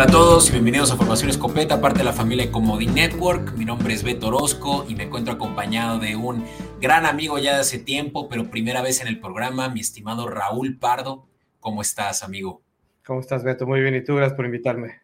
Hola 0.00 0.08
a 0.08 0.12
todos 0.12 0.48
y 0.48 0.52
bienvenidos 0.52 0.90
a 0.90 0.96
Formación 0.96 1.28
Escopeta, 1.28 1.78
parte 1.78 1.98
de 1.98 2.04
la 2.04 2.14
familia 2.14 2.46
de 2.46 2.50
Comodín 2.50 2.94
Network. 2.94 3.52
Mi 3.52 3.66
nombre 3.66 3.92
es 3.92 4.02
Beto 4.02 4.28
Orozco 4.28 4.86
y 4.88 4.94
me 4.94 5.02
encuentro 5.02 5.34
acompañado 5.34 5.98
de 5.98 6.16
un 6.16 6.46
gran 6.80 7.04
amigo 7.04 7.38
ya 7.38 7.52
de 7.52 7.60
hace 7.60 7.78
tiempo, 7.78 8.26
pero 8.26 8.50
primera 8.50 8.80
vez 8.80 9.02
en 9.02 9.08
el 9.08 9.20
programa, 9.20 9.68
mi 9.68 9.80
estimado 9.80 10.26
Raúl 10.26 10.78
Pardo. 10.78 11.28
¿Cómo 11.60 11.82
estás, 11.82 12.22
amigo? 12.22 12.62
¿Cómo 13.04 13.20
estás, 13.20 13.44
Beto? 13.44 13.66
Muy 13.66 13.82
bien, 13.82 13.94
y 13.94 14.02
tú, 14.02 14.14
gracias 14.14 14.36
por 14.36 14.46
invitarme. 14.46 15.02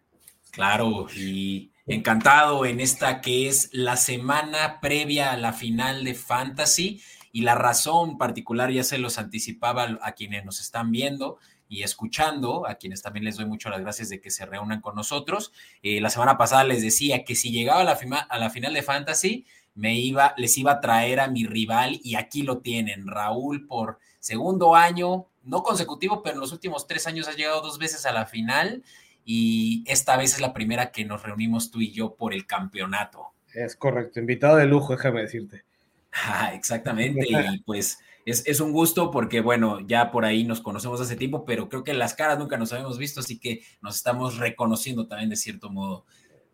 Claro, 0.51 1.09
y 1.15 1.73
encantado 1.87 2.65
en 2.65 2.81
esta 2.81 3.21
que 3.21 3.49
es 3.49 3.69
la 3.73 3.99
semana 3.99 4.81
previa 4.81 5.33
a 5.33 5.37
la 5.37 5.53
final 5.53 6.05
de 6.05 6.15
Fantasy 6.15 7.03
y 7.33 7.43
la 7.43 7.55
razón 7.55 8.17
particular 8.17 8.71
ya 8.71 8.83
se 8.83 8.97
los 8.97 9.19
anticipaba 9.19 9.99
a 10.01 10.13
quienes 10.13 10.47
nos 10.47 10.59
están 10.59 10.91
viendo 10.91 11.37
y 11.69 11.83
escuchando, 11.83 12.67
a 12.67 12.77
quienes 12.77 13.03
también 13.03 13.25
les 13.25 13.37
doy 13.37 13.47
mucho 13.47 13.71
las 13.71 13.81
gracias 13.81 14.09
de 14.09 14.21
que 14.21 14.31
se 14.31 14.47
reúnan 14.47 14.81
con 14.81 14.95
nosotros. 14.95 15.53
Eh, 15.83 16.01
la 16.01 16.11
semana 16.11 16.39
pasada 16.39 16.65
les 16.65 16.83
decía 16.83 17.25
que 17.25 17.35
si 17.35 17.51
llegaba 17.51 17.81
a 17.81 17.85
la, 17.85 17.99
a 18.29 18.39
la 18.39 18.51
final 18.51 18.75
de 18.75 18.83
Fantasy, 18.83 19.47
me 19.75 19.95
iba, 19.95 20.35
les 20.37 20.57
iba 20.59 20.73
a 20.73 20.81
traer 20.81 21.21
a 21.21 21.29
mi 21.29 21.47
rival 21.47 22.01
y 22.03 22.17
aquí 22.17 22.43
lo 22.43 22.59
tienen, 22.59 23.07
Raúl 23.07 23.67
por 23.67 23.99
segundo 24.21 24.75
año, 24.75 25.27
no 25.45 25.63
consecutivo, 25.63 26.23
pero 26.23 26.35
en 26.35 26.41
los 26.41 26.53
últimos 26.53 26.87
tres 26.87 27.07
años 27.07 27.29
ha 27.29 27.33
llegado 27.33 27.61
dos 27.61 27.79
veces 27.79 28.07
a 28.07 28.13
la 28.13 28.27
final 28.27 28.83
y 29.25 29.85
esta 29.87 30.17
vez 30.17 30.35
es 30.35 30.41
la 30.41 30.55
primera 30.55 30.91
que 30.91 31.05
nos 31.05 31.23
reunimos 31.23 31.71
tú 31.71 31.81
y 31.81 31.93
yo 31.93 32.15
por 32.15 32.33
el 32.33 32.47
campeonato. 32.47 33.33
Es 33.53 33.77
correcto, 33.77 34.19
invitado 34.19 34.57
de 34.57 34.67
lujo, 34.67 34.93
déjame 34.95 35.23
decirte. 35.23 35.63
Ah, 36.19 36.55
exactamente, 36.55 37.27
y 37.29 37.59
pues 37.59 37.99
es, 38.27 38.61
un 38.61 38.73
gusto 38.73 39.13
porque, 39.13 39.41
bueno, 39.41 39.79
ya 39.87 40.11
por 40.11 40.25
ahí 40.25 40.43
nos 40.43 40.61
conocemos 40.61 41.01
hace 41.01 41.15
tiempo, 41.15 41.45
pero 41.45 41.69
creo 41.69 41.85
que 41.85 41.95
las 41.95 42.15
caras 42.15 42.41
nunca 42.41 42.59
nos 42.59 42.73
habíamos 42.73 42.99
visto, 42.99 43.21
así 43.21 43.39
que 43.39 43.63
nos 43.81 43.95
estamos 43.95 44.39
reconociendo 44.39 45.07
también 45.07 45.31
de 45.31 45.37
cierto 45.37 45.71
modo. 45.71 46.05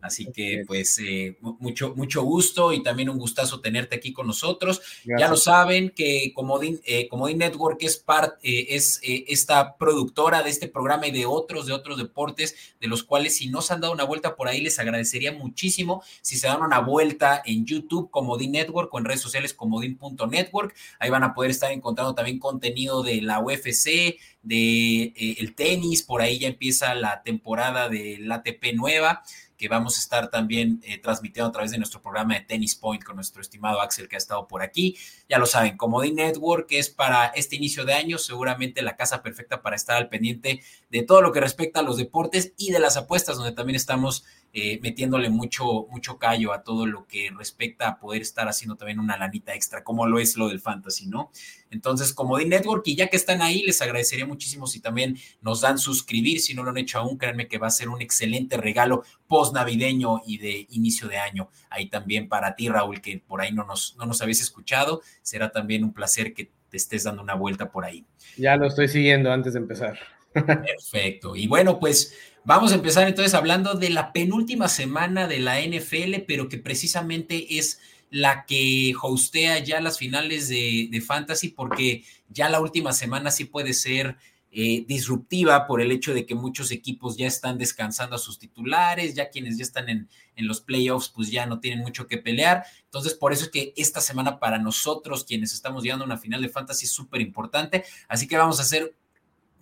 Así 0.03 0.27
que 0.33 0.65
pues 0.67 0.99
eh, 0.99 1.39
mucho, 1.41 1.95
mucho 1.95 2.23
gusto 2.23 2.73
y 2.73 2.83
también 2.83 3.09
un 3.09 3.19
gustazo 3.19 3.61
tenerte 3.61 3.95
aquí 3.97 4.13
con 4.13 4.27
nosotros. 4.27 4.83
Ya 5.05 5.29
lo 5.29 5.37
saben 5.37 5.91
que 5.91 6.33
Comodín, 6.35 6.81
eh, 6.85 7.09
Network 7.37 7.83
es, 7.83 7.99
part, 7.99 8.35
eh, 8.43 8.67
es 8.71 8.99
eh, 9.05 9.25
esta 9.29 9.77
productora 9.77 10.43
de 10.43 10.51
este 10.51 10.67
programa 10.67 11.07
y 11.07 11.13
de 11.13 11.25
otros, 11.25 11.67
de 11.67 11.73
otros 11.73 11.99
deportes, 11.99 12.75
de 12.81 12.89
los 12.89 13.05
cuales 13.05 13.37
si 13.37 13.49
no 13.49 13.63
se 13.63 13.75
han 13.75 13.81
dado 13.81 13.93
una 13.93 14.03
vuelta 14.03 14.35
por 14.35 14.49
ahí, 14.49 14.61
les 14.61 14.81
agradecería 14.81 15.31
muchísimo 15.31 16.03
si 16.21 16.37
se 16.37 16.49
dan 16.49 16.63
una 16.63 16.81
vuelta 16.81 17.41
en 17.45 17.65
YouTube 17.65 18.11
Comodín 18.11 18.53
Network 18.53 18.93
o 18.93 18.99
en 18.99 19.05
redes 19.05 19.21
sociales 19.21 19.55
comodín.network. 19.55 20.75
Ahí 20.99 21.11
van 21.11 21.23
a 21.23 21.33
poder 21.33 21.53
estar 21.53 21.71
encontrando 21.71 22.17
también 22.17 22.41
contenido 22.41 23.05
de 23.05 23.23
la 23.23 23.39
UFC, 23.41 24.19
de 24.43 25.15
el 25.39 25.55
tenis, 25.55 26.03
por 26.03 26.21
ahí 26.21 26.41
ya 26.41 26.49
empieza 26.49 26.97
la 26.97 27.23
temporada 27.23 27.89
del 27.89 28.31
ATP 28.31 28.75
nueva 28.75 29.23
que 29.63 29.69
vamos 29.69 29.97
a 29.97 30.01
estar 30.01 30.29
también 30.29 30.81
eh, 30.83 30.99
transmitiendo 30.99 31.49
a 31.49 31.53
través 31.53 31.71
de 31.71 31.79
nuestro 31.79 32.03
programa 32.03 32.35
de 32.35 32.41
Tennis 32.41 32.75
Point 32.75 33.05
con 33.05 33.15
nuestro 33.15 33.41
estimado 33.41 33.81
Axel 33.81 34.09
que 34.09 34.17
ha 34.17 34.19
estado 34.19 34.49
por 34.49 34.61
aquí. 34.61 34.97
Ya 35.29 35.39
lo 35.39 35.47
saben, 35.47 35.77
Comodín 35.77 36.17
Network 36.17 36.67
es 36.71 36.91
para 36.91 37.27
este 37.27 37.55
inicio 37.55 37.85
de 37.85 37.95
año 37.95 38.19
seguramente 38.19 38.83
la 38.83 38.97
casa 38.97 39.23
perfecta 39.23 39.63
para 39.63 39.77
estar 39.77 39.97
al 39.97 40.09
pendiente 40.09 40.63
de 40.91 41.03
todo 41.05 41.23
lo 41.23 41.31
que 41.31 41.41
respecta 41.41 41.79
a 41.79 41.85
los 41.85 41.97
deportes 41.97 42.55
y 42.57 42.73
de 42.73 42.81
las 42.81 42.97
apuestas, 42.97 43.37
donde 43.37 43.53
también 43.53 43.77
estamos 43.77 44.25
eh, 44.55 44.79
metiéndole 44.83 45.31
mucho, 45.31 45.87
mucho 45.91 46.19
callo 46.19 46.53
a 46.53 46.63
todo 46.63 46.85
lo 46.85 47.07
que 47.07 47.31
respecta 47.37 47.89
a 47.89 47.99
poder 47.99 48.21
estar 48.21 48.49
haciendo 48.49 48.77
también 48.77 48.99
una 48.99 49.17
lanita 49.17 49.55
extra, 49.55 49.83
como 49.83 50.07
lo 50.07 50.19
es 50.19 50.37
lo 50.37 50.49
del 50.49 50.61
fantasy, 50.61 51.07
¿no? 51.07 51.31
Entonces, 51.71 52.13
como 52.13 52.37
de 52.37 52.45
Network, 52.45 52.83
y 52.87 52.95
ya 52.95 53.09
que 53.09 53.17
están 53.17 53.41
ahí, 53.41 53.63
les 53.63 53.81
agradecería 53.81 54.27
muchísimo 54.27 54.67
si 54.67 54.81
también 54.81 55.17
nos 55.41 55.63
dan 55.63 55.79
suscribir, 55.79 56.41
si 56.41 56.53
no 56.53 56.65
lo 56.65 56.71
han 56.71 56.77
hecho 56.77 56.99
aún, 56.99 57.17
créanme 57.17 57.49
que 57.49 57.57
va 57.57 57.69
a 57.69 57.71
ser 57.71 57.89
un 57.89 58.03
excelente 58.03 58.59
regalo 58.59 59.05
post 59.27 59.55
navideño 59.55 60.21
y 60.27 60.37
de 60.37 60.67
inicio 60.71 61.09
de 61.09 61.17
año. 61.17 61.49
Ahí 61.71 61.89
también 61.89 62.29
para 62.29 62.55
ti, 62.55 62.69
Raúl, 62.69 63.01
que 63.01 63.23
por 63.27 63.41
ahí 63.41 63.53
no 63.53 63.65
nos, 63.65 63.97
no 63.97 64.05
nos 64.05 64.21
habéis 64.21 64.43
escuchado, 64.43 65.01
será 65.23 65.51
también 65.51 65.83
un 65.83 65.95
placer 65.95 66.35
que 66.35 66.51
te 66.69 66.77
estés 66.77 67.05
dando 67.05 67.23
una 67.23 67.35
vuelta 67.35 67.71
por 67.71 67.85
ahí. 67.85 68.05
Ya 68.37 68.57
lo 68.57 68.67
estoy 68.67 68.89
siguiendo 68.89 69.33
antes 69.33 69.55
de 69.55 69.61
empezar. 69.61 69.99
Perfecto. 70.33 71.37
Y 71.37 71.47
bueno, 71.47 71.79
pues 71.79 72.15
vamos 72.45 72.73
a 72.73 72.77
empezar 72.77 73.07
entonces 73.07 73.35
hablando 73.35 73.75
de 73.75 73.91
la 73.91 74.13
penúltima 74.13 74.69
semana 74.69 75.27
de 75.27 75.41
la 75.41 75.61
NFL, 75.61 76.25
pero 76.27 76.49
que 76.49 76.59
precisamente 76.59 77.59
es 77.59 77.81
la 78.11 78.45
que 78.45 78.93
hostea 79.01 79.59
ya 79.61 79.81
las 79.81 79.99
finales 79.99 80.49
de, 80.49 81.03
Fantasy, 81.05 81.49
porque 81.49 82.05
ya 82.29 82.51
la 82.51 82.61
última 82.61 82.93
semana 82.93 83.31
sí 83.31 83.47
puede 83.47 83.73
ser 83.73 84.19
eh, 84.51 84.85
disruptiva 84.87 85.67
por 85.67 85.81
el 85.81 85.91
hecho 85.91 86.13
de 86.13 86.27
que 86.27 86.35
muchos 86.35 86.71
equipos 86.73 87.17
ya 87.17 87.27
están 87.27 87.57
descansando 87.57 88.17
a 88.17 88.19
sus 88.19 88.39
titulares, 88.39 89.15
ya 89.15 89.31
quienes 89.31 89.57
ya 89.57 89.63
están 89.63 89.89
en, 89.89 90.11
en, 90.37 90.47
los 90.47 90.61
playoffs, 90.61 91.09
pues 91.09 91.31
ya 91.31 91.47
no 91.47 91.59
tienen 91.59 91.81
mucho 91.81 92.07
que 92.07 92.19
pelear. 92.19 92.65
Entonces, 92.85 93.15
por 93.15 93.33
eso 93.33 93.45
es 93.45 93.51
que 93.51 93.73
esta 93.79 94.03
semana 94.03 94.39
para 94.39 94.59
nosotros, 94.59 95.25
quienes 95.25 95.55
estamos 95.55 95.83
llegando 95.83 96.05
a 96.05 96.07
una 96.07 96.19
final 96.19 96.43
de 96.43 96.51
fantasy, 96.51 96.85
es 96.85 96.93
súper 96.93 97.23
importante. 97.23 97.85
Así 98.09 98.29
que 98.29 98.37
vamos 98.37 98.59
a 98.59 98.63
hacer 98.63 98.95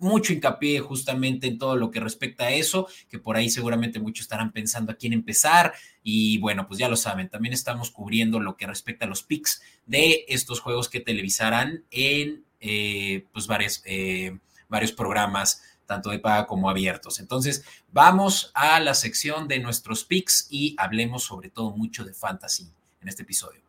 mucho 0.01 0.33
hincapié 0.33 0.79
justamente 0.79 1.47
en 1.47 1.57
todo 1.57 1.77
lo 1.77 1.91
que 1.91 1.99
respecta 1.99 2.45
a 2.45 2.51
eso, 2.51 2.87
que 3.09 3.19
por 3.19 3.37
ahí 3.37 3.49
seguramente 3.49 3.99
muchos 3.99 4.23
estarán 4.23 4.51
pensando 4.51 4.91
a 4.91 4.95
quién 4.95 5.13
empezar. 5.13 5.73
Y 6.03 6.39
bueno, 6.39 6.67
pues 6.67 6.79
ya 6.79 6.89
lo 6.89 6.97
saben, 6.97 7.29
también 7.29 7.53
estamos 7.53 7.91
cubriendo 7.91 8.39
lo 8.39 8.57
que 8.57 8.67
respecta 8.67 9.05
a 9.05 9.07
los 9.07 9.23
picks 9.23 9.61
de 9.85 10.25
estos 10.27 10.59
juegos 10.59 10.89
que 10.89 10.99
televisarán 10.99 11.85
en 11.91 12.43
eh, 12.59 13.25
pues 13.31 13.47
varios, 13.47 13.81
eh, 13.85 14.37
varios 14.67 14.91
programas 14.91 15.63
tanto 15.85 16.09
de 16.09 16.19
paga 16.19 16.47
como 16.47 16.69
abiertos. 16.69 17.19
Entonces, 17.19 17.65
vamos 17.91 18.51
a 18.53 18.79
la 18.79 18.93
sección 18.93 19.49
de 19.49 19.59
nuestros 19.59 20.05
picks 20.05 20.47
y 20.49 20.73
hablemos 20.77 21.23
sobre 21.23 21.49
todo 21.49 21.71
mucho 21.71 22.05
de 22.05 22.13
fantasy 22.13 22.71
en 23.01 23.09
este 23.09 23.23
episodio. 23.23 23.59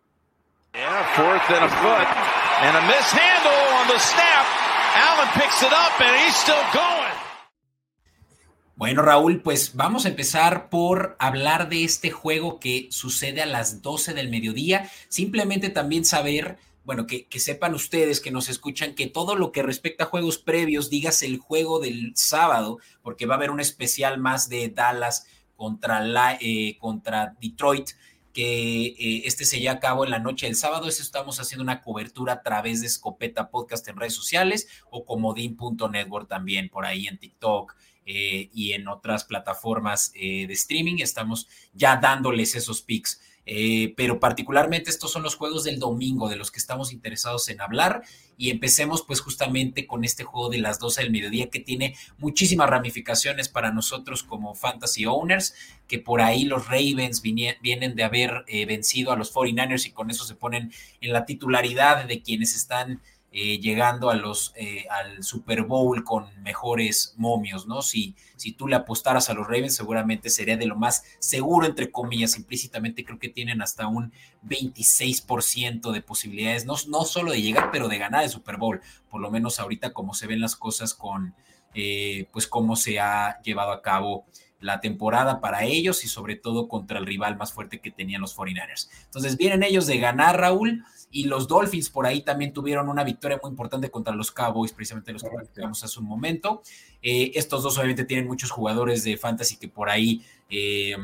Bueno, 8.74 9.02
Raúl, 9.02 9.42
pues 9.42 9.76
vamos 9.76 10.04
a 10.04 10.08
empezar 10.08 10.68
por 10.68 11.14
hablar 11.18 11.68
de 11.68 11.84
este 11.84 12.10
juego 12.10 12.58
que 12.58 12.88
sucede 12.90 13.40
a 13.40 13.46
las 13.46 13.80
12 13.80 14.12
del 14.12 14.28
mediodía. 14.28 14.90
Simplemente 15.08 15.70
también 15.70 16.04
saber, 16.04 16.58
bueno, 16.84 17.06
que, 17.06 17.28
sepan 17.38 17.74
ustedes 17.74 18.20
que 18.20 18.32
nos 18.32 18.48
escuchan 18.48 18.94
que 18.94 19.06
todo 19.06 19.36
lo 19.36 19.52
que 19.52 19.62
respecta 19.62 20.04
a 20.04 20.08
juegos 20.08 20.38
previos, 20.38 20.90
digas 20.90 21.22
el 21.22 21.38
juego 21.38 21.78
del 21.78 22.12
sábado, 22.16 22.78
porque 23.02 23.24
va 23.24 23.34
a 23.34 23.36
haber 23.36 23.50
un 23.50 23.60
especial 23.60 24.18
más 24.18 24.48
de 24.48 24.68
Dallas 24.68 25.26
contra, 25.54 26.00
la, 26.00 26.36
eh, 26.40 26.76
contra 26.80 27.36
Detroit 27.40 27.90
que 28.32 28.86
eh, 28.86 29.22
este 29.24 29.44
se 29.44 29.60
lleva 29.60 29.74
a 29.74 29.80
cabo 29.80 30.04
en 30.04 30.10
la 30.10 30.18
noche 30.18 30.46
del 30.46 30.56
sábado. 30.56 30.88
Eso 30.88 31.02
estamos 31.02 31.38
haciendo 31.40 31.62
una 31.62 31.82
cobertura 31.82 32.34
a 32.34 32.42
través 32.42 32.80
de 32.80 32.86
Escopeta 32.86 33.50
Podcast 33.50 33.86
en 33.88 33.96
redes 33.96 34.14
sociales 34.14 34.68
o 34.90 35.04
comodín.network 35.04 36.28
también 36.28 36.68
por 36.68 36.86
ahí 36.86 37.06
en 37.06 37.18
TikTok 37.18 37.74
eh, 38.06 38.50
y 38.52 38.72
en 38.72 38.88
otras 38.88 39.24
plataformas 39.24 40.12
eh, 40.14 40.46
de 40.46 40.52
streaming. 40.54 40.96
Estamos 40.98 41.48
ya 41.72 41.96
dándoles 41.96 42.54
esos 42.54 42.82
pics. 42.82 43.20
Eh, 43.44 43.92
pero 43.96 44.20
particularmente 44.20 44.90
estos 44.90 45.10
son 45.10 45.24
los 45.24 45.34
juegos 45.34 45.64
del 45.64 45.80
domingo 45.80 46.28
de 46.28 46.36
los 46.36 46.50
que 46.50 46.60
estamos 46.60 46.92
interesados 46.92 47.48
en 47.48 47.60
hablar. 47.60 48.02
Y 48.36 48.50
empecemos 48.50 49.02
pues 49.02 49.20
justamente 49.20 49.86
con 49.86 50.04
este 50.04 50.24
juego 50.24 50.48
de 50.48 50.58
las 50.58 50.78
12 50.78 51.02
del 51.02 51.12
mediodía 51.12 51.50
que 51.50 51.60
tiene 51.60 51.94
muchísimas 52.18 52.70
ramificaciones 52.70 53.48
para 53.48 53.72
nosotros 53.72 54.22
como 54.22 54.54
fantasy 54.54 55.06
owners, 55.06 55.54
que 55.86 55.98
por 55.98 56.20
ahí 56.20 56.44
los 56.44 56.66
Ravens 56.66 57.22
vienen 57.22 57.94
de 57.94 58.02
haber 58.02 58.44
eh, 58.48 58.64
vencido 58.66 59.12
a 59.12 59.16
los 59.16 59.32
49ers 59.32 59.86
y 59.86 59.90
con 59.90 60.10
eso 60.10 60.24
se 60.24 60.34
ponen 60.34 60.72
en 61.00 61.12
la 61.12 61.24
titularidad 61.24 62.06
de 62.06 62.22
quienes 62.22 62.56
están 62.56 63.00
eh, 63.34 63.58
llegando 63.60 64.10
a 64.10 64.14
los, 64.14 64.52
eh, 64.56 64.84
al 64.90 65.22
Super 65.24 65.62
Bowl 65.62 66.04
con 66.04 66.26
mejores 66.42 67.14
momios, 67.16 67.66
¿no? 67.66 67.80
Si, 67.80 68.14
si 68.36 68.52
tú 68.52 68.68
le 68.68 68.76
apostaras 68.76 69.30
a 69.30 69.34
los 69.34 69.46
Ravens, 69.46 69.74
seguramente 69.74 70.28
sería 70.28 70.58
de 70.58 70.66
lo 70.66 70.76
más 70.76 71.02
seguro, 71.18 71.66
entre 71.66 71.90
comillas, 71.90 72.36
implícitamente 72.36 73.06
creo 73.06 73.18
que 73.18 73.30
tienen 73.30 73.62
hasta 73.62 73.86
un 73.86 74.12
26% 74.44 75.92
de 75.92 76.02
posibilidades, 76.02 76.66
no, 76.66 76.74
no 76.88 77.04
solo 77.06 77.32
de 77.32 77.40
llegar, 77.40 77.70
pero 77.72 77.88
de 77.88 77.96
ganar 77.96 78.22
el 78.22 78.28
Super 78.28 78.58
Bowl, 78.58 78.82
por 79.08 79.22
lo 79.22 79.30
menos 79.30 79.58
ahorita 79.58 79.94
como 79.94 80.12
se 80.12 80.26
ven 80.26 80.42
las 80.42 80.54
cosas 80.54 80.92
con, 80.92 81.34
eh, 81.74 82.28
pues 82.32 82.46
cómo 82.46 82.76
se 82.76 83.00
ha 83.00 83.40
llevado 83.40 83.72
a 83.72 83.80
cabo 83.80 84.26
la 84.60 84.80
temporada 84.80 85.40
para 85.40 85.64
ellos 85.64 86.04
y 86.04 86.08
sobre 86.08 86.36
todo 86.36 86.68
contra 86.68 86.98
el 86.98 87.06
rival 87.06 87.36
más 87.36 87.52
fuerte 87.52 87.80
que 87.80 87.90
tenían 87.90 88.20
los 88.20 88.36
49ers. 88.36 88.88
Entonces 89.04 89.36
vienen 89.36 89.62
ellos 89.62 89.86
de 89.86 89.98
ganar, 89.98 90.38
Raúl, 90.38 90.84
y 91.12 91.24
los 91.24 91.46
Dolphins 91.46 91.90
por 91.90 92.06
ahí 92.06 92.22
también 92.22 92.52
tuvieron 92.52 92.88
una 92.88 93.04
victoria 93.04 93.38
muy 93.40 93.50
importante 93.50 93.90
contra 93.90 94.12
los 94.14 94.32
Cowboys, 94.32 94.72
precisamente 94.72 95.12
los 95.12 95.22
que 95.22 95.28
platicamos 95.28 95.84
hace 95.84 96.00
un 96.00 96.06
momento. 96.06 96.62
Eh, 97.00 97.30
estos 97.34 97.62
dos 97.62 97.78
obviamente 97.78 98.04
tienen 98.04 98.26
muchos 98.26 98.50
jugadores 98.50 99.04
de 99.04 99.16
fantasy 99.16 99.56
que 99.56 99.68
por 99.68 99.88
ahí... 99.88 100.24
Eh, 100.50 100.96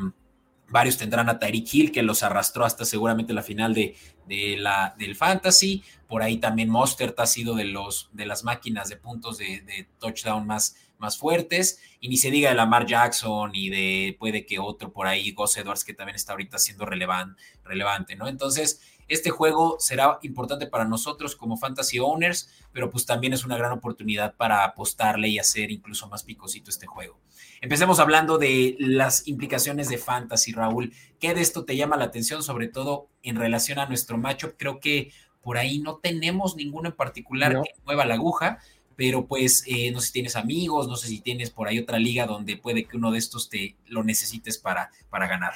varios 0.70 0.98
tendrán 0.98 1.30
a 1.30 1.38
Tyreek 1.38 1.72
Hill, 1.72 1.92
que 1.92 2.02
los 2.02 2.22
arrastró 2.22 2.64
hasta 2.64 2.84
seguramente 2.84 3.32
la 3.32 3.42
final 3.42 3.72
de, 3.72 3.96
de 4.26 4.56
la, 4.58 4.94
del 4.98 5.16
Fantasy. 5.16 5.82
Por 6.06 6.22
ahí 6.22 6.36
también 6.36 6.68
Mostert 6.68 7.18
ha 7.20 7.26
sido 7.26 7.54
de, 7.54 7.64
los, 7.64 8.10
de 8.12 8.26
las 8.26 8.44
máquinas 8.44 8.90
de 8.90 8.96
puntos 8.96 9.38
de, 9.38 9.62
de 9.62 9.88
touchdown 9.98 10.46
más, 10.46 10.76
más 10.98 11.16
fuertes, 11.16 11.80
y 12.00 12.08
ni 12.08 12.16
se 12.16 12.30
diga 12.30 12.50
de 12.50 12.56
Lamar 12.56 12.86
Jackson 12.86 13.50
y 13.54 13.70
de 13.70 14.16
puede 14.18 14.44
que 14.44 14.58
otro 14.58 14.92
por 14.92 15.06
ahí, 15.06 15.32
Gus 15.32 15.56
Edwards, 15.56 15.84
que 15.84 15.94
también 15.94 16.16
está 16.16 16.32
ahorita 16.32 16.58
siendo 16.58 16.84
relevante, 16.84 18.14
¿no? 18.16 18.28
Entonces, 18.28 18.82
este 19.08 19.30
juego 19.30 19.76
será 19.80 20.18
importante 20.22 20.66
para 20.66 20.84
nosotros 20.84 21.34
como 21.34 21.56
fantasy 21.56 21.98
owners, 21.98 22.50
pero 22.72 22.90
pues 22.90 23.06
también 23.06 23.32
es 23.32 23.44
una 23.44 23.56
gran 23.56 23.72
oportunidad 23.72 24.34
para 24.36 24.64
apostarle 24.64 25.28
y 25.28 25.38
hacer 25.38 25.70
incluso 25.70 26.08
más 26.08 26.22
picosito 26.22 26.70
este 26.70 26.86
juego. 26.86 27.18
Empecemos 27.60 27.98
hablando 27.98 28.38
de 28.38 28.76
las 28.78 29.26
implicaciones 29.26 29.88
de 29.88 29.98
fantasy, 29.98 30.52
Raúl. 30.52 30.92
¿Qué 31.18 31.34
de 31.34 31.40
esto 31.40 31.64
te 31.64 31.76
llama 31.76 31.96
la 31.96 32.04
atención, 32.04 32.42
sobre 32.42 32.68
todo 32.68 33.08
en 33.22 33.36
relación 33.36 33.78
a 33.78 33.86
nuestro 33.86 34.18
matchup? 34.18 34.54
Creo 34.56 34.78
que 34.78 35.10
por 35.42 35.58
ahí 35.58 35.78
no 35.78 35.96
tenemos 35.96 36.56
ninguno 36.56 36.90
en 36.90 36.94
particular 36.94 37.62
que 37.62 37.72
mueva 37.84 38.04
la 38.04 38.14
aguja, 38.14 38.58
pero 38.96 39.26
pues 39.26 39.64
eh, 39.66 39.90
no 39.92 40.00
sé 40.00 40.08
si 40.08 40.12
tienes 40.12 40.36
amigos, 40.36 40.88
no 40.88 40.96
sé 40.96 41.08
si 41.08 41.20
tienes 41.20 41.50
por 41.50 41.68
ahí 41.68 41.78
otra 41.78 41.98
liga 41.98 42.26
donde 42.26 42.56
puede 42.56 42.84
que 42.84 42.96
uno 42.96 43.10
de 43.10 43.18
estos 43.18 43.48
te 43.48 43.76
lo 43.86 44.04
necesites 44.04 44.58
para, 44.58 44.90
para 45.08 45.26
ganar. 45.26 45.54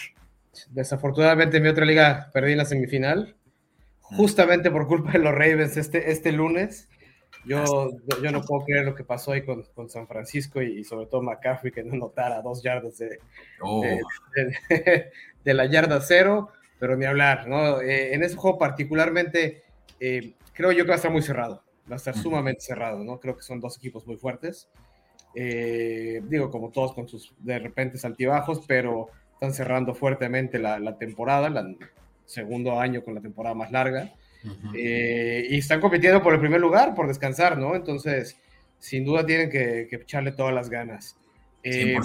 Desafortunadamente 0.70 1.56
en 1.56 1.62
mi 1.62 1.68
otra 1.68 1.84
liga 1.84 2.30
perdí 2.32 2.54
la 2.54 2.64
semifinal, 2.64 3.36
justamente 4.16 4.70
por 4.70 4.86
culpa 4.86 5.12
de 5.12 5.18
los 5.18 5.32
Ravens 5.32 5.76
este, 5.76 6.10
este 6.10 6.32
lunes. 6.32 6.88
Yo, 7.44 7.90
yo 8.22 8.30
no 8.30 8.42
puedo 8.42 8.64
creer 8.64 8.84
lo 8.84 8.94
que 8.94 9.02
pasó 9.02 9.32
ahí 9.32 9.44
con, 9.44 9.64
con 9.74 9.88
San 9.88 10.06
Francisco 10.06 10.62
y, 10.62 10.84
sobre 10.84 11.06
todo 11.06 11.22
McCaffrey 11.22 11.72
que 11.72 11.82
no 11.82 11.96
notara 11.96 12.40
dos 12.40 12.62
yardas 12.62 12.98
de, 12.98 13.18
oh. 13.60 13.82
de, 15.44 15.54
la 15.54 15.66
yarda 15.66 16.00
cero, 16.00 16.50
pero 16.78 16.96
ni 16.96 17.04
hablar, 17.04 17.48
¿no? 17.48 17.80
Eh, 17.80 18.14
en 18.14 18.22
ese 18.22 18.36
juego 18.36 18.58
particularmente 18.58 19.64
eh, 19.98 20.34
creo 20.52 20.70
yo 20.70 20.84
que 20.84 20.90
va 20.90 20.94
a 20.94 20.96
estar 20.96 21.10
muy 21.10 21.22
cerrado, 21.22 21.64
va 21.90 21.94
a 21.94 21.96
estar 21.96 22.16
sumamente 22.16 22.60
cerrado, 22.60 23.02
¿no? 23.02 23.18
Creo 23.18 23.36
que 23.36 23.42
son 23.42 23.58
dos 23.58 23.76
equipos 23.76 24.06
muy 24.06 24.16
fuertes. 24.16 24.68
Eh, 25.34 26.20
digo, 26.24 26.50
como 26.50 26.70
todos 26.70 26.92
con 26.92 27.08
sus 27.08 27.34
de 27.38 27.58
repente 27.58 27.98
altibajos, 28.04 28.64
pero 28.68 29.08
están 29.32 29.52
cerrando 29.52 29.94
fuertemente 29.94 30.60
la, 30.60 30.78
la 30.78 30.96
temporada, 30.96 31.48
el 31.48 31.76
segundo 32.32 32.80
año 32.80 33.04
con 33.04 33.14
la 33.14 33.20
temporada 33.20 33.54
más 33.54 33.70
larga. 33.70 34.12
Eh, 34.74 35.46
y 35.50 35.58
están 35.58 35.80
compitiendo 35.80 36.20
por 36.22 36.34
el 36.34 36.40
primer 36.40 36.60
lugar, 36.60 36.94
por 36.94 37.06
descansar, 37.06 37.58
¿no? 37.58 37.76
Entonces, 37.76 38.36
sin 38.78 39.04
duda 39.04 39.24
tienen 39.24 39.50
que, 39.50 39.88
echarle 39.92 40.32
todas 40.32 40.52
las 40.52 40.68
ganas. 40.68 41.16
Eh, 41.62 41.96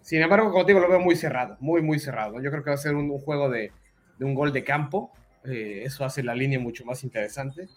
sin 0.00 0.22
embargo, 0.22 0.50
como 0.50 0.64
te 0.64 0.72
digo, 0.72 0.80
lo 0.80 0.88
veo 0.88 1.00
muy 1.00 1.16
cerrado, 1.16 1.58
muy, 1.60 1.82
muy 1.82 1.98
cerrado. 1.98 2.40
Yo 2.40 2.50
creo 2.50 2.64
que 2.64 2.70
va 2.70 2.74
a 2.74 2.78
ser 2.78 2.94
un, 2.94 3.10
juego 3.18 3.50
de, 3.50 3.72
un 4.20 4.34
gol 4.34 4.52
de 4.52 4.64
campo. 4.64 5.12
Eh, 5.44 5.82
eso 5.84 6.04
hace 6.04 6.22
la 6.22 6.34
línea 6.34 6.58
mucho 6.58 6.84
más 6.86 7.04
interesante. 7.04 7.68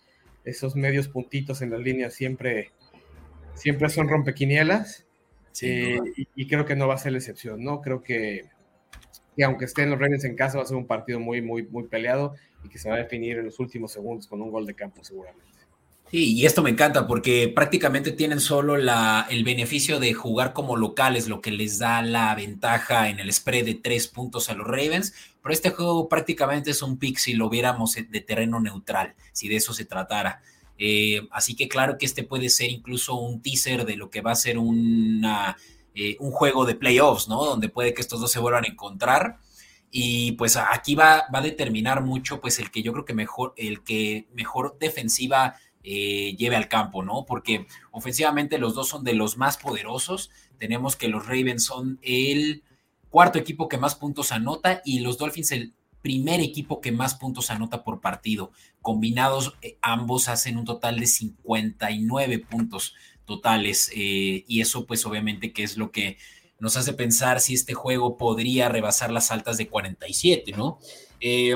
Esos 0.45 0.75
medios 0.75 1.09
puntitos 1.09 1.61
en 1.61 1.71
las 1.71 1.81
líneas 1.81 2.13
siempre, 2.13 2.71
siempre 3.55 3.89
son 3.89 4.07
rompequinielas. 4.07 5.05
y, 5.61 5.97
y, 6.35 6.47
creo 6.47 6.65
que 6.65 6.77
no 6.77 6.87
va 6.87 6.93
a 6.93 6.97
ser 6.97 7.11
la 7.11 7.17
excepción, 7.17 7.61
¿no? 7.61 7.81
Creo 7.81 8.01
que, 8.01 8.45
que 9.35 9.43
aunque 9.43 9.65
estén 9.65 9.89
los 9.89 9.99
Ravens 9.99 10.23
en 10.25 10.35
casa, 10.35 10.57
va 10.57 10.63
a 10.63 10.67
ser 10.67 10.77
un 10.77 10.87
partido 10.87 11.19
muy, 11.19 11.41
muy, 11.41 11.63
muy 11.63 11.83
peleado 11.83 12.35
y 12.63 12.69
que 12.69 12.77
se 12.77 12.89
va 12.89 12.95
a 12.95 12.99
definir 12.99 13.37
en 13.37 13.45
los 13.45 13.59
últimos 13.59 13.91
segundos 13.91 14.27
con 14.27 14.41
un 14.41 14.51
gol 14.51 14.65
de 14.65 14.73
campo 14.73 15.03
seguramente. 15.03 15.51
Sí, 16.11 16.33
y 16.33 16.45
esto 16.45 16.61
me 16.61 16.71
encanta 16.71 17.07
porque 17.07 17.47
prácticamente 17.47 18.11
tienen 18.11 18.41
solo 18.41 18.75
la, 18.75 19.27
el 19.29 19.45
beneficio 19.45 19.97
de 19.97 20.13
jugar 20.13 20.51
como 20.51 20.75
locales, 20.75 21.29
lo 21.29 21.39
que 21.39 21.51
les 21.51 21.79
da 21.79 22.01
la 22.01 22.35
ventaja 22.35 23.07
en 23.07 23.19
el 23.19 23.31
spread 23.31 23.63
de 23.63 23.75
tres 23.75 24.09
puntos 24.09 24.49
a 24.49 24.53
los 24.53 24.67
Ravens, 24.67 25.13
pero 25.41 25.53
este 25.53 25.69
juego 25.69 26.09
prácticamente 26.09 26.71
es 26.71 26.81
un 26.81 26.97
pick 26.97 27.17
si 27.17 27.33
lo 27.33 27.49
viéramos 27.49 27.95
de 27.95 28.21
terreno 28.21 28.59
neutral, 28.59 29.15
si 29.31 29.47
de 29.47 29.55
eso 29.55 29.73
se 29.73 29.85
tratara. 29.85 30.41
Eh, 30.77 31.27
así 31.31 31.55
que 31.55 31.69
claro 31.69 31.97
que 31.97 32.05
este 32.05 32.23
puede 32.23 32.49
ser 32.49 32.71
incluso 32.71 33.15
un 33.15 33.41
teaser 33.41 33.85
de 33.85 33.95
lo 33.95 34.09
que 34.09 34.21
va 34.21 34.31
a 34.31 34.35
ser 34.35 34.57
una, 34.57 35.55
eh, 35.95 36.17
un 36.19 36.31
juego 36.31 36.65
de 36.65 36.75
playoffs, 36.75 37.27
¿no? 37.27 37.43
Donde 37.45 37.69
puede 37.69 37.93
que 37.93 38.01
estos 38.01 38.19
dos 38.19 38.31
se 38.31 38.39
vuelvan 38.39 38.65
a 38.65 38.69
encontrar 38.69 39.39
y 39.91 40.33
pues 40.33 40.55
aquí 40.55 40.95
va, 40.95 41.25
va, 41.33 41.39
a 41.39 41.41
determinar 41.41 42.01
mucho, 42.01 42.39
pues 42.39 42.59
el 42.59 42.71
que 42.71 42.81
yo 42.81 42.93
creo 42.93 43.05
que 43.05 43.13
mejor, 43.13 43.53
el 43.57 43.83
que 43.83 44.27
mejor 44.33 44.77
defensiva 44.79 45.55
eh, 45.83 46.35
lleve 46.37 46.55
al 46.55 46.69
campo, 46.69 47.03
¿no? 47.03 47.25
Porque 47.25 47.65
ofensivamente 47.91 48.57
los 48.57 48.75
dos 48.75 48.87
son 48.87 49.03
de 49.03 49.13
los 49.13 49.37
más 49.37 49.57
poderosos. 49.57 50.29
Tenemos 50.57 50.95
que 50.95 51.07
los 51.07 51.25
Ravens 51.25 51.65
son 51.65 51.99
el 52.03 52.63
cuarto 53.09 53.39
equipo 53.39 53.67
que 53.67 53.77
más 53.77 53.95
puntos 53.95 54.31
anota 54.31 54.81
y 54.85 54.99
los 54.99 55.17
Dolphins 55.17 55.51
el 55.51 55.73
primer 56.01 56.39
equipo 56.39 56.81
que 56.81 56.91
más 56.91 57.15
puntos 57.15 57.49
anota 57.49 57.83
por 57.83 57.99
partido. 57.99 58.51
Combinados, 58.81 59.57
eh, 59.61 59.77
ambos 59.81 60.29
hacen 60.29 60.57
un 60.57 60.65
total 60.65 60.99
de 60.99 61.07
59 61.07 62.39
puntos 62.39 62.95
totales 63.35 63.89
eh, 63.95 64.43
y 64.47 64.61
eso 64.61 64.85
pues 64.85 65.05
obviamente 65.05 65.53
que 65.53 65.63
es 65.63 65.77
lo 65.77 65.91
que 65.91 66.17
nos 66.59 66.77
hace 66.77 66.93
pensar 66.93 67.39
si 67.39 67.53
este 67.53 67.73
juego 67.73 68.17
podría 68.17 68.69
rebasar 68.69 69.11
las 69.11 69.31
altas 69.31 69.57
de 69.57 69.67
47, 69.67 70.51
¿no? 70.55 70.79
Eh, 71.19 71.55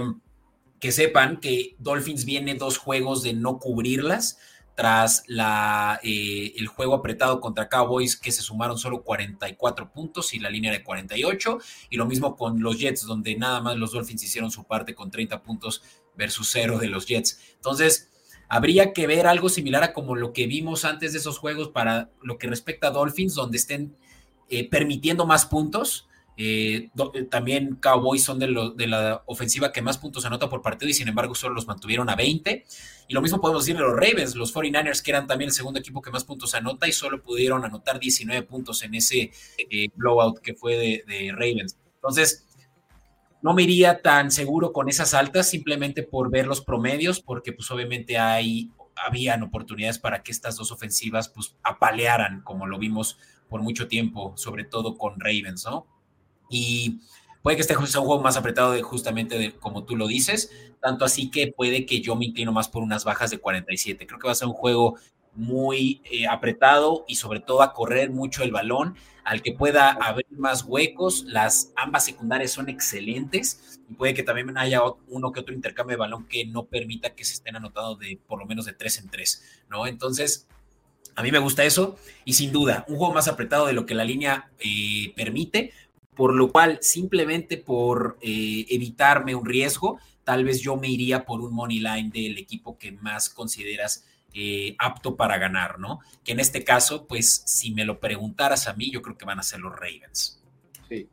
que 0.80 0.92
sepan 0.92 1.40
que 1.40 1.76
Dolphins 1.78 2.26
viene 2.26 2.56
dos 2.56 2.78
juegos 2.78 3.22
de 3.22 3.34
no 3.34 3.60
cubrirlas 3.60 4.40
tras 4.76 5.24
la, 5.28 6.00
eh, 6.04 6.54
el 6.58 6.68
juego 6.68 6.96
apretado 6.96 7.40
contra 7.40 7.70
Cowboys 7.70 8.18
que 8.18 8.32
se 8.32 8.42
sumaron 8.42 8.78
solo 8.78 9.04
44 9.04 9.92
puntos 9.92 10.34
y 10.34 10.40
la 10.40 10.50
línea 10.50 10.72
de 10.72 10.84
48 10.84 11.60
y 11.90 11.98
lo 11.98 12.06
mismo 12.06 12.36
con 12.36 12.62
los 12.62 12.80
Jets 12.80 13.06
donde 13.06 13.36
nada 13.36 13.62
más 13.62 13.78
los 13.78 13.92
Dolphins 13.92 14.24
hicieron 14.24 14.52
su 14.52 14.66
parte 14.66 14.96
con 14.96 15.12
30 15.12 15.44
puntos 15.44 15.82
versus 16.16 16.50
cero 16.52 16.78
de 16.80 16.88
los 16.88 17.06
Jets. 17.06 17.40
Entonces, 17.56 18.10
habría 18.48 18.94
que 18.94 19.08
ver 19.08 19.28
algo 19.28 19.50
similar 19.50 19.84
a 19.84 19.94
como 19.94 20.16
lo 20.16 20.34
que 20.34 20.48
vimos 20.48 20.86
antes 20.86 21.14
de 21.14 21.20
esos 21.20 21.38
juegos 21.38 21.70
para 21.70 22.10
lo 22.22 22.38
que 22.38 22.48
respecta 22.48 22.88
a 22.88 22.92
Dolphins 22.92 23.36
donde 23.36 23.58
estén 23.58 23.96
eh, 24.50 24.70
permitiendo 24.70 25.26
más 25.26 25.46
puntos. 25.46 26.08
Eh, 26.38 26.90
eh, 27.14 27.24
también 27.24 27.76
Cowboys 27.78 28.24
son 28.24 28.40
de, 28.40 28.48
la 28.50 29.24
ofensiva 29.26 29.72
que 29.72 29.82
más 29.82 29.98
puntos 29.98 30.26
anota 30.26 30.50
por 30.50 30.62
partido 30.62 30.90
y 30.90 30.94
sin 30.94 31.08
embargo 31.08 31.34
solo 31.34 31.56
los 31.56 31.66
mantuvieron 31.68 32.10
a 32.10 32.16
20. 32.16 32.66
Y 33.08 33.14
lo 33.14 33.22
mismo 33.22 33.40
podemos 33.40 33.66
decir 33.66 33.78
de 33.78 33.88
los 33.88 33.94
Ravens, 33.94 34.36
los 34.36 34.54
49ers 34.54 35.02
que 35.02 35.12
eran 35.12 35.28
también 35.28 35.50
el 35.50 35.54
segundo 35.54 35.80
equipo 35.80 36.02
que 36.02 36.12
más 36.12 36.24
puntos 36.24 36.54
anota 36.54 36.88
y 36.88 36.92
solo 36.92 37.22
pudieron 37.22 37.64
anotar 37.64 38.00
19 38.00 38.44
puntos 38.44 38.84
en 38.84 38.96
ese 38.96 39.32
blowout 39.96 40.40
que 40.40 40.54
fue 40.54 40.76
de, 40.78 41.04
de, 41.08 41.32
Ravens. 41.32 41.78
Entonces, 41.96 42.45
no 43.46 43.54
me 43.54 43.62
iría 43.62 44.02
tan 44.02 44.32
seguro 44.32 44.74
con 44.74 44.90
esas 44.90 45.14
altas 45.14 45.48
simplemente 45.48 46.02
por 46.02 46.32
ver 46.32 46.48
los 46.48 46.62
promedios 46.62 47.22
porque 47.22 47.54
pues 47.54 47.70
obviamente 47.70 48.18
hay, 48.18 48.72
habían 48.96 49.44
oportunidades 49.44 50.00
para 50.00 50.24
que 50.24 50.32
estas 50.32 50.56
dos 50.56 50.72
ofensivas 50.72 51.30
pues 51.30 51.56
apalearan 51.62 52.42
como 52.42 52.66
lo 52.66 52.80
vimos 52.80 53.20
por 53.48 53.62
mucho 53.62 53.88
tiempo, 53.88 54.34
sobre 54.36 54.64
todo 54.64 54.98
con 54.98 55.20
Ravens, 55.20 55.64
¿no? 55.64 55.86
Y 56.50 57.02
puede 57.44 57.56
que 57.56 57.62
este 57.62 57.76
sea 57.86 58.00
un 58.00 58.08
juego 58.08 58.24
más 58.24 58.36
apretado 58.36 58.72
de, 58.72 58.82
justamente 58.82 59.38
de, 59.38 59.52
como 59.54 59.84
tú 59.84 59.96
lo 59.96 60.08
dices, 60.08 60.50
tanto 60.82 61.06
así 61.06 61.30
que 61.30 61.54
puede 61.56 61.86
que 61.86 62.02
yo 62.02 62.16
me 62.16 62.26
inclino 62.26 62.52
más 62.52 62.68
por 62.68 62.82
unas 62.82 63.04
bajas 63.04 63.30
de 63.30 63.38
47. 63.38 64.08
Creo 64.08 64.20
que 64.20 64.28
va 64.28 64.32
a 64.32 64.36
ser 64.36 64.48
un 64.48 64.56
juego 64.56 64.96
muy 65.36 66.02
eh, 66.06 66.26
apretado 66.26 67.06
y 67.08 67.14
sobre 67.14 67.42
todo 67.42 67.62
a 67.62 67.74
correr 67.74 68.10
mucho 68.10 68.42
el 68.42 68.52
balón, 68.52 68.96
al 69.26 69.42
que 69.42 69.52
pueda 69.52 69.92
haber 69.92 70.26
más 70.30 70.64
huecos. 70.64 71.26
Las 71.26 71.74
ambas 71.76 72.06
secundarias 72.06 72.52
son 72.52 72.70
excelentes 72.70 73.80
y 73.90 73.96
puede 73.96 74.14
que 74.14 74.24
también 74.24 74.58
haya 74.58 74.82
uno 75.10 75.32
que 75.32 75.42
otro 75.42 75.54
intercambio 75.54 75.96
de 75.96 76.00
balón 76.00 76.28
que 76.28 76.46
no 76.46 76.66
permita 76.66 77.14
que 77.16 77.26
se 77.26 77.34
estén 77.34 77.56
anotando 77.56 77.96
de 77.96 78.20
por 78.28 78.40
lo 78.40 78.46
menos 78.46 78.66
de 78.66 78.74
tres 78.74 79.00
en 79.00 79.10
tres, 79.10 79.44
¿no? 79.70 79.88
Entonces, 79.88 80.48
a 81.16 81.24
mí 81.24 81.32
me 81.32 81.40
gusta 81.40 81.64
eso 81.64 81.98
y 82.24 82.34
sin 82.34 82.52
duda, 82.52 82.86
un 82.88 82.98
juego 82.98 83.14
más 83.14 83.28
apretado 83.28 83.66
de 83.66 83.74
lo 83.74 83.86
que 83.86 83.96
la 83.96 84.04
línea 84.04 84.52
eh, 84.60 85.12
permite, 85.16 85.74
por 86.16 86.34
lo 86.34 86.52
cual 86.52 86.78
simplemente 86.82 87.58
por 87.58 88.18
eh, 88.22 88.66
evitarme 88.70 89.34
un 89.34 89.46
riesgo, 89.46 90.00
tal 90.24 90.44
vez 90.44 90.62
yo 90.62 90.78
me 90.78 90.88
iría 90.88 91.26
por 91.26 91.42
un 91.42 91.54
money 91.54 91.80
line 91.80 92.12
del 92.12 92.38
equipo 92.38 92.78
que 92.78 92.92
más 92.92 93.30
consideras 93.30 94.06
eh, 94.38 94.76
apto 94.80 95.16
para 95.16 95.38
ganar, 95.38 95.80
¿no? 95.80 96.02
Que 96.22 96.34
en 96.34 96.42
este 96.42 96.66
caso, 96.66 97.08
pues 97.08 97.44
si 97.46 97.74
me 97.74 97.86
lo 97.86 98.02
preguntaras 98.02 98.68
a 98.68 98.74
mí, 98.74 98.92
yo 98.92 99.02
creo 99.02 99.18
que 99.18 99.24
van 99.24 99.40
a 99.40 99.44
ser 99.44 99.62
los 99.62 99.74
Ravens. 99.74 100.44
Sí, 100.90 101.08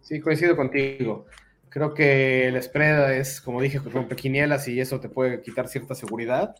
sí, 0.00 0.20
coincido 0.20 0.56
contigo. 0.56 1.26
Creo 1.68 1.94
que 1.94 2.48
el 2.48 2.60
spread 2.60 3.14
es, 3.14 3.40
como 3.40 3.62
dije, 3.62 3.78
rompe 3.78 4.16
quinielas 4.16 4.66
y 4.66 4.80
eso 4.80 4.98
te 4.98 5.08
puede 5.08 5.42
quitar 5.42 5.68
cierta 5.68 5.94
seguridad. 5.94 6.56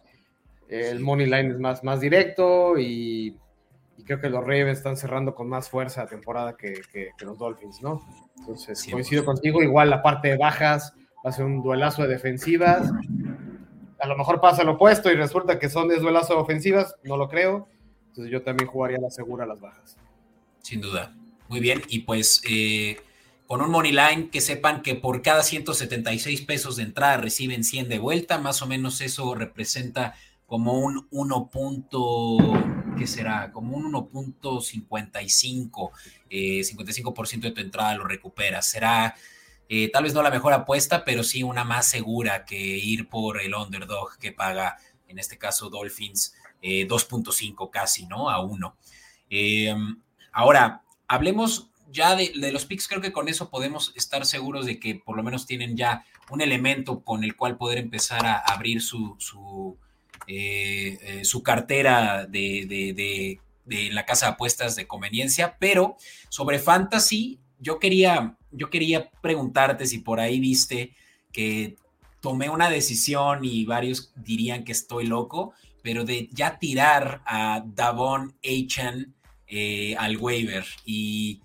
El 0.68 1.00
money 1.00 1.26
line 1.26 1.50
es 1.50 1.58
más, 1.58 1.82
más 1.82 2.00
directo 2.00 2.78
y, 2.78 3.36
creo 4.04 4.20
que 4.20 4.30
los 4.30 4.42
Ravens 4.42 4.78
están 4.78 4.96
cerrando 4.96 5.34
con 5.34 5.48
más 5.48 5.68
fuerza 5.68 6.04
la 6.04 6.08
temporada 6.08 6.56
que, 6.56 6.82
los 7.20 7.36
Dolphins, 7.36 7.82
¿no? 7.82 8.06
Entonces, 8.38 8.86
coincido 8.88 9.24
contigo. 9.24 9.60
Igual 9.60 9.90
la 9.90 10.04
parte 10.04 10.28
de 10.28 10.36
bajas 10.36 10.94
va 11.24 11.30
a 11.30 11.32
ser 11.32 11.46
un 11.46 11.62
duelazo 11.62 12.02
de 12.02 12.08
defensivas. 12.08 12.92
A 13.98 14.06
lo 14.06 14.16
mejor 14.16 14.40
pasa 14.40 14.64
lo 14.64 14.72
opuesto 14.72 15.10
y 15.10 15.14
resulta 15.14 15.58
que 15.58 15.68
son 15.68 15.88
de 15.88 15.96
duelazo 15.96 16.34
de 16.34 16.40
ofensivas, 16.40 16.94
no 17.02 17.16
lo 17.16 17.28
creo. 17.28 17.68
Entonces 18.08 18.32
yo 18.32 18.42
también 18.42 18.68
jugaría 18.68 18.98
la 18.98 19.10
segura 19.10 19.44
a 19.44 19.46
las 19.46 19.60
bajas. 19.60 19.96
Sin 20.62 20.80
duda. 20.80 21.14
Muy 21.48 21.60
bien. 21.60 21.82
Y 21.88 22.00
pues 22.00 22.42
eh, 22.48 22.98
con 23.46 23.60
un 23.60 23.70
money 23.70 23.92
line 23.92 24.30
que 24.30 24.40
sepan 24.40 24.82
que 24.82 24.94
por 24.94 25.22
cada 25.22 25.42
176 25.42 26.42
pesos 26.42 26.76
de 26.76 26.82
entrada 26.84 27.18
reciben 27.18 27.64
100 27.64 27.88
de 27.88 27.98
vuelta. 27.98 28.38
Más 28.38 28.62
o 28.62 28.66
menos 28.66 29.00
eso 29.00 29.34
representa 29.34 30.14
como 30.46 30.78
un 30.78 31.06
1. 31.10 31.50
¿qué 32.98 33.06
será? 33.06 33.52
Como 33.52 33.76
un 33.76 33.92
1.55, 33.92 35.90
55% 36.30 37.34
eh, 37.34 37.40
de 37.40 37.50
tu 37.52 37.60
entrada 37.60 37.94
lo 37.94 38.04
recuperas. 38.04 38.66
Será 38.66 39.14
eh, 39.68 39.90
tal 39.90 40.04
vez 40.04 40.14
no 40.14 40.22
la 40.22 40.30
mejor 40.30 40.52
apuesta, 40.52 41.04
pero 41.04 41.24
sí 41.24 41.42
una 41.42 41.64
más 41.64 41.86
segura 41.86 42.44
que 42.44 42.56
ir 42.58 43.08
por 43.08 43.40
el 43.40 43.54
underdog 43.54 44.18
que 44.18 44.32
paga, 44.32 44.76
en 45.08 45.18
este 45.18 45.38
caso 45.38 45.70
Dolphins, 45.70 46.34
2.5 46.62 47.70
casi, 47.70 48.06
¿no? 48.06 48.28
A 48.28 48.40
1. 48.40 48.76
ahora, 50.32 50.82
hablemos 51.06 51.70
ya 51.90 52.14
de, 52.16 52.32
los 52.52 52.66
picks, 52.66 52.88
creo 52.88 53.00
que 53.00 53.12
con 53.12 53.28
eso 53.28 53.50
podemos 53.50 53.92
estar 53.96 54.24
seguros 54.26 54.66
de 54.66 54.78
que 54.78 54.96
por 54.96 55.16
lo 55.16 55.22
menos 55.22 55.46
tienen 55.46 55.76
ya 55.76 56.04
un 56.30 56.40
elemento 56.40 57.00
con 57.02 57.24
el 57.24 57.36
cual 57.36 57.56
poder 57.56 57.78
empezar 57.78 58.26
a 58.26 58.36
abrir 58.38 58.82
su, 58.82 59.16
su, 59.18 59.76
eh, 60.26 60.98
eh, 61.02 61.24
su 61.24 61.42
cartera 61.42 62.26
de, 62.26 63.40
la 63.66 64.04
casa 64.04 64.26
de 64.26 64.32
apuestas 64.32 64.76
de 64.76 64.86
conveniencia. 64.86 65.56
Pero 65.58 65.96
sobre 66.28 66.58
fantasy, 66.58 67.40
yo 67.58 67.78
quería, 67.78 68.36
yo 68.56 68.70
quería 68.70 69.10
preguntarte 69.20 69.86
si 69.86 69.98
por 69.98 70.20
ahí 70.20 70.40
viste 70.40 70.94
que 71.32 71.76
tomé 72.20 72.48
una 72.48 72.70
decisión 72.70 73.44
y 73.44 73.64
varios 73.64 74.12
dirían 74.16 74.64
que 74.64 74.72
estoy 74.72 75.06
loco, 75.06 75.54
pero 75.82 76.04
de 76.04 76.28
ya 76.32 76.58
tirar 76.58 77.22
a 77.26 77.62
Davon 77.64 78.34
Achan 78.42 79.14
eh, 79.46 79.94
al 79.96 80.16
waiver 80.16 80.64
y 80.84 81.40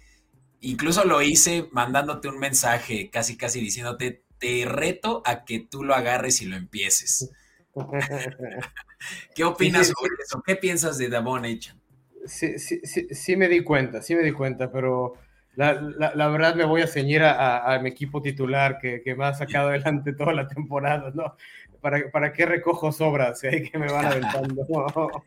Incluso 0.62 1.04
lo 1.06 1.22
hice 1.24 1.68
mandándote 1.72 2.28
un 2.28 2.38
mensaje, 2.38 3.10
casi 3.10 3.36
casi 3.36 3.60
diciéndote, 3.60 4.24
te 4.38 4.66
reto 4.66 5.24
a 5.26 5.44
que 5.44 5.60
tú 5.60 5.84
lo 5.84 5.96
agarres 5.96 6.42
y 6.44 6.46
lo 6.46 6.56
empieces. 6.56 7.32
¿Qué 9.36 9.44
opinas 9.44 9.88
sobre 9.88 10.12
eso? 10.24 10.42
¿Qué 10.46 10.56
piensas 10.56 11.00
de 11.00 11.10
Davon 11.10 11.46
Echan? 11.46 11.82
Sí, 12.28 12.60
sí, 12.60 12.80
sí, 12.84 13.36
me 13.36 13.48
di 13.48 13.64
cuenta, 13.64 14.04
sí 14.04 14.14
me 14.14 14.22
di 14.22 14.32
cuenta, 14.32 14.72
pero 14.72 15.14
la, 15.56 16.28
verdad 16.28 16.56
me 16.56 16.66
voy 16.66 16.82
a 16.82 16.88
ceñir 16.88 17.24
a, 17.24 17.78
mi 17.82 17.90
equipo 17.90 18.22
titular 18.22 18.78
que, 18.80 19.02
me 19.18 19.26
ha 19.26 19.34
sacado 19.34 19.70
adelante 19.70 20.14
toda 20.14 20.34
la 20.34 20.48
temporada, 20.48 21.12
¿no? 21.14 21.36
¿Para, 21.82 22.12
para 22.12 22.32
qué 22.32 22.46
recojo 22.46 22.92
sobras? 22.92 23.44
Hay 23.44 23.70
que 23.70 23.78
me 23.78 23.92
van 23.92 24.06
aventando. 24.06 24.66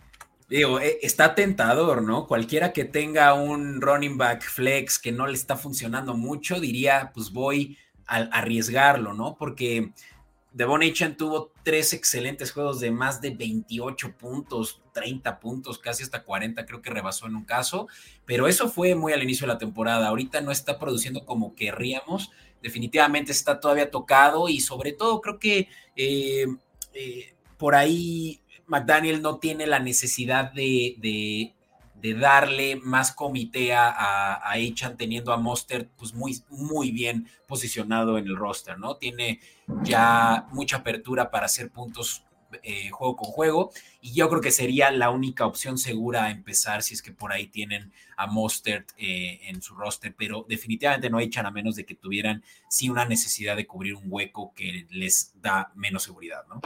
Digo, 0.48 0.78
eh, 0.78 0.98
está 1.02 1.34
tentador, 1.34 2.02
¿no? 2.02 2.26
Cualquiera 2.26 2.72
que 2.72 2.84
tenga 2.84 3.32
un 3.34 3.80
running 3.80 4.18
back 4.18 4.42
flex 4.42 4.98
que 4.98 5.10
no 5.10 5.26
le 5.26 5.34
está 5.34 5.56
funcionando 5.56 6.14
mucho, 6.14 6.60
diría, 6.60 7.10
pues 7.14 7.32
voy 7.32 7.78
a, 8.06 8.16
arriesgarlo, 8.16 9.14
¿no? 9.14 9.36
Porque 9.38 9.92
Devon 10.54 10.84
Achen 10.84 11.16
tuvo 11.16 11.50
tres 11.64 11.92
excelentes 11.92 12.52
juegos 12.52 12.78
de 12.78 12.92
más 12.92 13.20
de 13.20 13.30
28 13.30 14.16
puntos, 14.16 14.80
30 14.92 15.40
puntos, 15.40 15.78
casi 15.78 16.04
hasta 16.04 16.22
40, 16.22 16.64
creo 16.64 16.80
que 16.80 16.90
rebasó 16.90 17.26
en 17.26 17.34
un 17.34 17.44
caso, 17.44 17.88
pero 18.24 18.46
eso 18.46 18.68
fue 18.68 18.94
muy 18.94 19.12
al 19.12 19.24
inicio 19.24 19.48
de 19.48 19.52
la 19.52 19.58
temporada. 19.58 20.06
Ahorita 20.06 20.40
no 20.40 20.52
está 20.52 20.78
produciendo 20.78 21.24
como 21.26 21.56
querríamos, 21.56 22.30
definitivamente 22.62 23.32
está 23.32 23.58
todavía 23.58 23.90
tocado 23.90 24.48
y 24.48 24.60
sobre 24.60 24.92
todo 24.92 25.20
creo 25.20 25.40
que 25.40 25.68
eh, 25.96 26.46
eh, 26.94 27.34
por 27.58 27.74
ahí 27.74 28.40
McDaniel 28.66 29.22
no 29.22 29.38
tiene 29.38 29.66
la 29.66 29.80
necesidad 29.80 30.52
de, 30.52 31.53
darle 32.12 32.76
más 32.76 33.12
comité 33.12 33.72
a, 33.72 34.34
a 34.36 34.56
teniendo 34.98 35.32
a 35.32 35.38
Monster 35.38 35.88
pues 35.96 36.12
muy, 36.12 36.42
muy 36.50 36.90
bien 36.90 37.26
posicionado 37.46 38.18
en 38.18 38.26
el 38.26 38.36
roster, 38.36 38.78
¿no? 38.78 38.96
Tiene 38.96 39.40
ya 39.82 40.46
mucha 40.52 40.76
apertura 40.76 41.30
para 41.30 41.46
hacer 41.46 41.70
puntos 41.70 42.24
eh, 42.62 42.90
juego 42.90 43.16
con 43.16 43.30
juego 43.30 43.72
y 44.00 44.12
yo 44.12 44.28
creo 44.28 44.40
que 44.40 44.50
sería 44.50 44.90
la 44.90 45.10
única 45.10 45.46
opción 45.46 45.78
segura 45.78 46.24
a 46.24 46.30
empezar 46.30 46.82
si 46.82 46.94
es 46.94 47.02
que 47.02 47.12
por 47.12 47.32
ahí 47.32 47.46
tienen 47.46 47.92
a 48.16 48.26
Mostert 48.26 48.90
eh, 48.96 49.40
en 49.48 49.62
su 49.62 49.74
roster, 49.74 50.14
pero 50.16 50.44
definitivamente 50.48 51.10
no 51.10 51.20
echan 51.20 51.46
a 51.46 51.50
menos 51.50 51.74
de 51.74 51.84
que 51.84 51.94
tuvieran 51.94 52.44
sí 52.68 52.90
una 52.90 53.06
necesidad 53.06 53.56
de 53.56 53.66
cubrir 53.66 53.94
un 53.94 54.04
hueco 54.06 54.52
que 54.54 54.86
les 54.90 55.32
da 55.40 55.72
menos 55.74 56.04
seguridad, 56.04 56.44
¿no? 56.48 56.60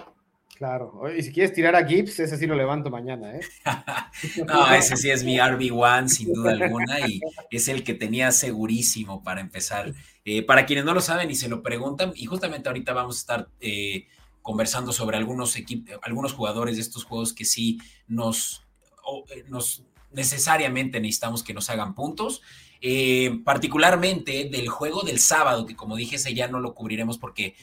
Claro, 0.59 1.05
y 1.17 1.23
si 1.23 1.31
quieres 1.31 1.53
tirar 1.53 1.77
a 1.77 1.87
Gibbs, 1.87 2.19
ese 2.19 2.37
sí 2.37 2.45
lo 2.45 2.57
levanto 2.57 2.91
mañana, 2.91 3.33
¿eh? 3.33 3.41
no, 4.45 4.75
ese 4.75 4.97
sí 4.97 5.09
es 5.09 5.23
mi 5.23 5.37
RB1, 5.37 6.09
sin 6.09 6.33
duda 6.33 6.51
alguna, 6.51 7.07
y 7.07 7.21
es 7.49 7.69
el 7.69 7.85
que 7.85 7.95
tenía 7.95 8.33
segurísimo 8.33 9.23
para 9.23 9.41
empezar. 9.41 9.95
Eh, 10.25 10.43
para 10.43 10.67
quienes 10.67 10.85
no 10.85 10.95
lo 10.95 11.01
saben 11.01 11.31
y 11.31 11.37
se 11.37 11.49
lo 11.49 11.63
preguntan, 11.63 12.13
y 12.17 12.27
justamente 12.27 12.69
ahorita 12.69 12.93
vamos 12.93 13.19
a 13.19 13.21
estar 13.21 13.49
eh, 13.61 14.09
conversando 14.43 14.93
sobre 14.93 15.17
algunos, 15.17 15.57
algunos 16.03 16.33
jugadores 16.33 16.75
de 16.75 16.83
estos 16.83 17.05
juegos 17.05 17.33
que 17.33 17.45
sí 17.45 17.79
nos, 18.09 18.67
nos 19.47 19.85
necesariamente 20.11 20.99
necesitamos 20.99 21.45
que 21.45 21.55
nos 21.55 21.71
hagan 21.71 21.95
puntos. 21.95 22.43
particularmente 23.45 24.49
del 24.51 24.67
juego 24.67 25.03
del 25.03 25.21
sábado, 25.21 25.67
que 25.67 25.77
como 25.77 25.95
dije, 25.95 26.17
ese 26.17 26.35
ya 26.35 26.49
no 26.49 26.59
lo 26.59 26.75
cubriremos 26.75 27.17
porque 27.17 27.55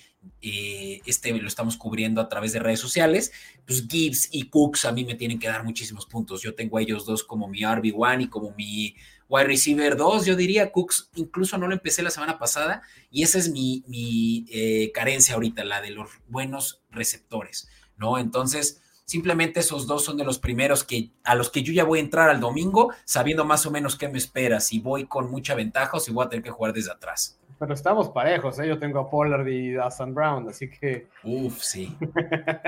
este 0.41 1.33
lo 1.33 1.47
estamos 1.47 1.77
cubriendo 1.77 2.21
a 2.21 2.29
través 2.29 2.53
de 2.53 2.59
redes 2.59 2.79
sociales, 2.79 3.31
pues 3.65 3.87
Gibbs 3.87 4.29
y 4.31 4.49
Cooks 4.49 4.85
a 4.85 4.91
mí 4.91 5.03
me 5.05 5.15
tienen 5.15 5.39
que 5.39 5.47
dar 5.47 5.63
muchísimos 5.63 6.05
puntos. 6.05 6.41
Yo 6.41 6.55
tengo 6.55 6.77
a 6.77 6.81
ellos 6.81 7.05
dos 7.05 7.23
como 7.23 7.47
mi 7.47 7.61
RB1 7.61 8.23
y 8.23 8.27
como 8.27 8.51
mi 8.51 8.95
wide 9.27 9.45
receiver 9.45 9.97
2, 9.97 10.25
yo 10.25 10.35
diría 10.35 10.71
Cooks, 10.71 11.09
incluso 11.15 11.57
no 11.57 11.67
lo 11.67 11.73
empecé 11.73 12.03
la 12.03 12.11
semana 12.11 12.37
pasada 12.37 12.81
y 13.09 13.23
esa 13.23 13.39
es 13.39 13.49
mi, 13.49 13.83
mi 13.87 14.45
eh, 14.49 14.91
carencia 14.93 15.35
ahorita, 15.35 15.63
la 15.63 15.81
de 15.81 15.91
los 15.91 16.09
buenos 16.27 16.83
receptores, 16.91 17.67
¿no? 17.97 18.17
Entonces, 18.17 18.81
simplemente 19.05 19.59
esos 19.59 19.87
dos 19.87 20.03
son 20.03 20.17
de 20.17 20.25
los 20.25 20.39
primeros 20.39 20.83
que 20.83 21.11
a 21.23 21.35
los 21.35 21.49
que 21.49 21.63
yo 21.63 21.73
ya 21.73 21.83
voy 21.83 21.99
a 21.99 22.03
entrar 22.03 22.29
al 22.29 22.39
domingo 22.39 22.93
sabiendo 23.05 23.45
más 23.45 23.65
o 23.65 23.71
menos 23.71 23.95
qué 23.95 24.07
me 24.09 24.17
espera, 24.17 24.59
si 24.59 24.79
voy 24.79 25.05
con 25.05 25.29
mucha 25.31 25.55
ventaja 25.55 25.97
o 25.97 25.99
si 25.99 26.11
voy 26.11 26.25
a 26.25 26.29
tener 26.29 26.43
que 26.43 26.51
jugar 26.51 26.73
desde 26.73 26.91
atrás. 26.91 27.39
Pero 27.57 27.73
estamos 27.73 28.09
parejos, 28.09 28.59
¿eh? 28.59 28.67
Yo 28.67 28.77
tengo 28.79 28.99
a 28.99 29.09
Pollard 29.09 29.47
y 29.47 29.71
Dustin 29.71 30.13
Brown, 30.13 30.49
así 30.49 30.69
que... 30.69 31.07
Uf, 31.23 31.61
sí. 31.61 31.95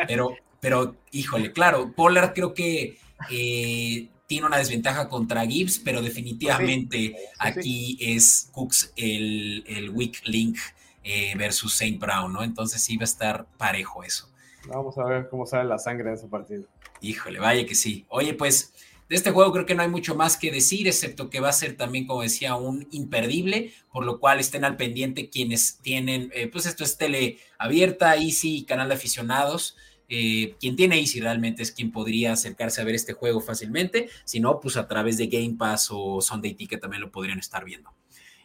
Pero, 0.08 0.36
pero, 0.60 0.96
híjole, 1.12 1.52
claro, 1.52 1.92
Pollard 1.94 2.34
creo 2.34 2.54
que 2.54 2.98
eh, 3.30 4.10
tiene 4.28 4.48
una 4.48 4.58
desventaja 4.58 5.10
contra 5.10 5.46
Gibbs, 5.46 5.80
pero 5.80 6.02
definitivamente 6.02 7.16
aquí 7.40 7.98
es 8.00 8.50
Cooks 8.54 8.94
el, 8.96 9.64
el 9.68 9.90
weak 9.90 10.22
link 10.26 10.58
eh, 11.04 11.34
versus 11.38 11.74
Saint 11.74 12.00
Brown, 12.00 12.32
¿no? 12.32 12.44
Entonces 12.44 12.82
sí 12.82 12.98
va 12.98 13.04
a 13.04 13.06
estar 13.06 13.46
parejo 13.58 14.04
eso. 14.04 14.30
Vamos 14.68 14.98
a 14.98 15.06
ver 15.06 15.30
cómo 15.30 15.46
sale 15.46 15.68
la 15.70 15.80
sangre 15.80 16.10
de 16.10 16.16
ese 16.16 16.28
partido. 16.28 16.64
Híjole, 17.02 17.40
vaya 17.40 17.66
que 17.66 17.76
sí. 17.76 18.06
Oye, 18.10 18.34
pues 18.34 18.74
de 19.10 19.16
este 19.16 19.32
juego 19.32 19.54
creo 19.54 19.66
que 19.66 19.76
no 19.76 19.84
hay 19.84 19.90
mucho 19.90 20.16
más 20.16 20.38
que 20.38 20.52
decir, 20.52 20.88
excepto 20.88 21.30
que 21.30 21.40
va 21.40 21.50
a 21.50 21.54
ser 21.54 21.78
también, 21.78 22.06
como 22.06 22.22
decía, 22.22 22.56
un 22.56 22.88
imperdible, 22.92 23.74
por 23.92 24.06
lo 24.06 24.20
cual 24.20 24.40
estén 24.40 24.66
al 24.66 24.76
pendiente 24.76 25.30
quienes 25.30 25.78
tienen, 25.78 26.30
eh, 26.34 26.48
pues 26.48 26.66
esto 26.66 26.84
es 26.84 26.98
tele 26.98 27.40
abierta, 27.58 28.16
Easy, 28.16 28.66
canal 28.66 28.90
de 28.90 28.96
aficionados. 28.96 29.78
Eh, 30.10 30.56
quien 30.60 30.76
tiene 30.76 31.00
Easy 31.00 31.20
realmente 31.20 31.64
es 31.64 31.72
quien 31.72 31.92
podría 31.92 32.34
acercarse 32.34 32.80
a 32.82 32.86
ver 32.86 32.96
este 32.96 33.14
juego 33.14 33.42
fácilmente, 33.42 34.10
si 34.24 34.40
no, 34.40 34.60
pues 34.60 34.78
a 34.78 34.88
través 34.88 35.18
de 35.18 35.28
Game 35.28 35.56
Pass 35.58 35.90
o 35.92 36.22
Sunday 36.22 36.54
Ticket 36.54 36.80
también 36.80 37.02
lo 37.02 37.12
podrían 37.12 37.40
estar 37.40 37.64
viendo. 37.66 37.94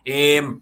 Em, 0.04 0.61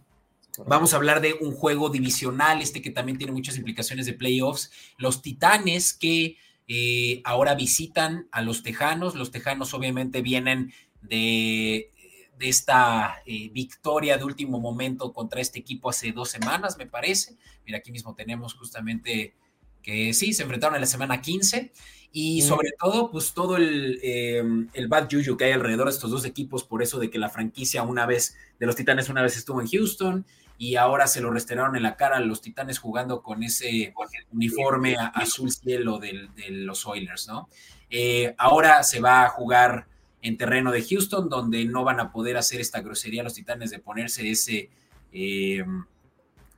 vamos 0.67 0.93
a 0.93 0.97
hablar 0.97 1.21
de 1.21 1.35
un 1.41 1.53
juego 1.53 1.89
divisional, 1.89 2.61
este 2.61 2.83
que 2.83 2.91
también 2.91 3.19
tiene 3.19 3.33
muchas 3.33 3.57
implicaciones 3.57 4.07
de 4.07 4.13
playoffs. 4.13 4.71
Los 4.99 5.23
Titanes 5.23 5.93
que 5.93 6.37
eh, 6.73 7.21
ahora 7.25 7.57
visitan 7.57 8.29
a 8.31 8.43
los 8.43 8.63
Tejanos. 8.63 9.17
Los 9.17 9.33
Tejanos 9.33 9.75
obviamente 9.75 10.23
vienen 10.23 10.73
de, 11.03 11.91
de 12.39 12.49
esta 12.49 13.25
eh, 13.27 13.51
victoria 13.53 14.17
de 14.17 14.23
último 14.23 14.61
momento 14.61 15.13
contra 15.13 15.41
este 15.41 15.59
equipo 15.59 15.91
hace 15.91 16.13
dos 16.13 16.29
semanas, 16.29 16.79
me 16.79 16.87
parece. 16.87 17.37
Mira, 17.67 17.79
aquí 17.79 17.91
mismo 17.91 18.15
tenemos 18.15 18.55
justamente 18.55 19.35
que 19.83 20.15
sí, 20.15 20.33
se 20.33 20.45
enfrentaron 20.45 20.77
en 20.77 20.83
la 20.83 20.87
semana 20.87 21.21
15 21.21 21.73
y 22.13 22.43
sobre 22.43 22.71
todo, 22.79 23.11
pues 23.11 23.35
todo 23.35 23.57
el, 23.57 23.99
eh, 24.05 24.41
el 24.73 24.87
bad 24.87 25.09
juju 25.11 25.37
que 25.37 25.47
hay 25.47 25.53
alrededor 25.53 25.89
de 25.89 25.95
estos 25.95 26.13
dos 26.13 26.25
equipos, 26.25 26.63
por 26.63 26.85
eso 26.85 27.01
de 27.01 27.11
que 27.11 27.19
la 27.19 27.31
franquicia 27.31 27.83
una 27.83 28.07
vez, 28.07 28.37
de 28.61 28.67
los 28.67 28.77
Titanes 28.77 29.09
una 29.09 29.23
vez 29.23 29.37
estuvo 29.37 29.61
en 29.61 29.67
Houston 29.67 30.25
y 30.61 30.77
ahora 30.77 31.07
se 31.07 31.23
lo 31.23 31.31
restregaron 31.31 31.75
en 31.75 31.83
la 31.83 31.97
cara 31.97 32.19
a 32.19 32.21
los 32.21 32.43
Titanes 32.43 32.79
jugando 32.79 33.23
con 33.23 33.43
ese 33.43 33.95
uniforme 34.31 34.95
azul 35.15 35.51
cielo 35.51 35.99
de 35.99 36.29
los 36.51 36.87
Oilers, 36.87 37.29
¿no? 37.29 37.49
Eh, 37.89 38.35
ahora 38.37 38.83
se 38.83 39.01
va 39.01 39.25
a 39.25 39.31
jugar 39.31 39.87
en 40.21 40.37
terreno 40.37 40.71
de 40.71 40.85
Houston, 40.85 41.31
donde 41.31 41.65
no 41.65 41.83
van 41.83 41.99
a 41.99 42.13
poder 42.13 42.37
hacer 42.37 42.61
esta 42.61 42.83
grosería 42.83 43.23
los 43.23 43.33
Titanes 43.33 43.71
de 43.71 43.79
ponerse 43.79 44.31
ese 44.31 44.69
eh, 45.15 45.65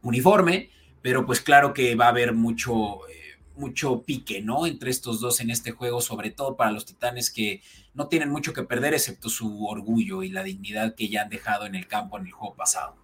uniforme, 0.03 0.71
pero 1.01 1.25
pues 1.25 1.41
claro 1.41 1.73
que 1.73 1.95
va 1.95 2.07
a 2.07 2.09
haber 2.09 2.33
mucho, 2.33 3.09
eh, 3.09 3.39
mucho 3.55 4.03
pique, 4.03 4.43
¿no? 4.43 4.67
Entre 4.67 4.91
estos 4.91 5.21
dos 5.21 5.39
en 5.39 5.51
este 5.51 5.71
juego, 5.71 6.01
sobre 6.01 6.33
todo 6.33 6.57
para 6.57 6.73
los 6.73 6.87
Titanes 6.87 7.31
que 7.31 7.63
no 7.95 8.09
tienen 8.09 8.31
mucho 8.31 8.53
que 8.53 8.65
perder, 8.65 8.95
excepto 8.95 9.29
su 9.29 9.65
orgullo 9.65 10.25
y 10.25 10.31
la 10.31 10.43
dignidad 10.43 10.97
que 10.97 11.09
ya 11.09 11.23
han 11.23 11.29
dejado 11.29 11.67
en 11.67 11.77
el 11.77 11.87
campo 11.87 12.19
en 12.19 12.27
el 12.27 12.33
juego 12.33 12.57
pasado. 12.57 13.02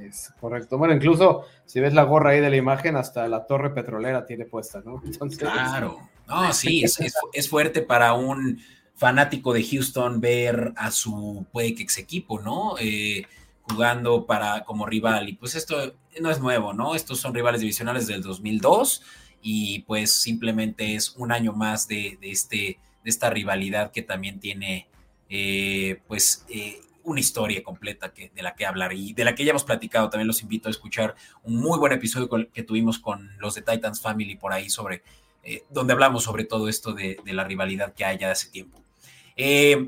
Es 0.00 0.32
correcto. 0.40 0.76
Bueno, 0.76 0.94
incluso 0.94 1.44
si 1.64 1.80
ves 1.80 1.94
la 1.94 2.02
gorra 2.02 2.30
ahí 2.30 2.40
de 2.40 2.50
la 2.50 2.56
imagen, 2.56 2.96
hasta 2.96 3.28
la 3.28 3.46
torre 3.46 3.70
petrolera 3.70 4.26
tiene 4.26 4.44
puesta, 4.44 4.82
¿no? 4.84 5.02
claro. 5.38 5.98
No, 6.26 6.52
sí, 6.52 6.82
es, 6.82 7.48
fuerte 7.48 7.82
para 7.82 8.14
un 8.14 8.58
fanático 8.94 9.52
de 9.52 9.62
Houston 9.62 10.20
ver 10.20 10.72
a 10.76 10.90
su, 10.90 11.46
puede 11.52 11.74
que 11.74 11.82
ex 11.82 11.98
equipo, 11.98 12.40
¿no? 12.40 12.76
Eh, 12.80 13.26
jugando 13.62 14.26
para 14.26 14.64
como 14.64 14.86
rival. 14.86 15.28
Y 15.28 15.34
pues 15.34 15.54
esto 15.54 15.94
no 16.20 16.30
es 16.30 16.40
nuevo, 16.40 16.72
¿no? 16.72 16.94
Estos 16.94 17.20
son 17.20 17.34
rivales 17.34 17.60
divisionales 17.60 18.06
del 18.06 18.22
2002 18.22 19.02
y 19.42 19.80
pues 19.80 20.12
simplemente 20.20 20.94
es 20.94 21.14
un 21.16 21.32
año 21.32 21.52
más 21.52 21.86
de, 21.86 22.18
este, 22.22 22.78
de 23.02 23.10
esta 23.10 23.30
rivalidad 23.30 23.92
que 23.92 24.02
también 24.02 24.40
tiene 24.40 24.88
eh, 25.28 26.00
pues 26.06 26.44
eh, 26.48 26.80
una 27.04 27.20
historia 27.20 27.62
completa 27.62 28.12
que, 28.12 28.30
de 28.34 28.42
la 28.42 28.54
que 28.54 28.66
hablar 28.66 28.92
y 28.92 29.12
de 29.12 29.24
la 29.24 29.34
que 29.34 29.44
ya 29.44 29.50
hemos 29.50 29.64
platicado. 29.64 30.10
También 30.10 30.26
los 30.26 30.42
invito 30.42 30.68
a 30.68 30.70
escuchar 30.70 31.14
un 31.42 31.56
muy 31.56 31.78
buen 31.78 31.92
episodio 31.92 32.28
que 32.52 32.62
tuvimos 32.62 32.98
con 32.98 33.30
los 33.38 33.54
de 33.54 33.62
Titans 33.62 34.00
Family 34.00 34.36
por 34.36 34.52
ahí 34.52 34.68
sobre, 34.68 35.02
eh, 35.42 35.64
donde 35.70 35.92
hablamos 35.92 36.24
sobre 36.24 36.44
todo 36.44 36.68
esto 36.68 36.92
de, 36.92 37.18
la 37.24 37.44
rivalidad 37.44 37.94
que 37.94 38.04
hay 38.04 38.18
ya 38.18 38.26
de 38.26 38.32
hace 38.32 38.50
tiempo. 38.50 38.82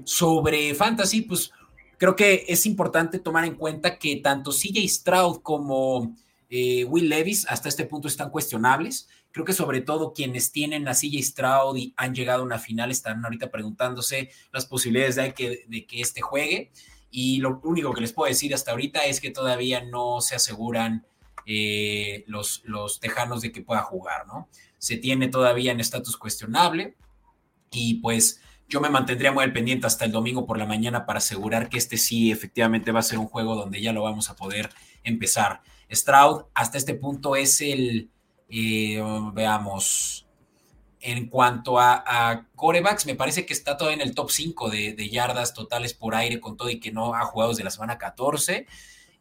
sobre 0.05 0.75
Fantasy, 0.75 1.23
pues 1.23 1.51
creo 1.99 2.15
que 2.15 2.45
es 2.49 2.67
importante 2.67 3.19
tomar 3.19 3.45
en 3.45 3.55
cuenta 3.55 3.99
que 3.99 4.17
tanto 4.17 4.51
CJ 4.51 4.87
Stroud 4.89 5.41
como 5.43 6.15
Will 6.51 7.09
Levis 7.09 7.47
hasta 7.49 7.69
este 7.69 7.85
punto 7.85 8.09
están 8.09 8.31
cuestionables. 8.31 9.09
Creo 9.37 9.45
que 9.45 9.53
sobre 9.53 9.83
todo 9.83 10.15
quienes 10.15 10.51
tienen 10.51 10.89
a 10.89 10.95
CJ 10.95 11.23
Stroud 11.23 11.77
y 11.77 11.93
han 11.99 12.15
llegado 12.15 12.41
a 12.41 12.47
una 12.47 12.59
final 12.59 12.91
están 12.91 13.23
ahorita 13.23 13.51
preguntándose 13.51 14.31
las 14.51 14.65
posibilidades 14.65 15.17
de 15.17 15.35
que, 15.35 15.65
de 15.69 15.85
que 15.85 16.01
este 16.01 16.23
juegue. 16.23 16.71
Y 17.19 17.39
lo 17.39 17.63
único 17.65 17.95
que 17.95 18.03
les 18.03 18.13
puedo 18.13 18.29
decir 18.29 18.53
hasta 18.53 18.73
ahorita 18.73 19.07
es 19.07 19.23
que 19.23 19.31
todavía 19.31 19.83
no 19.83 20.21
se 20.21 20.35
aseguran 20.37 21.07
eh, 21.47 22.25
los, 22.27 22.61
los 22.67 23.01
tejanos 23.01 23.41
de 23.41 23.53
que 23.53 23.63
pueda 23.63 23.81
jugar, 23.81 24.27
¿no? 24.27 24.51
Se 24.77 24.99
tiene 24.99 25.29
todavía 25.29 25.73
en 25.73 25.81
estatus 25.81 26.19
cuestionable 26.19 26.95
y 27.71 28.01
pues 28.01 28.43
yo 28.69 28.83
me 28.83 28.91
mantendría 28.91 29.33
muy 29.33 29.45
al 29.45 29.55
pendiente 29.55 29.87
hasta 29.87 30.05
el 30.05 30.13
domingo 30.13 30.45
por 30.45 30.59
la 30.59 30.67
mañana 30.67 31.07
para 31.07 31.17
asegurar 31.17 31.71
que 31.71 31.79
este 31.79 31.97
sí 31.97 32.31
efectivamente 32.31 32.93
va 32.93 33.01
a 33.01 33.03
ser 33.03 33.19
un 33.19 33.29
juego 33.29 33.55
donde 33.57 33.81
ya 33.81 33.95
lo 33.95 34.03
vamos 34.03 34.29
a 34.29 34.37
poder 34.37 34.69
empezar. 35.03 35.63
Stroud 35.91 36.45
hasta 36.53 36.77
este 36.77 36.93
punto 36.97 37.35
es 37.35 37.63
el, 37.63 38.11
y 38.47 38.97
veamos, 39.33 40.26
en 41.07 41.29
cuanto 41.29 41.79
a, 41.79 42.47
corebacks, 42.57 43.07
me 43.07 43.15
parece 43.15 43.47
que 43.47 43.53
está 43.53 43.77
todavía 43.77 44.03
en 44.03 44.09
el 44.09 44.15
top 44.15 44.31
5 44.31 44.71
de, 44.71 45.09
yardas 45.09 45.55
totales 45.55 45.95
por 45.95 46.17
aire 46.17 46.41
con 46.41 46.57
todo 46.57 46.69
y 46.69 46.81
que 46.81 46.91
no 46.91 47.15
ha 47.15 47.25
jugado 47.25 47.53
desde 47.53 47.63
la 47.63 47.71
semana 47.71 47.97
14. 47.97 48.67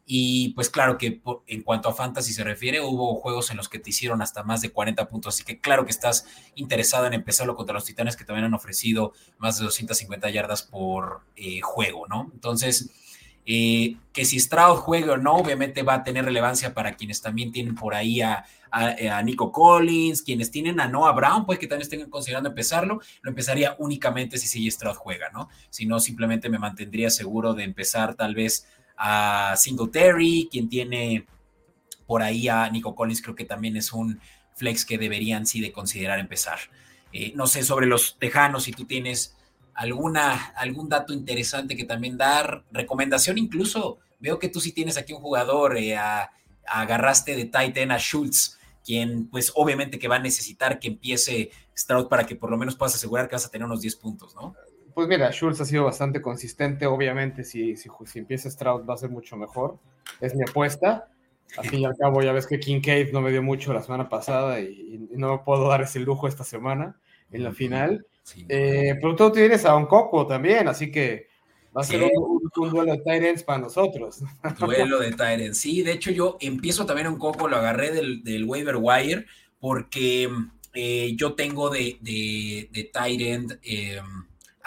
Y 0.04 0.50
pues 0.50 0.68
claro 0.68 0.98
que 0.98 1.20
en 1.46 1.62
cuanto 1.62 1.88
a 1.88 1.94
fantasy 1.94 2.32
se 2.32 2.42
refiere, 2.42 2.80
hubo 2.80 3.14
juegos 3.14 3.50
en 3.50 3.56
los 3.56 3.68
que 3.68 3.78
te 3.78 3.90
hicieron 3.90 4.20
hasta 4.20 4.42
más 4.42 4.60
de 4.62 4.70
40 4.70 5.08
puntos, 5.08 5.34
así 5.34 5.44
que 5.44 5.60
claro 5.60 5.84
que 5.84 5.90
estás 5.90 6.26
interesado 6.56 7.06
en 7.06 7.14
empezarlo 7.14 7.56
contra 7.56 7.74
los 7.74 7.84
Titanes 7.84 8.16
que 8.16 8.24
también 8.24 8.44
han 8.46 8.54
ofrecido 8.54 9.12
más 9.38 9.58
de 9.58 9.64
250 9.64 10.30
yardas 10.30 10.62
por 10.62 11.22
eh, 11.36 11.60
juego, 11.60 12.06
¿no? 12.08 12.30
Entonces, 12.32 12.90
eh, 13.48 13.96
que 14.12 14.24
si 14.24 14.40
Stroud 14.40 14.78
juegue 14.78 15.10
o 15.10 15.16
no, 15.16 15.36
obviamente 15.36 15.84
va 15.84 15.94
a 15.94 16.04
tener 16.04 16.24
relevancia 16.24 16.74
para 16.74 16.96
quienes 16.96 17.22
también 17.22 17.52
tienen 17.52 17.76
por 17.76 17.94
ahí 17.94 18.20
a, 18.20 18.44
Nico 19.24 19.52
Collins, 19.52 20.20
quienes 20.20 20.50
tienen 20.50 20.80
a 20.80 20.88
Noah 20.88 21.12
Brown, 21.12 21.46
pues 21.46 21.58
que 21.58 21.66
también 21.66 21.82
estén 21.82 22.10
considerando 22.10 22.50
empezarlo, 22.50 23.00
lo 23.22 23.30
empezaría 23.30 23.74
únicamente 23.78 24.36
si 24.36 24.70
Stroud 24.70 24.96
juega, 24.96 25.30
¿no? 25.32 25.48
Si 25.70 25.86
no, 25.86 25.98
simplemente 25.98 26.50
me 26.50 26.58
mantendría 26.58 27.08
seguro 27.08 27.54
de 27.54 27.64
empezar 27.64 28.16
tal 28.16 28.34
vez 28.34 28.66
a 28.98 29.54
Singletary, 29.56 30.48
quien 30.50 30.68
tiene 30.68 31.26
por 32.06 32.22
ahí 32.22 32.48
a 32.48 32.68
Nico 32.68 32.94
Collins, 32.94 33.22
creo 33.22 33.34
que 33.34 33.44
también 33.44 33.78
es 33.78 33.94
un 33.94 34.20
flex 34.56 34.84
que 34.84 34.98
deberían 34.98 35.46
sí 35.46 35.60
de 35.60 35.72
considerar 35.72 36.18
empezar. 36.18 36.58
Eh, 37.12 37.32
no 37.34 37.46
sé 37.46 37.62
sobre 37.62 37.86
los 37.86 38.18
tejanos, 38.18 38.64
si 38.64 38.72
tú 38.72 38.84
tienes 38.84 39.35
alguna, 39.76 40.46
algún 40.56 40.88
dato 40.88 41.12
interesante 41.12 41.76
que 41.76 41.84
también 41.84 42.16
dar, 42.16 42.64
recomendación 42.72 43.38
incluso, 43.38 43.98
veo 44.18 44.38
que 44.38 44.48
tú 44.48 44.60
sí 44.60 44.72
tienes 44.72 44.96
aquí 44.96 45.12
un 45.12 45.20
jugador, 45.20 45.76
eh, 45.76 45.96
agarraste 46.66 47.36
de 47.36 47.44
Titan 47.44 47.92
a 47.92 47.98
Schultz, 47.98 48.58
quien 48.84 49.28
pues 49.28 49.52
obviamente 49.54 49.98
que 49.98 50.08
va 50.08 50.16
a 50.16 50.20
necesitar 50.20 50.78
que 50.78 50.88
empiece 50.88 51.50
Stroud 51.76 52.08
para 52.08 52.24
que 52.24 52.36
por 52.36 52.50
lo 52.50 52.56
menos 52.56 52.76
puedas 52.76 52.94
asegurar 52.94 53.28
que 53.28 53.34
vas 53.34 53.46
a 53.46 53.50
tener 53.50 53.66
unos 53.66 53.80
10 53.80 53.96
puntos, 53.96 54.34
¿no? 54.34 54.54
Pues 54.94 55.08
mira, 55.08 55.30
Schultz 55.30 55.60
ha 55.60 55.66
sido 55.66 55.84
bastante 55.84 56.22
consistente, 56.22 56.86
obviamente 56.86 57.44
si, 57.44 57.76
si, 57.76 57.90
si 58.06 58.18
empieza 58.18 58.50
Stroud 58.50 58.88
va 58.88 58.94
a 58.94 58.96
ser 58.96 59.10
mucho 59.10 59.36
mejor, 59.36 59.78
es 60.20 60.34
mi 60.34 60.42
apuesta. 60.48 61.08
Al 61.58 61.68
fin 61.68 61.80
y 61.80 61.84
al 61.84 61.96
cabo, 61.96 62.22
ya 62.22 62.32
ves 62.32 62.46
que 62.46 62.58
King 62.58 62.80
Cave 62.80 63.10
no 63.12 63.20
me 63.20 63.30
dio 63.30 63.42
mucho 63.42 63.72
la 63.72 63.82
semana 63.82 64.08
pasada 64.08 64.60
y, 64.60 65.08
no 65.12 65.32
me 65.32 65.38
puedo 65.44 65.68
dar 65.68 65.82
ese 65.82 66.00
lujo 66.00 66.28
esta 66.28 66.44
semana 66.44 66.98
en 67.30 67.44
la 67.44 67.52
final. 67.52 68.06
Eh, 68.48 68.94
pero 69.00 69.14
tú 69.14 69.30
tienes 69.30 69.64
a 69.64 69.76
un 69.76 69.86
Coco 69.86 70.26
también, 70.26 70.68
así 70.68 70.90
que 70.90 71.28
Va 71.76 71.82
a 71.82 71.84
ser 71.84 72.10
un, 72.14 72.70
duelo 72.70 72.92
de 72.92 72.98
Tyrants 72.98 73.42
para 73.42 73.58
nosotros. 73.58 74.22
Duelo 74.58 74.98
de 74.98 75.10
Tyrants, 75.10 75.58
sí. 75.58 75.82
De 75.82 75.92
hecho, 75.92 76.10
yo 76.10 76.38
empiezo 76.40 76.86
también 76.86 77.06
un 77.06 77.18
poco, 77.18 77.48
lo 77.48 77.56
agarré 77.56 77.92
del, 77.92 78.24
del 78.24 78.46
waiver 78.46 78.76
wire, 78.80 79.26
porque 79.60 80.30
eh, 80.72 81.12
yo 81.16 81.34
tengo 81.34 81.68
de, 81.68 81.98
de, 82.00 82.70
de 82.72 82.84
Tyrant 82.84 83.52
eh, 83.62 84.00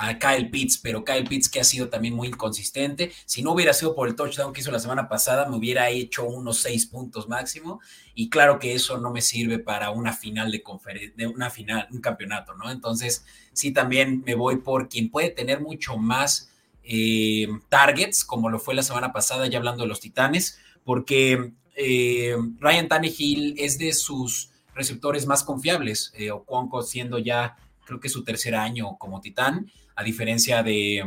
a 0.01 0.17
Kyle 0.17 0.49
Pitts, 0.49 0.77
pero 0.77 1.03
Kyle 1.03 1.25
Pitts 1.25 1.49
que 1.49 1.59
ha 1.59 1.63
sido 1.65 1.89
también 1.89 2.13
muy 2.13 2.29
inconsistente. 2.29 3.11
Si 3.25 3.43
no 3.43 3.51
hubiera 3.51 3.73
sido 3.73 3.93
por 3.93 4.07
el 4.07 4.15
touchdown 4.15 4.53
que 4.53 4.61
hizo 4.61 4.71
la 4.71 4.79
semana 4.79 5.09
pasada, 5.09 5.49
me 5.49 5.57
hubiera 5.57 5.89
hecho 5.89 6.23
unos 6.23 6.59
seis 6.59 6.85
puntos 6.85 7.27
máximo. 7.27 7.81
Y 8.15 8.29
claro 8.29 8.59
que 8.59 8.73
eso 8.73 8.97
no 8.97 9.11
me 9.11 9.21
sirve 9.21 9.59
para 9.59 9.91
una 9.91 10.13
final 10.13 10.51
de 10.53 10.63
conferencia, 10.63 11.13
de 11.17 11.27
una 11.27 11.49
final, 11.49 11.89
un 11.91 11.99
campeonato, 11.99 12.53
¿no? 12.55 12.71
Entonces, 12.71 13.25
sí, 13.51 13.73
también 13.73 14.23
me 14.25 14.35
voy 14.35 14.57
por 14.57 14.87
quien 14.87 15.09
puede 15.09 15.31
tener 15.31 15.59
mucho 15.59 15.97
más 15.97 16.49
eh, 16.83 17.49
targets, 17.67 18.23
como 18.23 18.49
lo 18.49 18.57
fue 18.57 18.75
la 18.75 18.83
semana 18.83 19.11
pasada, 19.11 19.47
ya 19.47 19.57
hablando 19.57 19.83
de 19.83 19.89
los 19.89 19.99
Titanes, 19.99 20.59
porque 20.85 21.51
eh, 21.75 22.37
Ryan 22.59 22.87
Tannehill 22.87 23.55
es 23.57 23.77
de 23.77 23.91
sus 23.91 24.51
receptores 24.73 25.25
más 25.27 25.43
confiables, 25.43 26.13
eh, 26.15 26.31
Oconco 26.31 26.83
siendo 26.83 27.19
ya, 27.19 27.57
creo 27.89 27.99
que 27.99 28.07
su 28.09 28.23
tercer 28.23 28.55
año 28.55 28.97
como 28.97 29.19
Titán, 29.19 29.69
a 29.95 30.03
diferencia 30.03 30.63
de, 30.63 31.03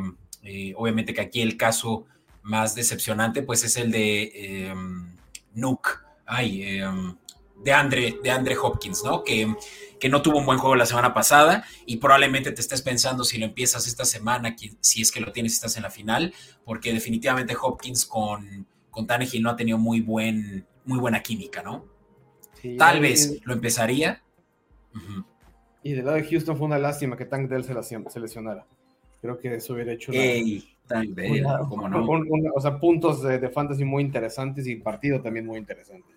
obviamente 0.77 1.15
que 1.15 1.23
aquí 1.23 1.41
el 1.41 1.57
caso 1.57 2.05
más 2.43 2.75
decepcionante, 2.75 3.43
pues 3.43 3.65
es 3.65 3.77
el 3.77 3.91
de 3.91 4.75
Nuke, 5.55 6.01
ay, 6.27 6.81
de 7.65 7.73
Andre, 7.73 8.19
de 8.23 8.31
Andre 8.31 8.57
Hopkins, 8.59 9.03
¿no? 9.05 9.23
Que 9.23 9.49
que 10.03 10.09
no 10.09 10.21
tuvo 10.21 10.39
un 10.39 10.47
buen 10.47 10.59
juego 10.59 10.75
la 10.75 10.85
semana 10.85 11.15
pasada 11.15 11.65
y 11.87 11.99
probablemente 11.99 12.51
te 12.51 12.61
estés 12.61 12.83
pensando 12.83 13.23
si 13.23 13.39
lo 13.39 13.47
empiezas 13.47 13.87
esta 13.87 14.05
semana, 14.05 14.57
si 14.81 15.01
es 15.01 15.13
que 15.13 15.21
lo 15.21 15.31
tienes, 15.31 15.53
estás 15.53 15.77
en 15.77 15.85
la 15.85 15.91
final, 15.91 16.35
porque 16.65 16.93
definitivamente 16.93 17.55
Hopkins 17.55 18.05
con, 18.05 18.67
con 18.91 19.07
Tannehill 19.07 19.45
no 19.45 19.51
ha 19.51 19.55
tenido 19.55 19.79
muy, 19.79 20.01
buen, 20.01 20.67
muy 20.87 20.99
buena 20.99 21.23
química, 21.23 21.63
¿no? 21.63 21.87
Tal 22.77 22.99
vez 22.99 23.39
lo 23.45 23.55
empezaría. 23.55 24.25
Y 25.83 25.93
del 25.93 26.05
lado 26.05 26.17
de 26.17 26.25
Houston 26.25 26.57
fue 26.57 26.67
una 26.67 26.79
lástima 26.79 27.17
que 27.17 27.25
Tank 27.25 27.49
Dell 27.49 27.65
se, 27.65 28.21
lesionara. 28.21 28.65
Creo 29.21 29.39
que 29.39 29.55
eso 29.55 29.75
hubiera 29.75 29.93
hecho 29.93 30.13
Tank 30.87 31.11
Dell, 31.11 31.43
no? 31.43 32.53
o 32.55 32.61
sea, 32.61 32.79
puntos 32.79 33.23
de, 33.23 33.39
de 33.39 33.49
fantasy 33.49 33.85
muy 33.85 34.03
interesantes 34.03 34.67
y 34.67 34.77
partido 34.77 35.21
también 35.21 35.47
muy 35.47 35.59
interesante. 35.59 36.09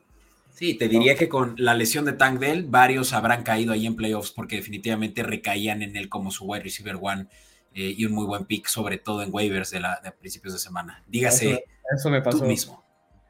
Sí, 0.56 0.76
te 0.76 0.88
diría 0.88 1.16
que 1.16 1.28
con 1.28 1.56
la 1.58 1.74
lesión 1.74 2.06
de 2.06 2.14
Tank 2.14 2.40
Dell, 2.40 2.64
varios 2.64 3.12
habrán 3.12 3.44
caído 3.44 3.74
ahí 3.74 3.86
en 3.86 3.98
playoffs 3.98 4.32
porque 4.32 4.56
definitivamente 4.56 5.22
recaían 5.22 5.82
en 5.82 5.98
él 5.98 6.08
como 6.08 6.32
su 6.32 6.46
wide 6.46 6.64
receiver 6.64 6.98
one 7.02 7.28
eh, 7.74 7.94
y 7.98 8.06
un 8.06 8.14
muy 8.14 8.26
buen 8.26 8.46
pick, 8.46 8.68
sobre 8.68 8.98
todo 8.98 9.22
en 9.22 9.34
waivers 9.34 9.72
de, 9.72 9.82
la, 9.82 10.00
de 10.02 10.14
principios 10.14 10.54
de 10.54 10.60
semana. 10.60 11.04
Dígase 11.08 11.66
eso, 11.94 12.10
me 12.10 12.22
pasó. 12.22 12.40
tú 12.40 12.46
mismo. 12.46 12.82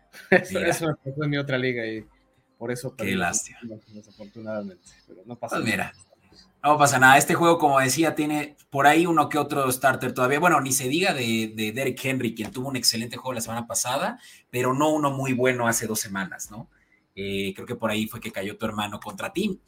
eso, 0.29 0.87
me 0.87 0.95
pasó 0.95 1.23
en 1.23 1.29
mi 1.31 1.37
otra 1.37 1.57
liga 1.57 1.83
y 1.87 2.05
por 2.59 2.71
eso. 2.71 2.95
Qué 2.95 3.15
lástima. 3.15 3.57
Desafortunadamente, 3.87 4.87
pero 5.07 5.23
no 5.25 5.35
pasa 5.35 5.59
pues 5.59 5.75
nada. 5.75 5.93
No 6.65 6.77
pasa 6.77 6.99
nada. 6.99 7.17
Este 7.17 7.35
juego, 7.35 7.57
como 7.57 7.79
decía, 7.79 8.15
tiene 8.15 8.55
por 8.69 8.87
ahí 8.87 9.05
uno 9.05 9.29
que 9.29 9.37
otro 9.37 9.71
starter 9.71 10.13
todavía. 10.13 10.39
Bueno, 10.39 10.59
ni 10.61 10.71
se 10.71 10.87
diga 10.87 11.13
de, 11.13 11.53
de 11.55 11.71
Derek 11.71 12.03
Henry, 12.03 12.33
quien 12.33 12.51
tuvo 12.51 12.69
un 12.69 12.75
excelente 12.75 13.17
juego 13.17 13.33
la 13.33 13.41
semana 13.41 13.67
pasada, 13.67 14.19
pero 14.49 14.73
no 14.73 14.89
uno 14.89 15.11
muy 15.11 15.33
bueno 15.33 15.67
hace 15.67 15.85
dos 15.87 15.99
semanas, 15.99 16.49
¿no? 16.49 16.69
Eh, 17.15 17.53
creo 17.53 17.67
que 17.67 17.75
por 17.75 17.91
ahí 17.91 18.07
fue 18.07 18.19
que 18.19 18.31
cayó 18.31 18.57
tu 18.57 18.65
hermano 18.65 18.99
contra 18.99 19.31
ti, 19.31 19.61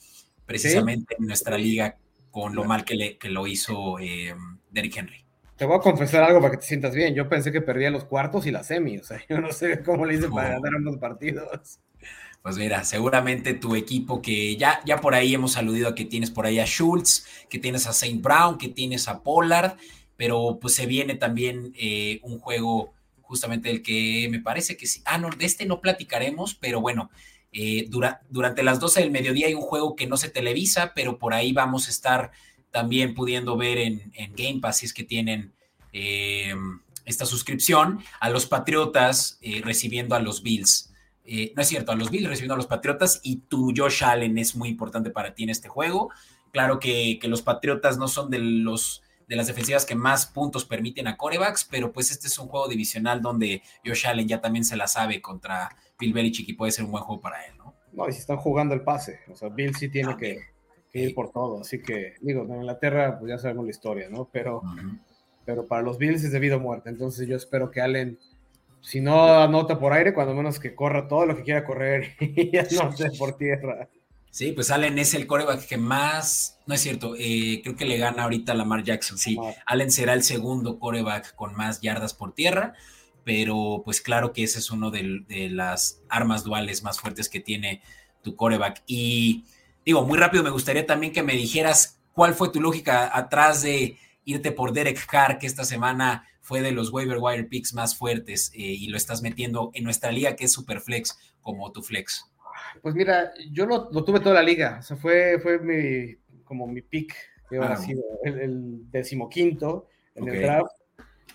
precisamente 0.46 1.16
en 1.18 1.28
nuestra 1.28 1.58
liga, 1.58 1.98
con 2.32 2.56
lo 2.56 2.66
mal 2.66 2.84
que, 2.84 2.96
le, 2.96 3.18
que 3.18 3.30
lo 3.30 3.48
hizo 3.48 4.00
eh, 4.00 4.36
Derrick 4.70 4.98
Henry. 4.98 5.24
Te 5.56 5.66
voy 5.66 5.78
a 5.78 5.82
confesar 5.82 6.24
algo 6.24 6.40
para 6.40 6.52
que 6.52 6.58
te 6.58 6.66
sientas 6.66 6.94
bien. 6.94 7.16
Yo 7.16 7.30
pensé 7.30 7.52
que 7.52 7.62
perdía 7.62 7.90
los 7.90 8.06
cuartos 8.06 8.46
y 8.46 8.52
la 8.52 8.64
semi. 8.64 8.98
O 8.98 9.04
sea, 9.04 9.20
yo 9.30 9.40
no 9.40 9.52
sé 9.52 9.82
cómo 9.84 10.06
le 10.06 10.16
hice 10.16 10.30
para 10.30 10.50
ganar 10.50 10.76
ambos 10.76 10.98
partidos. 10.98 11.80
Pues 12.42 12.58
mira, 12.58 12.84
seguramente 12.84 13.54
tu 13.54 13.76
equipo 13.76 14.22
que 14.22 14.56
ya, 14.56 14.80
ya 14.86 15.02
por 15.02 15.16
ahí 15.16 15.34
hemos 15.34 15.58
aludido 15.58 15.90
a 15.90 15.96
que 15.96 16.06
tienes 16.06 16.32
por 16.32 16.46
ahí 16.46 16.60
a 16.60 16.66
Schultz, 16.66 17.26
que 17.50 17.60
tienes 17.60 17.88
a 17.88 17.94
Saint 17.94 18.22
Brown, 18.22 18.58
que 18.58 18.70
tienes 18.70 19.08
a 19.08 19.22
Pollard, 19.22 19.78
pero 20.16 20.58
pues 20.62 20.74
se 20.76 20.86
viene 20.86 21.16
también 21.16 21.74
eh, 21.78 22.20
un 22.24 22.40
juego 22.40 22.94
justamente 23.22 23.70
el 23.70 23.84
que 23.84 24.28
me 24.32 24.40
parece 24.40 24.78
que 24.78 24.88
sí. 24.88 25.02
Ah, 25.06 25.18
no, 25.18 25.30
de 25.30 25.46
este 25.46 25.66
no 25.66 25.82
platicaremos, 25.82 26.56
pero 26.56 26.80
bueno, 26.80 27.10
eh, 27.52 27.90
durante 28.30 28.64
las 28.64 28.80
12 28.80 29.02
del 29.02 29.12
mediodía 29.12 29.48
hay 29.48 29.54
un 29.54 29.62
juego 29.62 29.96
que 29.96 30.08
no 30.08 30.18
se 30.18 30.30
televisa, 30.30 30.94
pero 30.96 31.18
por 31.18 31.34
ahí 31.34 31.54
vamos 31.54 31.88
a 31.88 31.92
estar 31.92 32.32
también 32.72 33.14
pudiendo 33.14 33.58
ver 33.58 33.78
en, 33.78 34.12
Game 34.36 34.60
Pass 34.62 34.78
si 34.78 34.86
es 34.86 34.94
que 34.94 35.04
tienen 35.04 35.54
eh, 35.94 36.54
esta 37.06 37.26
suscripción, 37.26 38.00
a 38.20 38.30
los 38.30 38.46
Patriotas 38.46 39.40
eh, 39.42 39.62
recibiendo 39.64 40.16
a 40.16 40.20
los 40.20 40.44
Bills. 40.44 40.94
Eh, 41.30 41.52
no 41.58 41.62
es 41.62 41.68
cierto, 41.68 41.92
a 41.92 41.96
los 41.96 42.10
Bills 42.10 42.30
recibiendo 42.30 42.54
a 42.54 42.58
los 42.58 42.68
Patriotas 42.68 43.20
y 43.22 43.42
tu 43.42 43.74
Josh 43.76 44.02
Allen 44.06 44.38
es 44.38 44.56
muy 44.56 44.70
importante 44.70 45.10
para 45.12 45.36
ti 45.36 45.44
en 45.44 45.50
este 45.50 45.68
juego. 45.68 46.10
Claro 46.54 46.80
que, 46.80 47.20
los 47.24 47.42
Patriotas 47.42 47.98
no 47.98 48.08
son 48.08 48.32
de 48.32 48.40
los 48.40 49.04
de 49.28 49.36
las 49.36 49.48
defensivas 49.48 49.86
que 49.86 49.94
más 49.94 50.26
puntos 50.26 50.64
permiten 50.64 51.06
a 51.06 51.18
corebacks, 51.18 51.68
pero 51.70 51.92
pues 51.92 52.12
este 52.12 52.28
es 52.28 52.40
un 52.40 52.48
juego 52.48 52.70
divisional 52.70 53.22
donde 53.22 53.62
Josh 53.86 54.08
Allen 54.08 54.26
ya 54.26 54.40
también 54.40 54.64
se 54.64 54.78
la 54.78 54.88
sabe 54.88 55.22
contra 55.22 55.76
Bill 56.00 56.14
Belichick 56.14 56.48
y 56.48 56.54
puede 56.54 56.72
ser 56.72 56.86
un 56.86 56.92
buen 56.92 57.04
juego 57.04 57.20
para 57.22 57.46
él, 57.46 57.58
¿no? 57.58 57.76
No, 57.92 58.08
y 58.08 58.14
si 58.14 58.20
están 58.20 58.38
jugando 58.38 58.74
el 58.74 58.84
pase, 58.84 59.20
o 59.30 59.36
sea, 59.36 59.50
Bill 59.50 59.76
sí 59.76 59.90
tiene 59.90 60.16
que, 60.16 60.40
ir 60.94 61.14
por 61.14 61.34
todo, 61.34 61.60
así 61.60 61.82
que, 61.82 62.14
digo, 62.22 62.44
en 62.44 62.56
Inglaterra 62.56 63.20
pues 63.20 63.30
ya 63.30 63.38
sabemos 63.38 63.66
la 63.66 63.72
historia, 63.72 64.08
¿no? 64.10 64.30
Pero, 64.32 64.62
pero 65.44 65.68
para 65.68 65.82
los 65.82 65.98
Bills 65.98 66.24
es 66.24 66.32
debido 66.32 66.56
a 66.56 66.60
muerte, 66.60 66.90
entonces 66.90 67.28
yo 67.28 67.36
espero 67.36 67.70
que 67.70 67.82
Allen 67.82 68.18
si 68.88 69.02
no 69.02 69.42
anota 69.42 69.78
por 69.78 69.92
aire, 69.92 70.14
cuando 70.14 70.34
menos 70.34 70.62
que 70.62 70.74
corra 70.74 71.10
todo 71.10 71.26
lo 71.26 71.36
que 71.36 71.44
quiera 71.44 71.66
correr 71.66 72.16
y 72.22 72.56
anote 72.58 73.12
por 73.20 73.38
tierra. 73.38 73.90
Sí, 74.32 74.54
pues 74.54 74.72
Allen 74.72 74.98
es 74.98 75.14
el 75.14 75.28
coreback 75.28 75.68
que 75.68 75.78
más, 75.78 76.60
no 76.68 76.74
es 76.74 76.82
cierto, 76.82 77.14
eh, 77.18 77.60
creo 77.64 77.76
que 77.76 77.84
le 77.84 77.98
gana 77.98 78.24
ahorita 78.24 78.54
a 78.54 78.56
Lamar 78.56 78.84
Jackson, 78.84 79.18
sí, 79.18 79.38
Allen 79.66 79.92
será 79.92 80.14
el 80.14 80.24
segundo 80.24 80.80
coreback 80.80 81.36
con 81.36 81.54
más 81.56 81.82
yardas 81.82 82.14
por 82.14 82.34
tierra, 82.34 82.76
pero 83.26 83.82
pues 83.84 84.00
claro 84.00 84.32
que 84.32 84.44
ese 84.44 84.60
es 84.60 84.72
uno 84.72 84.90
de, 84.90 85.50
las 85.52 86.02
armas 86.08 86.46
duales 86.46 86.82
más 86.82 87.02
fuertes 87.02 87.28
que 87.28 87.42
tiene 87.42 87.82
tu 88.22 88.38
coreback. 88.38 88.84
Y 88.88 89.44
digo, 89.86 90.06
muy 90.06 90.18
rápido 90.18 90.44
me 90.44 90.50
gustaría 90.50 90.86
también 90.86 91.12
que 91.12 91.24
me 91.24 91.34
dijeras 91.34 92.00
cuál 92.14 92.36
fue 92.36 92.54
tu 92.54 92.62
lógica 92.62 93.10
atrás 93.14 93.64
de 93.64 93.98
irte 94.24 94.54
por 94.54 94.72
Derek 94.72 95.06
Carr, 95.08 95.40
que 95.40 95.48
esta 95.48 95.66
semana 95.66 96.26
fue 96.48 96.62
de 96.62 96.72
los 96.72 96.94
waiver 96.94 97.18
wire 97.20 97.44
picks 97.44 97.74
más 97.74 97.98
fuertes 97.98 98.52
eh, 98.56 98.60
y 98.62 98.88
lo 98.88 98.96
estás 98.96 99.22
metiendo 99.22 99.70
en 99.74 99.84
nuestra 99.84 100.14
liga 100.14 100.38
que 100.38 100.46
es 100.46 100.54
Superflex 100.54 101.20
como 101.42 101.74
tu 101.74 101.84
flex? 101.84 102.24
Pues 102.82 102.96
mira, 102.96 103.34
yo 103.52 103.66
lo, 103.66 103.90
tuve 103.90 104.22
toda 104.22 104.36
la 104.36 104.44
liga, 104.44 104.78
o 104.80 104.82
sea, 104.82 104.96
fue, 104.96 105.40
fue 105.40 105.60
mi, 105.60 106.16
como 106.46 106.66
mi 106.66 106.82
pick, 106.82 107.14
que 107.50 107.58
ah, 107.58 107.76
sido 107.76 108.02
el, 108.24 108.90
decimoquinto 108.90 109.90
en 110.16 110.30
el 110.30 110.42
draft. 110.42 110.72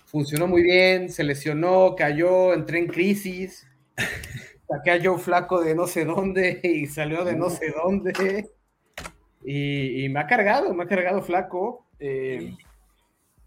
Funcionó 0.05 0.47
muy 0.47 0.63
bien, 0.63 1.09
se 1.09 1.23
lesionó, 1.23 1.95
cayó, 1.95 2.51
entré 2.51 2.79
en 2.79 2.87
crisis, 2.87 3.67
saqué 4.67 4.91
a 4.91 5.03
Joe 5.03 5.19
Flaco 5.19 5.61
de 5.61 5.75
no 5.75 5.85
sé 5.85 6.05
dónde 6.05 6.59
y 6.63 6.87
salió 6.87 7.23
de 7.23 7.35
no 7.35 7.51
sé 7.51 7.71
dónde. 7.71 8.49
Y, 9.45 10.09
me 10.09 10.21
ha 10.21 10.25
cargado, 10.25 10.73
me 10.73 10.83
ha 10.83 10.87
cargado 10.87 11.21
Flaco. 11.21 11.85
Eh, 11.99 12.55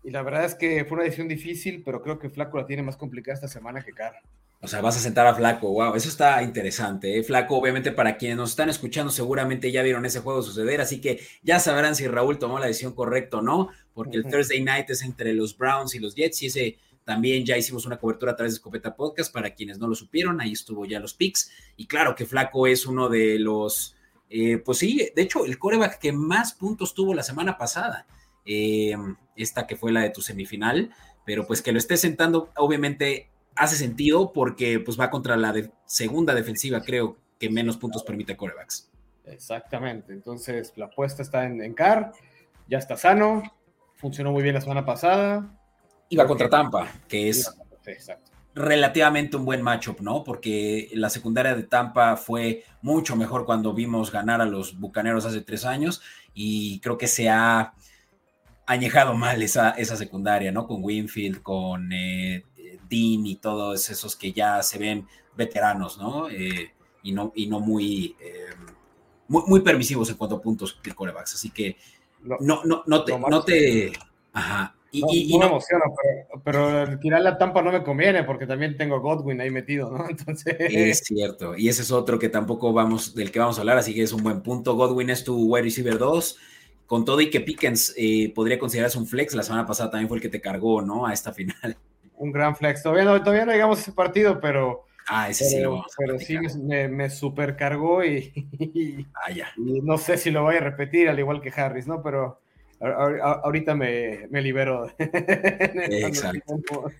y 0.06 0.10
la 0.10 0.22
verdad 0.22 0.44
es 0.44 0.54
que 0.54 0.84
fue 0.84 0.94
una 0.94 1.04
decisión 1.04 1.26
difícil, 1.26 1.82
pero 1.84 2.00
creo 2.00 2.20
que 2.20 2.30
Flaco 2.30 2.58
la 2.58 2.66
tiene 2.66 2.80
más 2.80 2.96
complicada 2.96 3.34
esta 3.34 3.48
semana 3.48 3.82
que 3.82 3.90
Carr. 3.90 4.14
O 4.60 4.68
sea, 4.68 4.80
vas 4.80 4.96
a 4.96 5.00
sentar 5.00 5.26
a 5.26 5.34
Flaco, 5.34 5.68
wow, 5.68 5.96
eso 5.96 6.08
está 6.08 6.44
interesante. 6.44 7.18
¿eh? 7.18 7.24
Flaco, 7.24 7.56
obviamente, 7.56 7.90
para 7.90 8.16
quienes 8.16 8.36
nos 8.36 8.50
están 8.50 8.68
escuchando, 8.68 9.10
seguramente 9.10 9.72
ya 9.72 9.82
vieron 9.82 10.06
ese 10.06 10.20
juego 10.20 10.42
suceder, 10.42 10.80
así 10.80 11.00
que 11.00 11.18
ya 11.42 11.58
sabrán 11.58 11.96
si 11.96 12.06
Raúl 12.06 12.38
tomó 12.38 12.60
la 12.60 12.66
decisión 12.66 12.94
correcta 12.94 13.38
o 13.38 13.42
no, 13.42 13.70
porque 13.94 14.16
el 14.16 14.22
Thursday 14.30 14.62
night 14.62 14.88
es 14.90 15.02
entre 15.02 15.34
los 15.34 15.58
Browns 15.58 15.96
y 15.96 15.98
los 15.98 16.14
Jets, 16.14 16.40
y 16.44 16.46
ese 16.46 16.78
también 17.02 17.44
ya 17.44 17.58
hicimos 17.58 17.84
una 17.84 17.98
cobertura 17.98 18.30
a 18.30 18.36
través 18.36 18.52
de 18.52 18.58
Escopeta 18.58 18.94
Podcast 18.94 19.32
para 19.32 19.54
quienes 19.54 19.80
no 19.80 19.88
lo 19.88 19.96
supieron, 19.96 20.40
ahí 20.40 20.52
estuvo 20.52 20.84
ya 20.84 21.00
los 21.00 21.14
picks, 21.14 21.50
y 21.76 21.88
claro 21.88 22.14
que 22.14 22.26
Flaco 22.26 22.68
es 22.68 22.86
uno 22.86 23.08
de 23.08 23.40
los, 23.40 23.96
eh, 24.30 24.58
pues 24.58 24.78
sí, 24.78 25.10
de 25.16 25.22
hecho, 25.22 25.44
el 25.44 25.58
coreback 25.58 25.98
que 25.98 26.12
más 26.12 26.52
puntos 26.52 26.94
tuvo 26.94 27.12
la 27.12 27.24
semana 27.24 27.58
pasada. 27.58 28.06
Eh, 28.46 28.96
esta 29.34 29.66
que 29.66 29.76
fue 29.76 29.92
la 29.92 30.00
de 30.00 30.10
tu 30.10 30.22
semifinal, 30.22 30.90
pero 31.24 31.46
pues 31.46 31.60
que 31.60 31.72
lo 31.72 31.78
esté 31.78 31.96
sentando, 31.96 32.50
obviamente 32.56 33.28
hace 33.54 33.76
sentido 33.76 34.32
porque 34.32 34.80
pues 34.80 34.98
va 34.98 35.10
contra 35.10 35.36
la 35.36 35.54
segunda 35.84 36.34
defensiva, 36.34 36.80
creo, 36.82 37.16
que 37.38 37.50
menos 37.50 37.76
puntos 37.76 38.02
permite 38.02 38.36
corebacks. 38.36 38.90
Exactamente, 39.24 40.12
entonces 40.12 40.72
la 40.76 40.86
apuesta 40.86 41.22
está 41.22 41.44
en, 41.44 41.60
en 41.60 41.74
Car, 41.74 42.12
ya 42.68 42.78
está 42.78 42.96
sano, 42.96 43.42
funcionó 43.96 44.32
muy 44.32 44.42
bien 44.42 44.54
la 44.54 44.60
semana 44.60 44.84
pasada. 44.84 45.52
Y 46.08 46.16
va 46.16 46.26
contra 46.26 46.48
Tampa, 46.48 46.88
que 47.08 47.28
es 47.28 47.52
relativamente 48.54 49.36
un 49.36 49.44
buen 49.44 49.60
matchup, 49.60 50.00
¿no? 50.00 50.24
Porque 50.24 50.88
la 50.94 51.10
secundaria 51.10 51.54
de 51.54 51.64
Tampa 51.64 52.16
fue 52.16 52.64
mucho 52.80 53.16
mejor 53.16 53.44
cuando 53.44 53.74
vimos 53.74 54.10
ganar 54.10 54.40
a 54.40 54.46
los 54.46 54.78
Bucaneros 54.78 55.26
hace 55.26 55.42
tres 55.42 55.64
años 55.64 56.00
y 56.32 56.80
creo 56.80 56.96
que 56.96 57.06
se 57.06 57.28
ha 57.28 57.74
añejado 58.66 59.14
mal 59.14 59.42
esa, 59.42 59.70
esa 59.70 59.96
secundaria, 59.96 60.52
¿no? 60.52 60.66
Con 60.66 60.82
Winfield, 60.82 61.42
con 61.42 61.92
eh, 61.92 62.44
Dean 62.88 63.26
y 63.26 63.36
todos 63.36 63.88
esos 63.88 64.16
que 64.16 64.32
ya 64.32 64.62
se 64.62 64.78
ven 64.78 65.06
veteranos, 65.36 65.98
¿no? 65.98 66.28
Eh, 66.28 66.72
y 67.02 67.12
¿no? 67.12 67.32
y 67.34 67.46
no 67.46 67.60
muy, 67.60 68.16
eh, 68.20 68.50
muy, 69.28 69.42
muy, 69.46 69.60
permisivos 69.60 70.10
en 70.10 70.16
cuanto 70.16 70.36
a 70.36 70.42
puntos 70.42 70.78
de 70.82 70.92
corebacks. 70.92 71.34
Así 71.34 71.50
que 71.50 71.76
no, 72.22 72.64
no, 72.64 72.82
no 72.86 73.04
te. 73.04 73.18
No 73.18 73.44
te 73.44 73.92
ajá. 74.32 74.72
Y, 74.92 75.36
no, 75.36 75.40
me 75.40 75.46
emociona, 75.46 75.84
pero, 76.42 76.42
pero, 76.42 76.98
tirar 76.98 77.20
la 77.20 77.36
tampa 77.36 77.60
no 77.60 77.70
me 77.70 77.82
conviene 77.82 78.24
porque 78.24 78.46
también 78.46 78.78
tengo 78.78 79.00
Godwin 79.00 79.38
ahí 79.42 79.50
metido, 79.50 79.90
¿no? 79.90 80.08
Entonces. 80.08 80.56
Es 80.58 81.00
cierto. 81.04 81.54
Y 81.54 81.68
ese 81.68 81.82
es 81.82 81.92
otro 81.92 82.18
que 82.18 82.30
tampoco 82.30 82.72
vamos, 82.72 83.14
del 83.14 83.30
que 83.30 83.38
vamos 83.38 83.58
a 83.58 83.60
hablar, 83.60 83.76
así 83.76 83.94
que 83.94 84.02
es 84.02 84.12
un 84.12 84.22
buen 84.22 84.40
punto. 84.40 84.74
Godwin 84.74 85.10
es 85.10 85.22
tu 85.22 85.36
wide 85.52 85.64
receiver 85.64 85.98
2 85.98 86.38
con 86.86 87.04
todo 87.04 87.20
y 87.20 87.30
que 87.30 87.40
Pickens 87.40 87.94
eh, 87.96 88.32
podría 88.34 88.58
considerarse 88.58 88.98
un 88.98 89.06
flex, 89.06 89.34
la 89.34 89.42
semana 89.42 89.66
pasada 89.66 89.90
también 89.90 90.08
fue 90.08 90.18
el 90.18 90.22
que 90.22 90.28
te 90.28 90.40
cargó, 90.40 90.82
¿no? 90.82 91.06
A 91.06 91.12
esta 91.12 91.32
final. 91.32 91.76
Un 92.16 92.32
gran 92.32 92.56
flex. 92.56 92.82
Todavía 92.82 93.04
no, 93.04 93.20
todavía 93.20 93.44
no 93.44 93.52
llegamos 93.52 93.78
a 93.78 93.82
ese 93.82 93.92
partido, 93.92 94.40
pero. 94.40 94.86
Ah, 95.08 95.28
ese 95.28 95.44
sí 95.44 95.62
Pero 95.98 96.18
sí 96.18 96.36
me, 96.58 96.88
me 96.88 97.10
supercargó 97.10 98.04
y, 98.04 99.06
ah, 99.14 99.30
ya. 99.30 99.52
y, 99.56 99.80
no 99.80 99.98
sé 99.98 100.16
si 100.16 100.30
lo 100.30 100.42
voy 100.42 100.56
a 100.56 100.60
repetir, 100.60 101.08
al 101.08 101.18
igual 101.18 101.40
que 101.40 101.50
Harris, 101.50 101.86
¿no? 101.86 102.02
Pero 102.02 102.40
ahorita 102.80 103.74
me, 103.74 104.26
me 104.30 104.42
libero. 104.42 104.90
Exacto. 104.98 106.90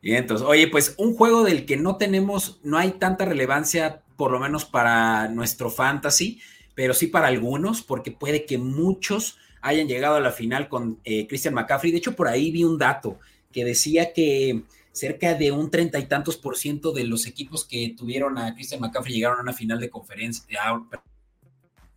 Y 0.00 0.14
entonces, 0.14 0.46
oye, 0.46 0.68
pues 0.68 0.94
un 0.98 1.16
juego 1.16 1.44
del 1.44 1.64
que 1.64 1.78
no 1.78 1.96
tenemos, 1.96 2.60
no 2.62 2.76
hay 2.76 2.92
tanta 2.92 3.24
relevancia, 3.24 4.02
por 4.16 4.30
lo 4.30 4.38
menos 4.38 4.66
para 4.66 5.28
nuestro 5.28 5.70
fantasy, 5.70 6.40
pero 6.74 6.94
sí 6.94 7.06
para 7.06 7.28
algunos, 7.28 7.82
porque 7.82 8.10
puede 8.10 8.44
que 8.44 8.58
muchos 8.58 9.38
hayan 9.62 9.88
llegado 9.88 10.16
a 10.16 10.20
la 10.20 10.30
final 10.30 10.68
con 10.68 11.00
eh, 11.04 11.26
Christian 11.26 11.54
McCaffrey. 11.54 11.90
De 11.90 11.98
hecho, 11.98 12.14
por 12.14 12.28
ahí 12.28 12.50
vi 12.50 12.64
un 12.64 12.78
dato 12.78 13.18
que 13.50 13.64
decía 13.64 14.12
que 14.12 14.64
cerca 14.92 15.34
de 15.34 15.52
un 15.52 15.70
treinta 15.70 15.98
y 15.98 16.06
tantos 16.06 16.36
por 16.36 16.56
ciento 16.56 16.92
de 16.92 17.04
los 17.04 17.26
equipos 17.26 17.64
que 17.64 17.94
tuvieron 17.96 18.38
a 18.38 18.54
Christian 18.54 18.80
McCaffrey 18.80 19.14
llegaron 19.14 19.38
a 19.38 19.42
una 19.42 19.52
final 19.52 19.80
de 19.80 19.90
conferencia. 19.90 20.44
Ah, 20.60 20.82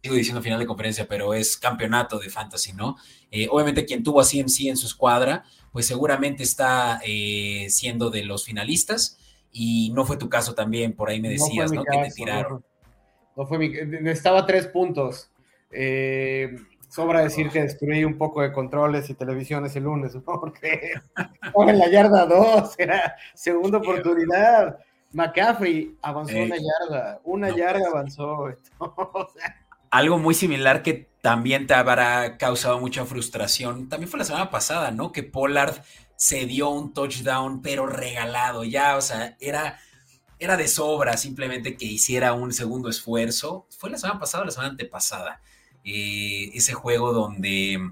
sigo 0.01 0.15
diciendo 0.15 0.41
final 0.41 0.59
de 0.59 0.65
conferencia, 0.65 1.07
pero 1.07 1.33
es 1.33 1.57
campeonato 1.57 2.19
de 2.19 2.29
fantasy, 2.29 2.73
¿no? 2.73 2.95
Eh, 3.31 3.47
obviamente 3.51 3.85
quien 3.85 4.03
tuvo 4.03 4.21
a 4.21 4.25
CMC 4.25 4.67
en 4.67 4.77
su 4.77 4.87
escuadra, 4.87 5.43
pues 5.71 5.85
seguramente 5.85 6.43
está 6.43 7.01
eh, 7.05 7.67
siendo 7.69 8.09
de 8.09 8.23
los 8.23 8.45
finalistas 8.45 9.17
y 9.51 9.91
no 9.93 10.05
fue 10.05 10.17
tu 10.17 10.29
caso 10.29 10.55
también, 10.55 10.93
por 10.93 11.09
ahí 11.09 11.19
me 11.19 11.29
decías, 11.29 11.71
¿no? 11.71 11.83
que 11.83 11.97
te 11.97 12.11
tiraron. 12.11 12.53
No 12.53 12.76
fue 13.45 13.57
mi, 13.57 13.69
necesitaba 13.69 14.45
tres 14.45 14.67
puntos. 14.67 15.29
Eh, 15.71 16.55
sobra 16.89 17.21
decir 17.21 17.49
que 17.49 17.61
destruí 17.61 18.03
un 18.03 18.17
poco 18.17 18.41
de 18.41 18.51
controles 18.51 19.09
y 19.09 19.13
televisiones 19.13 19.75
el 19.75 19.83
lunes, 19.83 20.15
¿no? 20.15 20.21
porque 20.23 20.93
en 21.67 21.77
la 21.77 21.89
yarda 21.89 22.25
2, 22.25 22.75
era 22.79 23.15
segunda 23.33 23.77
oportunidad. 23.77 24.79
McCaffrey 25.13 25.95
avanzó 26.01 26.37
una 26.37 26.55
yarda, 26.57 27.21
una 27.23 27.49
yarda 27.55 27.87
avanzó. 27.87 28.49
Algo 29.89 30.17
muy 30.17 30.33
similar 30.33 30.83
que 30.83 31.07
también 31.21 31.65
te 31.65 31.73
habrá 31.73 32.37
causado 32.37 32.79
mucha 32.79 33.05
frustración, 33.05 33.89
también 33.89 34.09
fue 34.09 34.19
la 34.19 34.25
semana 34.25 34.49
pasada, 34.49 34.91
¿no? 34.91 35.11
Que 35.11 35.23
Pollard 35.23 35.75
se 36.15 36.45
dio 36.45 36.69
un 36.69 36.93
touchdown, 36.93 37.61
pero 37.61 37.85
regalado, 37.85 38.63
ya, 38.63 38.97
o 38.97 39.01
sea, 39.01 39.37
era 39.39 39.79
era 40.39 40.57
de 40.57 40.67
sobra 40.67 41.17
simplemente 41.17 41.77
que 41.77 41.85
hiciera 41.85 42.33
un 42.33 42.53
segundo 42.53 42.89
esfuerzo. 42.89 43.67
Fue 43.69 43.89
la 43.89 43.97
semana 43.97 44.19
pasada 44.19 44.43
o 44.43 44.45
la 44.45 44.51
semana 44.51 44.71
antepasada. 44.71 45.41
Eh, 45.83 46.51
ese 46.53 46.73
juego 46.73 47.13
donde 47.13 47.91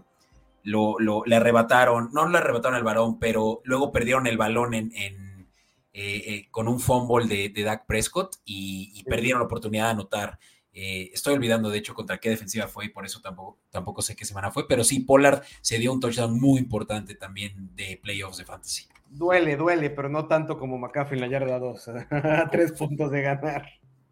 lo, 0.64 0.98
le 1.26 1.36
arrebataron, 1.36 2.10
no 2.12 2.28
le 2.28 2.38
arrebataron 2.38 2.78
el 2.78 2.84
balón, 2.84 3.20
pero 3.20 3.62
luego 3.64 3.92
perdieron 3.92 4.28
el 4.28 4.38
balón 4.38 4.74
en, 4.74 4.92
eh, 4.94 5.48
eh, 5.94 6.48
con 6.52 6.68
un 6.68 6.80
fumble 6.80 7.26
de, 7.26 7.50
de 7.50 7.64
Dak 7.64 7.86
Prescott 7.86 8.36
y, 8.44 9.04
perdieron 9.04 9.40
la 9.40 9.46
oportunidad 9.46 9.86
de 9.86 9.92
anotar. 9.92 10.40
estoy 10.74 11.36
olvidando, 11.36 11.70
de 11.70 11.78
hecho, 11.78 11.94
contra 11.94 12.18
qué 12.20 12.30
defensiva 12.30 12.68
fue 12.68 12.86
y 12.86 12.90
por 12.90 13.06
eso 13.06 13.22
tampoco, 13.22 13.60
tampoco 13.70 14.02
sé 14.02 14.16
qué 14.16 14.26
semana 14.26 14.52
fue, 14.52 14.68
pero 14.68 14.84
sí, 14.84 15.00
Pollard 15.00 15.42
se 15.62 15.80
dio 15.80 15.94
un 15.94 16.02
touchdown 16.02 16.38
muy 16.38 16.60
importante 16.60 17.16
también 17.16 17.70
de 17.76 17.98
playoffs 18.02 18.38
de 18.38 18.46
fantasy. 18.46 18.88
Duele, 19.10 19.56
duele, 19.56 19.90
pero 19.90 20.10
no 20.10 20.28
tanto 20.28 20.58
como 20.58 20.78
McAfee 20.78 21.16
en 21.16 21.22
la 21.22 21.28
yarda 21.28 21.60
2. 21.60 21.90
tres 22.52 22.72
puntos 22.74 23.12
de 23.12 23.22
ganar. 23.22 23.66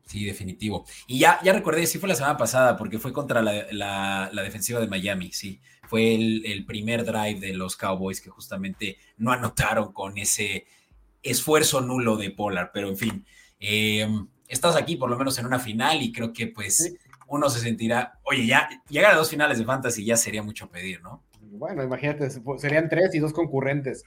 Sí, 0.06 0.25
definitivo. 0.25 0.86
Y 1.08 1.19
ya, 1.19 1.39
ya 1.43 1.53
recordé, 1.53 1.88
sí 1.88 1.97
fue 1.97 2.10
la 2.10 2.15
semana 2.15 2.38
pasada, 2.38 2.77
porque 2.77 2.99
fue 2.99 3.13
contra 3.13 3.41
la, 3.41 4.29
defensiva 4.43 4.79
de 4.79 4.88
Miami, 4.88 5.32
sí. 5.32 5.62
Fue 5.88 6.15
el, 6.15 6.65
primer 6.65 7.06
drive 7.06 7.39
de 7.39 7.53
los 7.53 7.75
Cowboys 7.75 8.21
que 8.21 8.29
justamente 8.29 8.97
no 9.17 9.32
anotaron 9.32 9.93
con 9.93 10.17
ese 10.17 10.65
esfuerzo 11.21 11.82
nulo 11.82 12.17
de 12.17 12.32
Polar, 12.32 12.71
pero 12.73 12.89
en 12.89 12.97
fin, 12.97 13.25
eh, 13.60 14.08
estás 14.47 14.75
aquí 14.75 14.97
por 14.97 15.10
lo 15.10 15.17
menos 15.17 15.38
en 15.39 15.45
una 15.45 15.60
final 15.60 16.01
y 16.01 16.12
creo 16.12 16.34
que 16.34 16.47
pues 16.47 16.95
uno 17.27 17.49
se 17.49 17.60
sentirá, 17.60 18.19
oye, 18.23 18.45
ya 18.45 18.69
llegar 18.89 19.13
a 19.13 19.17
dos 19.17 19.29
finales 19.29 19.58
de 19.58 19.65
Fantasy 19.65 20.03
ya 20.03 20.17
sería 20.17 20.43
mucho 20.43 20.69
pedir, 20.69 21.01
¿no? 21.01 21.23
Bueno, 21.39 21.84
imagínate, 21.84 22.29
serían 22.58 22.89
tres 22.89 23.15
y 23.15 23.19
dos 23.19 23.32
concurrentes 23.32 24.03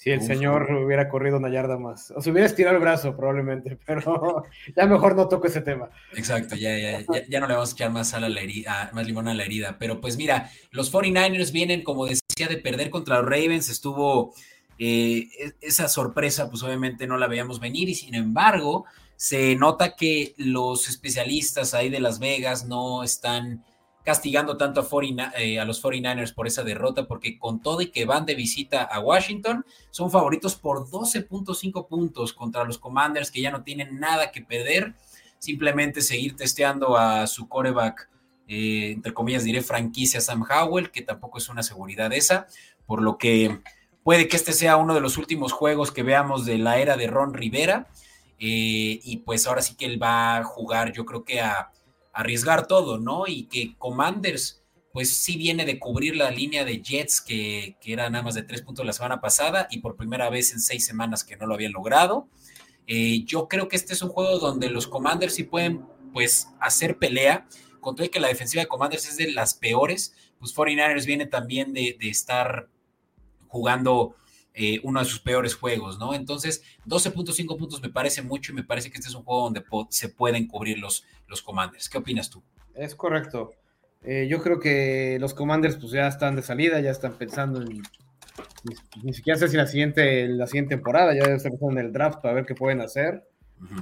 si 0.00 0.08
el 0.08 0.22
señor 0.22 0.72
hubiera 0.72 1.10
corrido 1.10 1.36
una 1.36 1.50
yarda 1.50 1.76
más. 1.76 2.10
O 2.16 2.22
se 2.22 2.30
hubiera 2.30 2.46
estirado 2.46 2.74
el 2.74 2.80
brazo, 2.80 3.14
probablemente, 3.14 3.76
pero 3.86 4.44
ya 4.74 4.86
mejor 4.86 5.14
no 5.14 5.28
toco 5.28 5.46
ese 5.46 5.60
tema. 5.60 5.90
Exacto, 6.14 6.56
ya, 6.56 6.74
ya, 6.78 7.04
ya, 7.28 7.38
no 7.38 7.46
le 7.46 7.52
vamos 7.52 7.72
a 7.72 7.74
echar 7.74 7.90
más 7.90 8.08
sal 8.08 8.24
a 8.24 8.30
la 8.30 8.40
herida, 8.40 8.88
más 8.94 9.06
limón 9.06 9.28
a 9.28 9.34
la 9.34 9.44
herida. 9.44 9.76
Pero 9.78 10.00
pues 10.00 10.16
mira, 10.16 10.50
los 10.70 10.90
49ers 10.90 11.52
vienen, 11.52 11.82
como 11.82 12.06
decía, 12.06 12.48
de 12.48 12.56
perder 12.56 12.88
contra 12.88 13.18
los 13.18 13.26
Ravens. 13.26 13.68
Estuvo 13.68 14.32
eh, 14.78 15.28
e, 15.38 15.52
esa 15.60 15.86
sorpresa, 15.86 16.48
pues 16.48 16.62
obviamente 16.62 17.06
no 17.06 17.18
la 17.18 17.26
veíamos 17.26 17.60
venir, 17.60 17.90
y 17.90 17.94
sin 17.94 18.14
embargo, 18.14 18.86
se 19.16 19.54
nota 19.54 19.96
que 19.96 20.32
los 20.38 20.88
especialistas 20.88 21.74
ahí 21.74 21.90
de 21.90 22.00
Las 22.00 22.20
Vegas 22.20 22.64
no 22.64 23.02
están 23.02 23.66
castigando 24.04 24.56
tanto 24.56 24.80
a, 24.80 25.32
eh, 25.38 25.64
los 25.64 25.82
49ers 25.82 26.34
por 26.34 26.46
esa 26.46 26.62
derrota, 26.64 27.06
porque 27.06 27.38
con 27.38 27.60
todo 27.60 27.80
y 27.82 27.90
que 27.90 28.06
van 28.06 28.26
de 28.26 28.34
visita 28.34 28.82
a 28.82 29.00
Washington, 29.00 29.64
son 29.90 30.10
favoritos 30.10 30.56
por 30.56 30.88
12.5 30.88 31.86
puntos 31.86 32.32
contra 32.32 32.64
los 32.64 32.78
Commanders, 32.78 33.30
que 33.30 33.42
ya 33.42 33.50
no 33.50 33.62
tienen 33.62 34.00
nada 34.00 34.30
que 34.30 34.42
perder, 34.42 34.94
simplemente 35.38 36.00
seguir 36.00 36.36
testeando 36.36 36.96
a 36.96 37.26
su 37.26 37.48
coreback, 37.48 38.08
eh, 38.48 38.92
entre 38.92 39.14
comillas 39.14 39.44
diré 39.44 39.62
franquicia 39.62 40.20
Sam 40.20 40.44
Howell, 40.48 40.90
que 40.90 41.02
tampoco 41.02 41.38
es 41.38 41.48
una 41.48 41.62
seguridad 41.62 42.12
esa, 42.12 42.46
por 42.86 43.02
lo 43.02 43.18
que 43.18 43.60
puede 44.02 44.28
que 44.28 44.36
este 44.36 44.52
sea 44.52 44.76
uno 44.76 44.94
de 44.94 45.00
los 45.00 45.18
últimos 45.18 45.52
juegos 45.52 45.92
que 45.92 46.02
veamos 46.02 46.46
de 46.46 46.58
la 46.58 46.78
era 46.78 46.96
de 46.96 47.06
Ron 47.06 47.34
Rivera, 47.34 47.86
eh, 48.38 48.98
y 49.04 49.18
pues 49.18 49.46
ahora 49.46 49.60
sí 49.60 49.76
que 49.76 49.84
él 49.84 50.02
va 50.02 50.38
a 50.38 50.44
jugar, 50.44 50.92
yo 50.92 51.04
creo 51.04 51.24
que 51.24 51.42
a 51.42 51.70
arriesgar 52.12 52.66
todo, 52.66 52.98
¿no? 52.98 53.26
Y 53.26 53.44
que 53.44 53.76
Commanders, 53.78 54.62
pues 54.92 55.16
sí 55.16 55.36
viene 55.36 55.64
de 55.64 55.78
cubrir 55.78 56.16
la 56.16 56.30
línea 56.30 56.64
de 56.64 56.82
Jets, 56.82 57.20
que, 57.20 57.76
que 57.80 57.92
era 57.92 58.10
nada 58.10 58.24
más 58.24 58.34
de 58.34 58.42
tres 58.42 58.62
puntos 58.62 58.84
la 58.84 58.92
semana 58.92 59.20
pasada 59.20 59.68
y 59.70 59.78
por 59.78 59.96
primera 59.96 60.30
vez 60.30 60.52
en 60.52 60.60
seis 60.60 60.84
semanas 60.84 61.24
que 61.24 61.36
no 61.36 61.46
lo 61.46 61.54
habían 61.54 61.72
logrado. 61.72 62.28
Eh, 62.86 63.22
yo 63.24 63.46
creo 63.46 63.68
que 63.68 63.76
este 63.76 63.92
es 63.92 64.02
un 64.02 64.08
juego 64.08 64.38
donde 64.38 64.68
los 64.68 64.88
Commanders 64.88 65.34
sí 65.34 65.44
pueden, 65.44 65.84
pues, 66.12 66.48
hacer 66.58 66.98
pelea. 66.98 67.46
Con 67.80 67.94
todo 67.94 68.10
que 68.10 68.20
la 68.20 68.28
defensiva 68.28 68.62
de 68.62 68.68
Commanders 68.68 69.08
es 69.08 69.16
de 69.16 69.30
las 69.30 69.54
peores, 69.54 70.14
pues 70.38 70.54
49ers 70.54 71.06
viene 71.06 71.26
también 71.26 71.72
de, 71.72 71.96
de 71.98 72.08
estar 72.08 72.68
jugando 73.46 74.16
eh, 74.54 74.80
uno 74.82 75.00
de 75.00 75.06
sus 75.06 75.20
peores 75.20 75.54
juegos, 75.54 75.98
¿no? 75.98 76.14
Entonces, 76.14 76.62
12.5 76.86 77.56
puntos 77.56 77.80
me 77.82 77.88
parece 77.90 78.22
mucho 78.22 78.52
y 78.52 78.56
me 78.56 78.64
parece 78.64 78.90
que 78.90 78.98
este 78.98 79.08
es 79.08 79.14
un 79.14 79.24
juego 79.24 79.44
donde 79.44 79.64
se 79.90 80.08
pueden 80.08 80.46
cubrir 80.46 80.78
los, 80.78 81.04
los 81.28 81.42
commanders. 81.42 81.88
¿Qué 81.88 81.98
opinas 81.98 82.30
tú? 82.30 82.42
Es 82.74 82.94
correcto. 82.94 83.52
Eh, 84.02 84.26
yo 84.30 84.42
creo 84.42 84.58
que 84.58 85.18
los 85.20 85.34
commanders 85.34 85.76
pues 85.76 85.92
ya 85.92 86.08
están 86.08 86.34
de 86.34 86.42
salida, 86.42 86.80
ya 86.80 86.90
están 86.90 87.14
pensando 87.14 87.60
en 87.60 87.82
ni, 89.02 89.12
siquiera 89.12 89.38
sé 89.38 89.48
si 89.48 89.56
la 89.56 89.66
siguiente, 89.66 90.26
la 90.28 90.46
siguiente 90.46 90.74
temporada, 90.74 91.14
ya 91.14 91.34
están 91.34 91.52
pensando 91.52 91.80
en 91.80 91.86
el 91.86 91.92
draft 91.92 92.20
para 92.20 92.34
ver 92.34 92.46
qué 92.46 92.54
pueden 92.54 92.80
hacer. 92.80 93.24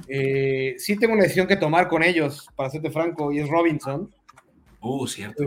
Eh, 0.07 0.75
sí 0.77 0.97
tengo 0.97 1.13
una 1.13 1.23
decisión 1.23 1.47
que 1.47 1.55
tomar 1.55 1.87
con 1.87 2.03
ellos, 2.03 2.47
para 2.55 2.69
serte 2.69 2.91
franco, 2.91 3.31
y 3.31 3.39
es 3.39 3.49
Robinson. 3.49 4.13
Uh, 4.81 5.07
cierto 5.07 5.43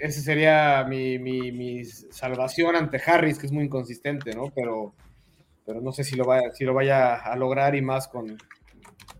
ese 0.00 0.20
sería 0.20 0.84
mi, 0.88 1.84
salvación 1.84 2.76
ante 2.76 3.00
Harris, 3.04 3.38
que 3.38 3.46
es 3.46 3.52
muy 3.52 3.64
inconsistente, 3.64 4.34
¿no? 4.34 4.50
Pero, 4.54 4.94
pero 5.64 5.80
no 5.80 5.92
sé 5.92 6.04
si 6.04 6.16
lo, 6.16 6.24
vaya, 6.24 6.50
si 6.52 6.64
lo 6.64 6.74
vaya 6.74 7.16
a 7.16 7.36
lograr 7.36 7.74
y 7.74 7.82
más 7.82 8.08
con, 8.08 8.36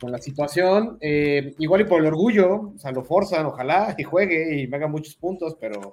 la 0.02 0.18
situación. 0.18 0.96
Eh, 1.02 1.54
igual 1.58 1.82
y 1.82 1.84
por 1.84 2.00
el 2.00 2.06
orgullo, 2.06 2.72
o 2.74 2.78
sea, 2.78 2.90
lo 2.90 3.04
forzan, 3.04 3.44
ojalá 3.44 3.94
y 3.98 4.02
juegue 4.02 4.58
y 4.58 4.66
me 4.66 4.78
haga 4.78 4.88
muchos 4.88 5.14
puntos, 5.14 5.56
pero 5.60 5.92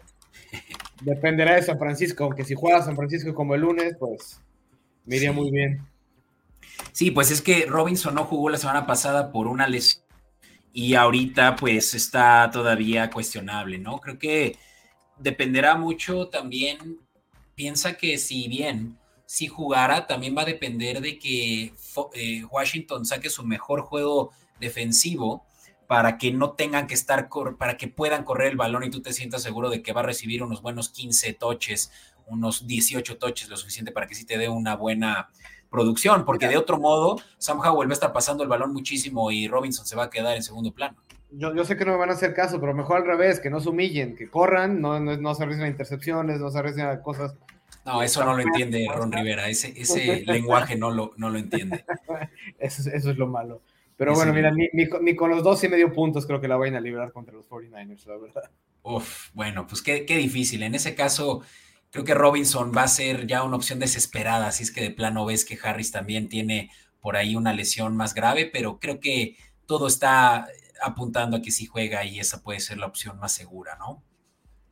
dependerá 1.02 1.56
de 1.56 1.64
San 1.64 1.78
Francisco, 1.78 2.24
aunque 2.24 2.46
si 2.46 2.56
juega 2.56 2.82
San 2.82 2.96
Francisco 2.96 3.34
como 3.34 3.56
el 3.56 3.62
lunes, 3.62 3.98
pues 4.00 4.42
me 5.06 5.18
iría 5.18 5.34
muy 5.34 5.52
bien. 5.52 5.86
Sí, 6.94 7.12
pues 7.12 7.32
es 7.32 7.42
que 7.42 7.66
Robinson 7.66 8.16
no 8.16 8.24
jugó 8.24 8.50
la 8.50 8.58
semana 8.58 8.88
pasada 8.88 9.32
por 9.32 9.48
una 9.48 9.68
lesión 9.68 10.06
y 10.72 10.94
ahorita 10.94 11.56
pues 11.56 11.96
está 11.96 12.50
todavía 12.52 13.10
cuestionable, 13.10 13.80
¿no? 13.80 13.98
Creo 14.00 14.20
que 14.20 14.58
dependerá 15.20 15.76
mucho 15.76 16.28
también, 16.28 17.00
piensa 17.56 17.98
que 17.98 18.18
si 18.18 18.48
bien 18.48 18.98
si 19.28 19.48
jugara, 19.48 20.08
también 20.08 20.36
va 20.36 20.44
a 20.44 20.46
depender 20.46 21.02
de 21.02 21.20
que 21.20 21.74
eh, 22.14 22.44
Washington 22.50 23.06
saque 23.06 23.30
su 23.30 23.44
mejor 23.44 23.82
juego 23.82 24.32
defensivo 24.60 25.46
para 25.86 26.18
que 26.18 26.32
no 26.32 26.52
tengan 26.52 26.88
que 26.88 26.94
estar, 26.94 27.30
para 27.58 27.78
que 27.78 27.90
puedan 27.90 28.24
correr 28.24 28.52
el 28.52 28.58
balón 28.58 28.86
y 28.86 28.90
tú 28.90 29.02
te 29.02 29.14
sientas 29.14 29.44
seguro 29.44 29.70
de 29.70 29.82
que 29.82 29.92
va 29.92 30.02
a 30.02 30.06
recibir 30.06 30.44
unos 30.44 30.62
buenos 30.62 30.90
15 30.90 31.34
toches, 31.34 31.92
unos 32.26 32.68
18 32.68 33.18
toches, 33.18 33.50
lo 33.50 33.58
suficiente 33.58 33.92
para 33.92 34.08
que 34.08 34.16
sí 34.16 34.26
te 34.26 34.38
dé 34.38 34.48
una 34.48 34.76
buena 34.76 35.30
producción, 35.70 36.24
porque 36.24 36.48
de 36.48 36.58
otro 36.58 36.78
modo, 36.78 37.18
Sam 37.38 37.60
Howell 37.60 37.90
va 37.90 37.94
a 37.94 37.96
estar 37.96 38.14
pasando 38.14 38.44
el 38.44 38.50
balón 38.50 38.72
muchísimo 38.72 39.30
y 39.30 39.50
Robinson 39.50 39.86
se 39.86 39.98
va 39.98 40.06
a 40.06 40.10
quedar 40.10 40.38
en 40.38 40.44
segundo 40.44 40.72
plano 40.72 40.96
yo, 41.32 41.66
sé 41.66 41.78
que 41.78 41.86
no 41.86 41.92
me 41.92 41.98
van 41.98 42.10
a 42.10 42.14
hacer 42.14 42.34
caso, 42.34 42.60
pero 42.60 42.74
mejor 42.74 42.98
al 42.98 43.06
revés, 43.06 43.40
que 43.40 43.50
no 43.50 43.60
se 43.60 43.70
humillen, 43.70 44.16
que 44.16 44.30
corran, 44.30 44.82
no, 44.82 45.00
no, 45.00 45.36
se 45.36 45.44
arriesguen 45.44 45.68
a 45.68 45.70
intercepciones, 45.70 46.40
no 46.40 46.50
se 46.50 46.60
arriesguen 46.60 46.88
a 46.88 47.02
cosas. 47.02 47.36
No, 47.86 48.02
eso 48.02 48.24
no 48.24 48.36
lo 48.36 48.42
entiende 48.42 48.88
Ron 48.94 49.12
Rivera, 49.12 49.48
ese, 49.50 49.74
ese 49.76 50.24
lenguaje 50.26 50.76
no 50.76 50.92
lo, 50.92 51.14
no 51.18 51.30
lo 51.30 51.38
entiende. 51.38 51.86
eso, 52.60 52.90
eso 52.90 53.12
es 53.12 53.18
lo 53.18 53.28
malo. 53.28 53.62
Pero 53.98 54.14
bueno, 54.14 54.32
mira, 54.32 54.52
ni, 54.52 55.16
con 55.16 55.32
los 55.32 55.44
dos 55.44 55.64
y 55.64 55.70
medio 55.70 55.92
puntos 55.92 56.28
creo 56.28 56.40
que 56.40 56.48
la 56.48 56.56
vayan 56.56 56.76
a 56.76 56.82
liberar 56.82 57.12
contra 57.12 57.34
los 57.34 57.50
49ers, 57.50 58.06
la 58.06 58.18
verdad. 58.18 58.52
Uf, 58.84 59.32
bueno, 59.34 59.66
pues 59.66 59.82
qué, 59.82 60.06
qué 60.06 60.18
difícil. 60.18 60.62
En 60.62 60.76
ese 60.76 60.94
caso, 60.94 61.42
creo 61.90 62.06
que 62.06 62.14
Robinson 62.14 62.72
va 62.76 62.84
a 62.84 62.88
ser 62.88 63.26
ya 63.26 63.44
una 63.44 63.56
opción 63.56 63.80
desesperada, 63.80 64.48
así 64.48 64.64
es 64.64 64.72
que 64.72 64.82
de 64.82 64.92
plano 64.92 65.26
ves 65.26 65.46
que 65.46 65.58
Harris 65.62 65.92
también 65.92 66.30
tiene 66.30 66.70
por 67.02 67.18
ahí 67.18 67.36
una 67.36 67.54
lesión 67.54 67.98
más 67.98 68.14
grave, 68.14 68.48
pero 68.52 68.80
creo 68.80 69.00
que 69.00 69.36
todo 69.66 69.88
está 69.88 70.48
apuntando 70.82 71.38
a 71.38 71.42
que 71.42 71.52
sí 71.52 71.66
juega 71.66 72.04
y 72.06 72.20
esa 72.20 72.42
puede 72.42 72.60
ser 72.60 72.78
la 72.78 72.88
opción 72.88 73.18
más 73.20 73.32
segura, 73.32 73.76
¿no? 73.78 74.04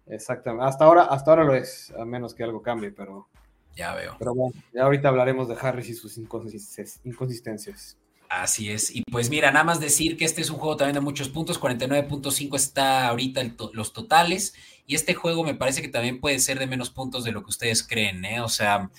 Exactamente. 0.07 0.65
Hasta 0.65 0.85
ahora, 0.85 1.03
hasta 1.03 1.31
ahora 1.31 1.43
lo 1.43 1.55
es, 1.55 1.91
a 1.97 2.05
menos 2.05 2.33
que 2.33 2.43
algo 2.43 2.61
cambie, 2.61 2.91
pero. 2.91 3.27
Ya 3.75 3.93
veo. 3.93 4.15
Pero 4.17 4.33
bueno, 4.33 4.55
ya 4.73 4.83
ahorita 4.83 5.09
hablaremos 5.09 5.49
de 5.49 5.57
Harris 5.59 5.89
y 5.89 5.93
sus 5.93 6.17
inconsistencias. 6.17 7.97
Así 8.29 8.69
es. 8.69 8.95
Y 8.95 9.03
pues 9.11 9.29
mira, 9.29 9.51
nada 9.51 9.65
más 9.65 9.79
decir 9.79 10.17
que 10.17 10.25
este 10.25 10.41
es 10.41 10.49
un 10.49 10.57
juego 10.57 10.77
también 10.77 10.95
de 10.95 11.01
muchos 11.01 11.29
puntos. 11.29 11.59
49.5 11.59 12.55
está 12.55 13.07
ahorita 13.07 13.41
los 13.73 13.93
totales. 13.93 14.53
Y 14.87 14.95
este 14.95 15.13
juego 15.13 15.43
me 15.43 15.55
parece 15.55 15.81
que 15.81 15.89
también 15.89 16.19
puede 16.19 16.39
ser 16.39 16.59
de 16.59 16.67
menos 16.67 16.89
puntos 16.89 17.23
de 17.23 17.31
lo 17.31 17.43
que 17.43 17.49
ustedes 17.49 17.85
creen, 17.85 18.23
¿eh? 18.23 18.41
O 18.41 18.49
sea, 18.49 18.89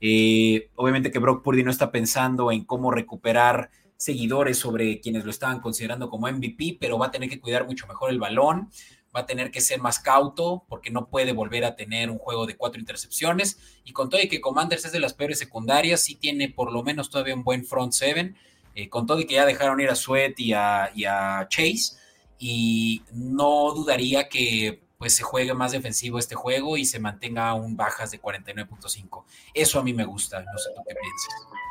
eh, 0.00 0.70
obviamente 0.74 1.10
que 1.10 1.18
Brock 1.18 1.42
Purdy 1.42 1.62
no 1.62 1.70
está 1.70 1.90
pensando 1.90 2.52
en 2.52 2.64
cómo 2.64 2.90
recuperar 2.90 3.70
seguidores 3.96 4.58
sobre 4.58 5.00
quienes 5.00 5.24
lo 5.24 5.30
estaban 5.30 5.60
considerando 5.60 6.10
como 6.10 6.30
MVP, 6.30 6.78
pero 6.80 6.98
va 6.98 7.06
a 7.06 7.10
tener 7.10 7.28
que 7.28 7.40
cuidar 7.40 7.66
mucho 7.66 7.86
mejor 7.86 8.10
el 8.10 8.18
balón, 8.18 8.70
va 9.14 9.20
a 9.20 9.26
tener 9.26 9.50
que 9.50 9.62
ser 9.62 9.80
más 9.80 9.98
cauto 9.98 10.64
porque 10.68 10.90
no 10.90 11.08
puede 11.08 11.32
volver 11.32 11.64
a 11.64 11.74
tener 11.74 12.10
un 12.10 12.18
juego 12.18 12.46
de 12.46 12.56
cuatro 12.56 12.78
intercepciones 12.78 13.58
y 13.84 13.92
con 13.92 14.10
todo 14.10 14.20
y 14.20 14.28
que 14.28 14.42
Commanders 14.42 14.84
es 14.84 14.92
de 14.92 15.00
las 15.00 15.14
peores 15.14 15.38
secundarias, 15.38 16.02
sí 16.02 16.16
tiene 16.16 16.50
por 16.50 16.70
lo 16.70 16.82
menos 16.82 17.08
todavía 17.08 17.34
un 17.34 17.42
buen 17.42 17.64
front 17.64 17.92
seven, 17.92 18.36
eh, 18.74 18.90
con 18.90 19.06
todo 19.06 19.20
y 19.20 19.26
que 19.26 19.34
ya 19.34 19.46
dejaron 19.46 19.80
ir 19.80 19.88
a 19.88 19.94
Sweat 19.94 20.38
y 20.38 20.52
a, 20.52 21.46
Chase 21.48 21.96
y 22.38 23.02
no 23.12 23.72
dudaría 23.72 24.28
que 24.28 24.82
pues 24.98 25.14
se 25.14 25.22
juegue 25.22 25.54
más 25.54 25.72
defensivo 25.72 26.18
este 26.18 26.34
juego 26.34 26.76
y 26.76 26.84
se 26.84 26.98
mantenga 26.98 27.54
un 27.54 27.76
bajas 27.76 28.10
de 28.10 28.20
49.5. 28.20 29.24
Eso 29.54 29.78
a 29.78 29.82
mí 29.82 29.92
me 29.94 30.04
gusta, 30.04 30.40
no 30.40 30.58
sé 30.58 30.70
tú 30.74 30.82
qué 30.86 30.94
piensas. 30.94 31.65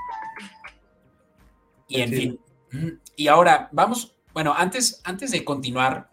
Y 1.88 2.02
en 2.02 2.10
fin. 2.10 2.39
Y 3.15 3.28
ahora 3.28 3.69
vamos, 3.71 4.17
bueno, 4.34 4.54
antes, 4.54 5.00
antes 5.06 5.32
de 5.32 5.45
continuar, 5.45 6.10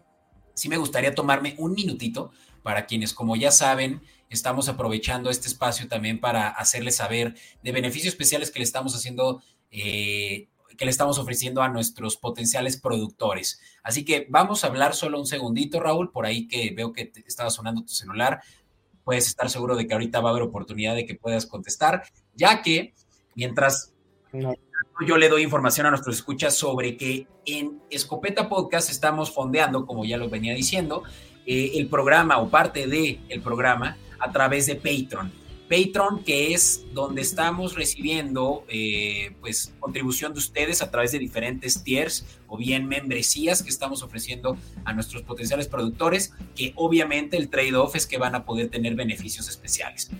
sí 0.53 0.69
me 0.69 0.77
gustaría 0.77 1.13
tomarme 1.13 1.55
un 1.57 1.73
minutito 1.73 2.31
para 2.61 2.85
quienes, 2.85 3.13
como 3.13 3.35
ya 3.35 3.51
saben, 3.51 4.01
estamos 4.29 4.69
aprovechando 4.69 5.29
este 5.29 5.47
espacio 5.47 5.87
también 5.87 6.19
para 6.19 6.49
hacerles 6.49 6.95
saber 6.95 7.35
de 7.61 7.71
beneficios 7.71 8.13
especiales 8.13 8.51
que 8.51 8.59
le 8.59 8.63
estamos 8.63 8.95
haciendo, 8.95 9.43
eh, 9.69 10.47
que 10.77 10.85
le 10.85 10.91
estamos 10.91 11.19
ofreciendo 11.19 11.61
a 11.61 11.69
nuestros 11.69 12.17
potenciales 12.17 12.79
productores. 12.79 13.59
Así 13.83 14.05
que 14.05 14.25
vamos 14.29 14.63
a 14.63 14.67
hablar 14.67 14.95
solo 14.95 15.19
un 15.19 15.27
segundito, 15.27 15.79
Raúl, 15.79 16.11
por 16.11 16.25
ahí 16.25 16.47
que 16.47 16.73
veo 16.75 16.93
que 16.93 17.11
estaba 17.27 17.49
sonando 17.49 17.83
tu 17.83 17.93
celular. 17.93 18.41
Puedes 19.03 19.27
estar 19.27 19.49
seguro 19.49 19.75
de 19.75 19.85
que 19.85 19.93
ahorita 19.93 20.21
va 20.21 20.29
a 20.29 20.31
haber 20.31 20.43
oportunidad 20.43 20.95
de 20.95 21.05
que 21.05 21.15
puedas 21.15 21.45
contestar, 21.45 22.03
ya 22.33 22.61
que 22.61 22.93
mientras 23.35 23.93
Yo 25.05 25.17
le 25.17 25.29
doy 25.29 25.43
información 25.43 25.85
a 25.87 25.89
nuestros 25.89 26.15
escuchas 26.15 26.55
sobre 26.55 26.97
que 26.97 27.27
en 27.45 27.81
Escopeta 27.89 28.47
Podcast 28.47 28.89
estamos 28.89 29.31
fondeando, 29.31 29.85
como 29.85 30.05
ya 30.05 30.17
lo 30.17 30.29
venía 30.29 30.53
diciendo, 30.53 31.03
eh, 31.45 31.71
el 31.75 31.87
programa 31.87 32.37
o 32.37 32.49
parte 32.49 32.87
del 32.87 33.19
el 33.29 33.41
programa 33.41 33.97
a 34.19 34.31
través 34.31 34.65
de 34.65 34.75
Patreon. 34.75 35.43
Patreon, 35.69 36.23
que 36.23 36.53
es 36.53 36.85
donde 36.93 37.21
estamos 37.21 37.75
recibiendo 37.75 38.63
eh, 38.67 39.31
pues 39.41 39.73
contribución 39.79 40.33
de 40.33 40.39
ustedes 40.39 40.81
a 40.81 40.91
través 40.91 41.11
de 41.11 41.19
diferentes 41.19 41.83
tiers 41.83 42.25
o 42.47 42.57
bien 42.57 42.87
membresías 42.87 43.63
que 43.63 43.69
estamos 43.69 44.03
ofreciendo 44.03 44.57
a 44.85 44.93
nuestros 44.93 45.23
potenciales 45.23 45.67
productores, 45.67 46.33
que 46.55 46.73
obviamente 46.75 47.37
el 47.37 47.49
trade-off 47.49 47.95
es 47.95 48.05
que 48.05 48.17
van 48.17 48.35
a 48.35 48.45
poder 48.45 48.69
tener 48.69 48.95
beneficios 48.95 49.49
especiales. 49.49 50.11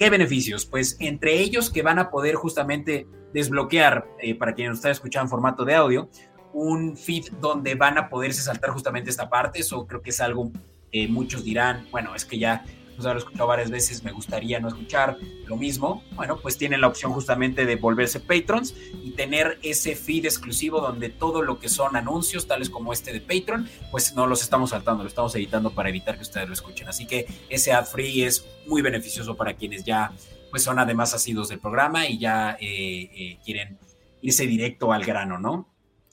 ¿Qué 0.00 0.08
beneficios? 0.08 0.64
Pues 0.64 0.96
entre 0.98 1.38
ellos 1.40 1.68
que 1.68 1.82
van 1.82 1.98
a 1.98 2.08
poder 2.08 2.34
justamente 2.34 3.06
desbloquear, 3.34 4.08
eh, 4.18 4.34
para 4.34 4.54
quienes 4.54 4.78
están 4.78 4.92
escuchando 4.92 5.26
en 5.26 5.28
formato 5.28 5.66
de 5.66 5.74
audio, 5.74 6.08
un 6.54 6.96
feed 6.96 7.26
donde 7.38 7.74
van 7.74 7.98
a 7.98 8.08
poderse 8.08 8.40
saltar 8.40 8.70
justamente 8.70 9.10
esta 9.10 9.28
parte. 9.28 9.60
Eso 9.60 9.86
creo 9.86 10.00
que 10.00 10.08
es 10.08 10.22
algo 10.22 10.52
que 10.90 11.06
muchos 11.06 11.44
dirán, 11.44 11.86
bueno, 11.90 12.14
es 12.14 12.24
que 12.24 12.38
ya 12.38 12.64
pues 13.00 13.06
haberlo 13.06 13.20
escuchado 13.20 13.48
varias 13.48 13.70
veces, 13.70 14.04
me 14.04 14.12
gustaría 14.12 14.60
no 14.60 14.68
escuchar 14.68 15.16
lo 15.46 15.56
mismo, 15.56 16.04
bueno, 16.12 16.38
pues 16.38 16.58
tienen 16.58 16.82
la 16.82 16.86
opción 16.86 17.12
justamente 17.12 17.64
de 17.64 17.76
volverse 17.76 18.20
patrons 18.20 18.74
y 19.02 19.12
tener 19.12 19.58
ese 19.62 19.96
feed 19.96 20.26
exclusivo 20.26 20.80
donde 20.80 21.08
todo 21.08 21.40
lo 21.40 21.58
que 21.58 21.70
son 21.70 21.96
anuncios, 21.96 22.46
tales 22.46 22.68
como 22.68 22.92
este 22.92 23.14
de 23.14 23.22
Patreon, 23.22 23.66
pues 23.90 24.14
no 24.14 24.26
los 24.26 24.42
estamos 24.42 24.70
saltando, 24.70 25.02
lo 25.02 25.08
estamos 25.08 25.34
editando 25.34 25.70
para 25.70 25.88
evitar 25.88 26.16
que 26.16 26.22
ustedes 26.22 26.46
lo 26.46 26.52
escuchen. 26.52 26.88
Así 26.88 27.06
que 27.06 27.26
ese 27.48 27.72
ad 27.72 27.86
free 27.86 28.22
es 28.22 28.44
muy 28.66 28.82
beneficioso 28.82 29.34
para 29.34 29.54
quienes 29.54 29.82
ya 29.84 30.12
pues 30.50 30.62
son 30.62 30.78
además 30.78 31.14
asidos 31.14 31.48
del 31.48 31.58
programa 31.58 32.06
y 32.06 32.18
ya 32.18 32.58
eh, 32.60 33.10
eh, 33.14 33.38
quieren 33.42 33.78
irse 34.20 34.46
directo 34.46 34.92
al 34.92 35.04
grano, 35.04 35.38
¿no? 35.38 35.72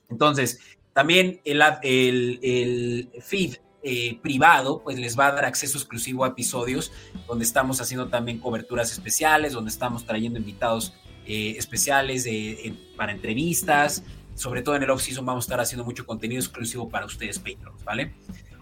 Entonces, 0.10 0.62
también 0.94 1.42
el, 1.44 1.62
el, 1.84 2.40
el 2.42 3.10
feed 3.22 3.58
eh, 3.84 4.20
privado, 4.22 4.82
pues 4.84 4.98
les 5.00 5.18
va 5.18 5.28
a 5.28 5.32
dar 5.32 5.46
acceso 5.46 5.78
exclusivo 5.78 6.26
a 6.26 6.30
episodios 6.30 6.92
donde 7.28 7.46
estamos 7.46 7.80
haciendo 7.82 8.10
también 8.10 8.40
coberturas 8.40 8.92
especiales, 8.92 9.54
donde 9.54 9.70
estamos 9.70 10.06
trayendo 10.06 10.40
invitados 10.40 10.94
eh, 11.26 11.56
especiales 11.58 12.28
para 12.96 13.12
entrevistas. 13.12 14.04
Sobre 14.36 14.62
todo 14.62 14.76
en 14.76 14.84
el 14.84 14.90
off-season 14.92 15.26
vamos 15.26 15.46
a 15.46 15.48
estar 15.48 15.60
haciendo 15.60 15.84
mucho 15.84 16.06
contenido 16.06 16.40
exclusivo 16.40 16.90
para 16.90 17.06
ustedes, 17.06 17.40
Patreons, 17.40 17.84
¿vale? 17.84 18.14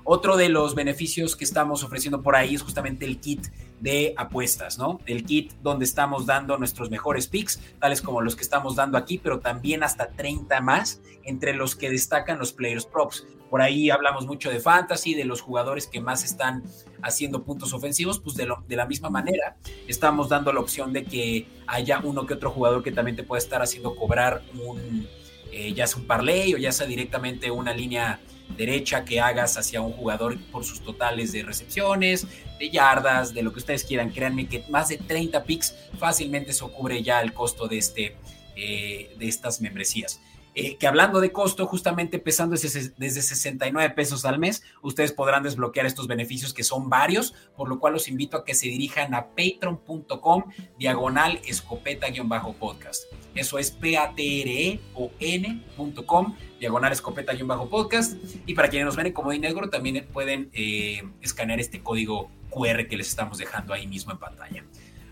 Otro 0.08 0.38
de 0.38 0.50
los 0.50 0.76
beneficios 0.76 1.36
que 1.36 1.44
estamos 1.44 1.84
ofreciendo 1.84 2.22
por 2.22 2.36
ahí 2.36 2.54
es 2.54 2.62
justamente 2.62 3.08
el 3.08 3.20
kit 3.20 3.48
de 3.80 4.13
apuestas, 4.18 4.78
¿no? 4.78 5.00
El 5.08 5.26
kit 5.26 5.54
donde 5.63 5.84
estamos 5.84 6.28
dando 6.28 6.60
nuestros 6.60 6.91
mejores 6.91 7.26
picks, 7.26 7.60
tales 7.80 8.04
como 8.04 8.22
los 8.22 8.36
que 8.36 8.44
estamos 8.44 8.76
dando 8.76 9.00
aquí, 9.00 9.18
pero 9.18 9.39
también 9.39 9.82
hasta 9.82 10.12
30 10.12 10.62
más, 10.62 11.02
entre 11.24 11.56
los 11.56 11.76
que 11.76 11.89
destacan 11.89 12.38
los 12.38 12.54
players 12.54 12.86
props. 12.86 13.26
Por 13.50 13.63
ahí 13.63 13.89
hablamos 13.89 14.28
mucho 14.28 14.52
de 14.52 14.60
fantasy, 14.60 15.15
de 15.15 15.26
los 15.26 15.41
jugadores 15.41 15.88
que 15.88 16.02
más 16.02 16.24
están 16.24 16.63
haciendo 17.02 17.44
puntos 17.44 17.74
ofensivos, 17.74 18.20
pues 18.20 18.36
de, 18.36 18.48
de 18.68 18.76
la 18.76 18.86
misma 18.86 19.10
manera 19.10 19.58
estamos 19.88 20.30
dando 20.30 20.54
la 20.54 20.60
opción 20.60 20.94
de 20.94 21.04
que 21.04 21.48
haya 21.65 22.00
uno 22.04 22.28
que 22.28 22.36
otro 22.36 22.52
jugador 22.52 22.84
que 22.84 22.91
también 22.91 23.15
te 23.15 23.24
pueda 23.24 23.39
estar 23.39 23.63
haciendo 23.63 23.96
cobrar 23.96 24.44
un, 24.54 25.08
eh, 25.52 25.74
ya 25.74 25.88
sea 25.88 26.02
un 26.02 26.06
parlay 26.06 26.54
o 26.54 26.58
ya 26.58 26.72
sea 26.72 26.86
directamente 26.86 27.50
una 27.50 27.74
línea 27.74 28.20
derecha 28.58 29.05
que 29.05 29.19
hagas 29.19 29.58
hacia 29.58 29.81
un 29.81 29.93
jugador 29.93 30.38
por 30.51 30.63
sus 30.63 30.81
totales 30.81 31.31
de 31.31 31.43
recepciones, 31.43 32.27
de 32.60 32.69
yardas, 32.69 33.34
de 33.34 33.43
lo 33.43 33.51
que 33.51 33.60
ustedes 33.60 33.84
quieran. 33.84 34.12
Créanme 34.12 34.47
que 34.47 34.63
más 34.69 34.89
de 34.89 34.97
30 34.97 35.43
picks 35.43 35.75
fácilmente 35.97 36.51
eso 36.51 36.71
cubre 36.71 37.03
ya 37.03 37.21
el 37.21 37.34
costo 37.34 37.67
de, 37.67 37.77
este, 37.77 38.15
eh, 38.55 39.15
de 39.17 39.27
estas 39.27 39.62
membresías. 39.62 40.19
Eh, 40.58 40.77
que 40.77 40.88
hablando 40.88 41.19
de 41.19 41.34
costo, 41.34 41.67
justamente 41.67 42.15
empezando 42.15 42.55
desde, 42.55 42.93
desde 42.95 43.21
69 43.21 43.93
pesos 43.93 44.23
al 44.23 44.39
mes, 44.39 44.63
ustedes 44.81 45.12
podrán 45.12 45.43
desbloquear 45.43 45.86
estos 45.86 46.08
beneficios 46.08 46.53
que 46.53 46.63
son 46.63 46.89
varios, 46.89 47.34
por 47.58 47.67
lo 47.67 47.77
cual 47.77 47.91
los 47.91 48.08
invito 48.08 48.38
a 48.38 48.45
que 48.45 48.55
se 48.55 48.67
dirijan 48.67 49.13
a 49.13 49.27
patreon.com 49.27 50.45
diagonal 50.79 51.41
escopeta-podcast. 51.45 53.03
Eso 53.36 53.60
es 53.60 53.69
p 53.69 53.98
a 53.98 54.15
t 54.15 54.41
r 54.41 54.50
e 54.50 54.80
o 54.93 55.12
n.com 55.19 56.36
diagonal 56.60 56.93
escopeta-podcast. 56.93 58.17
Y 58.45 58.54
para 58.54 58.69
quienes 58.69 58.86
nos 58.86 58.95
ven 58.95 59.08
en 59.08 59.13
Comodín 59.13 59.41
Negro, 59.41 59.69
también 59.69 60.08
pueden 60.12 60.50
eh, 60.54 61.04
escanear 61.21 61.60
este 61.60 61.82
código 61.82 62.32
QR 62.50 62.88
que 62.88 62.98
les 62.98 63.10
estamos 63.10 63.38
dejando 63.38 63.74
ahí 63.74 63.88
mismo 63.88 64.13
en 64.13 64.17
pantalla. 64.17 64.63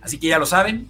Así 0.01 0.17
que 0.17 0.27
ya 0.27 0.39
lo 0.39 0.45
saben. 0.45 0.87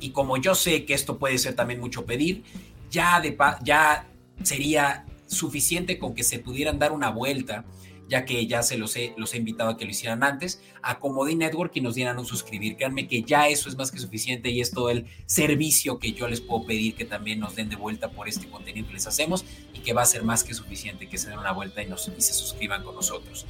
Y 0.00 0.10
como 0.10 0.36
yo 0.36 0.54
sé 0.54 0.84
que 0.84 0.94
esto 0.94 1.18
puede 1.18 1.38
ser 1.38 1.54
también 1.54 1.78
mucho 1.78 2.04
pedir, 2.04 2.42
ya, 2.90 3.20
de, 3.20 3.36
ya 3.62 4.08
sería 4.42 5.06
suficiente 5.26 5.98
con 5.98 6.14
que 6.14 6.24
se 6.24 6.38
pudieran 6.38 6.78
dar 6.78 6.92
una 6.92 7.10
vuelta, 7.10 7.64
ya 8.12 8.26
que 8.26 8.46
ya 8.46 8.62
se 8.62 8.76
los 8.76 8.94
he, 8.94 9.14
los 9.16 9.32
he 9.32 9.38
invitado 9.38 9.70
a 9.70 9.76
que 9.78 9.86
lo 9.86 9.90
hicieran 9.90 10.22
antes, 10.22 10.60
a 10.82 10.98
Comodi 10.98 11.34
Network 11.34 11.74
y 11.76 11.80
nos 11.80 11.94
dieran 11.94 12.18
un 12.18 12.26
suscribir. 12.26 12.76
Créanme 12.76 13.08
que 13.08 13.22
ya 13.22 13.48
eso 13.48 13.70
es 13.70 13.76
más 13.78 13.90
que 13.90 13.98
suficiente 13.98 14.50
y 14.50 14.60
es 14.60 14.70
todo 14.70 14.90
el 14.90 15.06
servicio 15.24 15.98
que 15.98 16.12
yo 16.12 16.28
les 16.28 16.42
puedo 16.42 16.66
pedir 16.66 16.94
que 16.94 17.06
también 17.06 17.40
nos 17.40 17.56
den 17.56 17.70
de 17.70 17.76
vuelta 17.76 18.10
por 18.10 18.28
este 18.28 18.50
contenido 18.50 18.86
que 18.86 18.92
les 18.92 19.06
hacemos 19.06 19.46
y 19.72 19.78
que 19.78 19.94
va 19.94 20.02
a 20.02 20.04
ser 20.04 20.24
más 20.24 20.44
que 20.44 20.52
suficiente 20.52 21.08
que 21.08 21.16
se 21.16 21.30
den 21.30 21.38
una 21.38 21.52
vuelta 21.52 21.82
y, 21.82 21.86
nos, 21.86 22.06
y 22.06 22.20
se 22.20 22.34
suscriban 22.34 22.84
con 22.84 22.94
nosotros. 22.94 23.46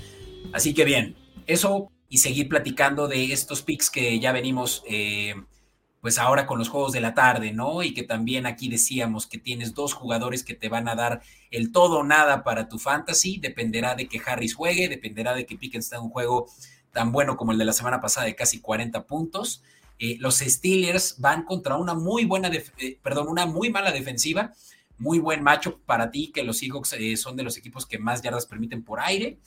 Así 0.53 0.75
que 0.75 0.85
bien, 0.85 1.17
eso 1.49 1.91
y 2.09 2.19
seguir 2.19 2.49
platicando 2.49 3.09
de 3.09 3.33
estos 3.33 3.63
pics 3.63 3.91
que 3.91 4.21
ya 4.21 4.31
venimos 4.31 4.85
eh, 4.87 5.35
pues 6.03 6.19
ahora 6.19 6.49
con 6.49 6.59
los 6.59 6.69
juegos 6.69 6.91
de 6.91 7.01
la 7.01 7.15
tarde, 7.15 7.53
¿no? 7.53 7.85
Y 7.85 7.95
que 7.95 8.03
también 8.03 8.45
aquí 8.45 8.69
decíamos 8.69 9.29
que 9.29 9.39
tienes 9.39 9.73
dos 9.73 9.95
jugadores 9.95 10.43
que 10.43 10.53
te 10.53 10.69
van 10.69 10.89
a 10.89 10.97
dar 10.97 11.23
el 11.53 11.71
todo 11.71 12.01
o 12.01 12.05
nada 12.05 12.43
para 12.43 12.69
tu 12.69 12.81
fantasy, 12.81 13.39
dependerá 13.39 13.95
de 13.95 14.09
que 14.09 14.21
Harris 14.27 14.57
juegue, 14.57 14.89
dependerá 14.89 15.33
de 15.33 15.47
que 15.47 15.57
Pickens 15.57 15.89
tenga 15.89 16.03
un 16.03 16.11
juego 16.11 16.51
tan 16.91 17.13
bueno 17.13 17.37
como 17.37 17.53
el 17.53 17.59
de 17.59 17.67
la 17.67 17.73
semana 17.73 18.01
pasada 18.01 18.27
de 18.27 18.35
casi 18.35 18.61
40 18.61 19.07
puntos. 19.07 19.63
Eh, 20.01 20.17
los 20.19 20.39
Steelers 20.39 21.21
van 21.21 21.45
contra 21.45 21.77
una 21.77 21.95
muy 21.95 22.25
buena, 22.25 22.51
eh, 22.51 22.99
perdón, 23.01 23.29
una 23.29 23.47
muy 23.47 23.71
mala 23.71 23.93
defensiva, 23.93 24.53
muy 24.99 25.21
buen 25.21 25.45
macho 25.45 25.79
para 25.87 26.11
ti, 26.11 26.33
que 26.35 26.43
los 26.43 26.59
Seahawks 26.59 26.95
eh, 26.95 27.17
son 27.17 27.37
de 27.37 27.45
los 27.45 27.57
equipos 27.57 27.87
que 27.87 28.01
más 28.01 28.23
yardas 28.23 28.47
permiten 28.47 28.83
por 28.83 28.99
aire. 28.99 29.39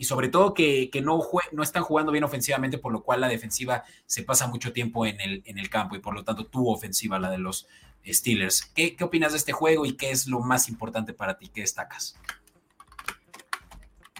Y 0.00 0.04
sobre 0.04 0.30
todo 0.30 0.54
que, 0.54 0.88
no, 1.04 1.20
no 1.52 1.62
están 1.62 1.82
jugando 1.82 2.10
bien 2.10 2.24
ofensivamente, 2.24 2.78
por 2.78 2.90
lo 2.90 3.02
cual 3.02 3.20
la 3.20 3.28
defensiva 3.28 3.84
se 4.06 4.22
pasa 4.22 4.46
mucho 4.46 4.72
tiempo 4.72 5.04
en 5.04 5.20
el, 5.20 5.42
en 5.44 5.58
el 5.58 5.68
campo 5.68 5.94
y 5.94 5.98
por 5.98 6.14
lo 6.14 6.24
tanto 6.24 6.46
tu 6.46 6.70
ofensiva, 6.70 7.18
la 7.18 7.30
de 7.30 7.36
los 7.36 7.68
Steelers. 8.06 8.62
¿Qué, 8.74 8.96
¿Qué, 8.96 9.04
opinas 9.04 9.32
de 9.32 9.36
este 9.36 9.52
juego 9.52 9.84
y 9.84 9.98
qué 9.98 10.10
es 10.10 10.26
lo 10.26 10.40
más 10.40 10.70
importante 10.70 11.12
para 11.12 11.36
ti? 11.36 11.48
¿Qué 11.48 11.60
destacas? 11.60 12.18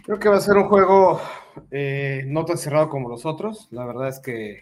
Creo 0.05 0.19
que 0.19 0.29
va 0.29 0.37
a 0.37 0.41
ser 0.43 0.59
un 0.59 0.69
juego 0.69 1.19
eh, 1.71 2.25
no 2.27 2.45
tan 2.45 2.59
cerrado 2.59 2.91
como 2.91 3.09
los 3.09 3.25
otros. 3.25 3.67
La 3.71 3.87
verdad 3.87 4.09
es 4.09 4.19
que 4.19 4.61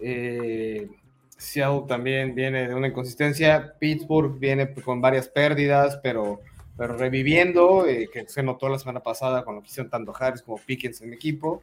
eh, 0.00 0.88
Seattle 1.36 1.82
también 1.86 2.34
viene 2.34 2.66
de 2.66 2.74
una 2.74 2.88
inconsistencia. 2.88 3.74
Pittsburgh 3.78 4.38
viene 4.38 4.72
con 4.72 5.02
varias 5.02 5.28
pérdidas, 5.28 6.00
pero 6.02 6.40
pero 6.76 6.96
reviviendo, 6.96 7.86
eh, 7.86 8.08
que 8.12 8.28
se 8.28 8.42
notó 8.42 8.68
la 8.68 8.78
semana 8.78 9.00
pasada 9.00 9.44
con 9.44 9.56
lo 9.56 9.62
que 9.62 9.68
hicieron 9.68 9.90
tanto 9.90 10.14
Harris 10.18 10.42
como 10.42 10.58
Pickens 10.58 11.00
en 11.00 11.08
el 11.08 11.14
equipo. 11.14 11.62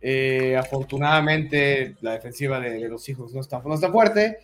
Eh, 0.00 0.56
afortunadamente, 0.56 1.94
la 2.00 2.12
defensiva 2.12 2.58
de, 2.58 2.88
los 2.88 3.08
hijos 3.08 3.32
no 3.32 3.40
está, 3.40 3.60
no 3.64 3.74
está 3.74 3.90
fuerte. 3.90 4.38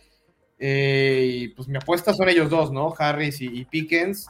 Eh, 0.59 1.29
y 1.31 1.47
pues 1.49 1.67
mi 1.67 1.77
apuesta 1.77 2.13
son 2.13 2.29
ellos 2.29 2.49
dos, 2.49 2.71
¿no? 2.71 2.93
Harris 2.97 3.41
y, 3.41 3.65
Pickens. 3.65 4.29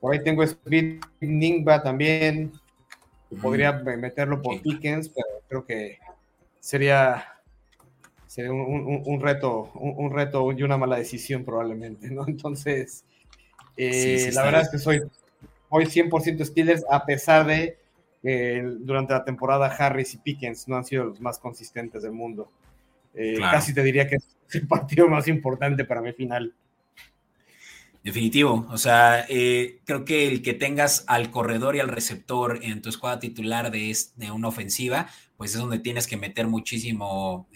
por 0.00 0.12
ahí 0.12 0.22
tengo 0.22 0.42
Speed 0.42 1.00
Ningba 1.20 1.82
también. 1.82 2.52
Podría 3.42 3.72
meterlo 3.72 4.40
por 4.40 4.62
Pickens, 4.62 5.08
pero 5.08 5.26
creo 5.48 5.64
que 5.66 5.98
sería, 6.60 7.24
sería 8.26 8.52
un, 8.52 9.20
reto, 9.20 9.70
un, 9.74 10.12
reto 10.12 10.50
y 10.52 10.62
una 10.62 10.78
mala 10.78 10.96
decisión 10.96 11.44
probablemente, 11.44 12.10
¿no? 12.10 12.24
Entonces, 12.28 13.04
eh, 13.76 14.30
la 14.32 14.42
verdad 14.44 14.62
es 14.62 14.70
que 14.70 14.78
soy 14.78 15.02
hoy 15.68 15.84
100% 15.86 16.44
Steelers, 16.44 16.84
a 16.88 17.04
pesar 17.04 17.46
de 17.46 17.78
que 18.22 18.62
durante 18.80 19.12
la 19.12 19.24
temporada 19.24 19.66
Harris 19.66 20.14
y 20.14 20.18
Pickens 20.18 20.68
no 20.68 20.76
han 20.76 20.84
sido 20.84 21.04
los 21.04 21.20
más 21.20 21.38
consistentes 21.38 22.02
del 22.02 22.12
mundo. 22.12 22.50
Eh, 23.14 23.38
casi 23.38 23.74
te 23.74 23.82
diría 23.82 24.08
que 24.08 24.16
es 24.16 24.24
el 24.50 24.66
partido 24.68 25.08
más 25.08 25.28
importante 25.28 25.84
para 25.84 26.00
mi 26.00 26.12
final. 26.12 26.54
Definitivo, 28.02 28.66
o 28.70 28.76
sea, 28.76 29.24
eh, 29.30 29.80
creo 29.86 30.04
que 30.04 30.28
el 30.28 30.42
que 30.42 30.52
tengas 30.52 31.04
al 31.06 31.30
corredor 31.30 31.74
y 31.74 31.80
al 31.80 31.88
receptor 31.88 32.60
en 32.62 32.82
tu 32.82 32.90
escuadra 32.90 33.18
titular 33.18 33.70
de, 33.70 33.96
de 34.16 34.30
una 34.30 34.48
ofensiva, 34.48 35.08
pues 35.38 35.54
es 35.54 35.60
donde 35.60 35.78
tienes 35.78 36.06
que 36.06 36.18
meter 36.18 36.46
muchísimo, 36.46 37.48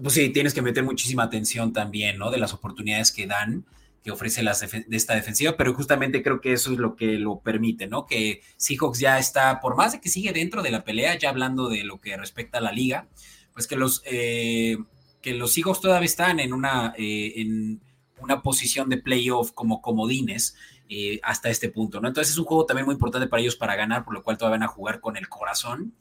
pues 0.00 0.14
sí, 0.14 0.28
tienes 0.30 0.54
que 0.54 0.62
meter 0.62 0.84
muchísima 0.84 1.24
atención 1.24 1.72
también, 1.72 2.16
¿no? 2.16 2.30
De 2.30 2.38
las 2.38 2.54
oportunidades 2.54 3.10
que 3.10 3.26
dan 3.26 3.66
que 4.06 4.12
ofrece 4.12 4.44
las 4.44 4.60
de 4.60 4.84
esta 4.92 5.16
defensiva, 5.16 5.56
pero 5.56 5.74
justamente 5.74 6.22
creo 6.22 6.40
que 6.40 6.52
eso 6.52 6.70
es 6.70 6.78
lo 6.78 6.94
que 6.94 7.18
lo 7.18 7.40
permite, 7.40 7.88
¿no? 7.88 8.06
Que 8.06 8.40
Seahawks 8.56 9.00
ya 9.00 9.18
está, 9.18 9.58
por 9.58 9.74
más 9.74 9.90
de 9.90 10.00
que 10.00 10.08
sigue 10.08 10.32
dentro 10.32 10.62
de 10.62 10.70
la 10.70 10.84
pelea, 10.84 11.18
ya 11.18 11.28
hablando 11.28 11.68
de 11.68 11.82
lo 11.82 12.00
que 12.00 12.16
respecta 12.16 12.58
a 12.58 12.60
la 12.60 12.70
liga, 12.70 13.08
pues 13.52 13.66
que 13.66 13.74
los, 13.74 14.02
eh, 14.06 14.78
que 15.20 15.34
los 15.34 15.52
Seahawks 15.54 15.80
todavía 15.80 16.06
están 16.06 16.38
en 16.38 16.52
una, 16.52 16.94
eh, 16.96 17.32
en 17.34 17.80
una 18.20 18.42
posición 18.42 18.88
de 18.88 18.98
playoff 18.98 19.50
como 19.50 19.82
comodines 19.82 20.54
eh, 20.88 21.18
hasta 21.24 21.50
este 21.50 21.68
punto, 21.68 22.00
¿no? 22.00 22.06
Entonces 22.06 22.32
es 22.32 22.38
un 22.38 22.44
juego 22.44 22.64
también 22.64 22.86
muy 22.86 22.92
importante 22.92 23.26
para 23.26 23.42
ellos 23.42 23.56
para 23.56 23.74
ganar, 23.74 24.04
por 24.04 24.14
lo 24.14 24.22
cual 24.22 24.38
todavía 24.38 24.60
van 24.60 24.68
a 24.68 24.72
jugar 24.72 25.00
con 25.00 25.16
el 25.16 25.28
corazón. 25.28 25.94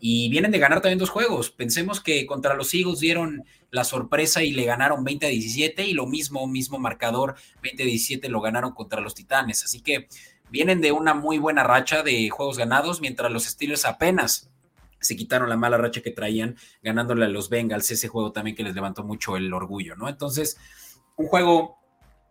Y 0.00 0.28
vienen 0.28 0.50
de 0.50 0.58
ganar 0.58 0.80
también 0.80 0.98
dos 0.98 1.10
juegos. 1.10 1.50
Pensemos 1.50 2.00
que 2.00 2.26
contra 2.26 2.54
los 2.54 2.74
Eagles 2.74 3.00
dieron 3.00 3.44
la 3.70 3.84
sorpresa 3.84 4.42
y 4.42 4.52
le 4.52 4.64
ganaron 4.64 5.04
20 5.04 5.26
a 5.26 5.28
17 5.30 5.84
y 5.86 5.94
lo 5.94 6.06
mismo, 6.06 6.46
mismo 6.46 6.78
marcador, 6.78 7.36
20 7.62 7.82
a 7.82 7.86
17 7.86 8.28
lo 8.28 8.40
ganaron 8.40 8.72
contra 8.72 9.00
los 9.00 9.14
Titanes. 9.14 9.64
Así 9.64 9.80
que 9.80 10.08
vienen 10.50 10.80
de 10.80 10.92
una 10.92 11.14
muy 11.14 11.38
buena 11.38 11.64
racha 11.64 12.02
de 12.02 12.28
juegos 12.30 12.58
ganados, 12.58 13.00
mientras 13.00 13.30
los 13.30 13.44
Steelers 13.44 13.84
apenas 13.84 14.50
se 15.00 15.16
quitaron 15.16 15.48
la 15.48 15.56
mala 15.56 15.76
racha 15.76 16.00
que 16.00 16.10
traían 16.10 16.56
ganándole 16.82 17.26
a 17.26 17.28
los 17.28 17.50
Bengals, 17.50 17.90
ese 17.90 18.08
juego 18.08 18.32
también 18.32 18.56
que 18.56 18.62
les 18.62 18.74
levantó 18.74 19.04
mucho 19.04 19.36
el 19.36 19.52
orgullo, 19.52 19.96
¿no? 19.96 20.08
Entonces, 20.08 20.56
un 21.16 21.26
juego 21.26 21.78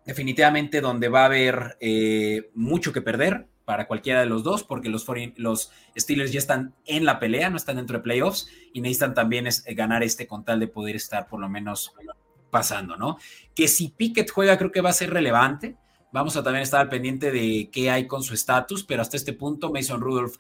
definitivamente 0.06 0.82
donde 0.82 1.10
va 1.10 1.22
a 1.22 1.26
haber 1.26 1.78
eh, 1.80 2.50
mucho 2.56 2.92
que 2.92 3.02
perder 3.02 3.48
para 3.66 3.88
cualquiera 3.88 4.20
de 4.20 4.26
los 4.26 4.44
dos, 4.44 4.64
porque 4.64 4.90
los, 4.90 5.06
los 5.38 5.72
Steelers 5.98 6.32
ya 6.32 6.40
están 6.40 6.74
en 6.86 7.06
la 7.06 7.20
pelea, 7.20 7.50
no 7.50 7.58
están 7.58 7.78
dentro 7.78 7.98
de 7.98 8.04
playoffs 8.04 8.48
y 8.74 8.82
necesitan 8.82 9.14
también 9.14 9.48
es, 9.48 9.66
eh, 9.66 9.74
ganar 9.74 10.04
este 10.04 10.28
con 10.28 10.44
tal 10.44 10.60
de 10.60 10.68
poder 10.68 10.96
estar 10.96 11.28
por 11.28 11.40
lo 11.40 11.50
menos 11.50 11.94
pasando, 12.50 12.98
¿no? 12.98 13.18
Que 13.56 13.68
si 13.68 13.90
Pickett 13.90 14.30
juega 14.30 14.58
creo 14.58 14.72
que 14.72 14.82
va 14.82 14.90
a 14.90 14.94
ser 14.94 15.12
relevante. 15.12 15.76
Vamos 16.12 16.38
a 16.38 16.44
también 16.44 16.62
estar 16.62 16.82
al 16.82 16.90
pendiente 16.90 17.32
de 17.32 17.70
qué 17.72 17.90
hay 17.90 18.06
con 18.06 18.22
su 18.22 18.36
estatus, 18.36 18.84
pero 18.84 19.02
hasta 19.02 19.18
este 19.18 19.34
punto 19.34 19.72
Mason 19.72 20.00
Rudolph 20.00 20.36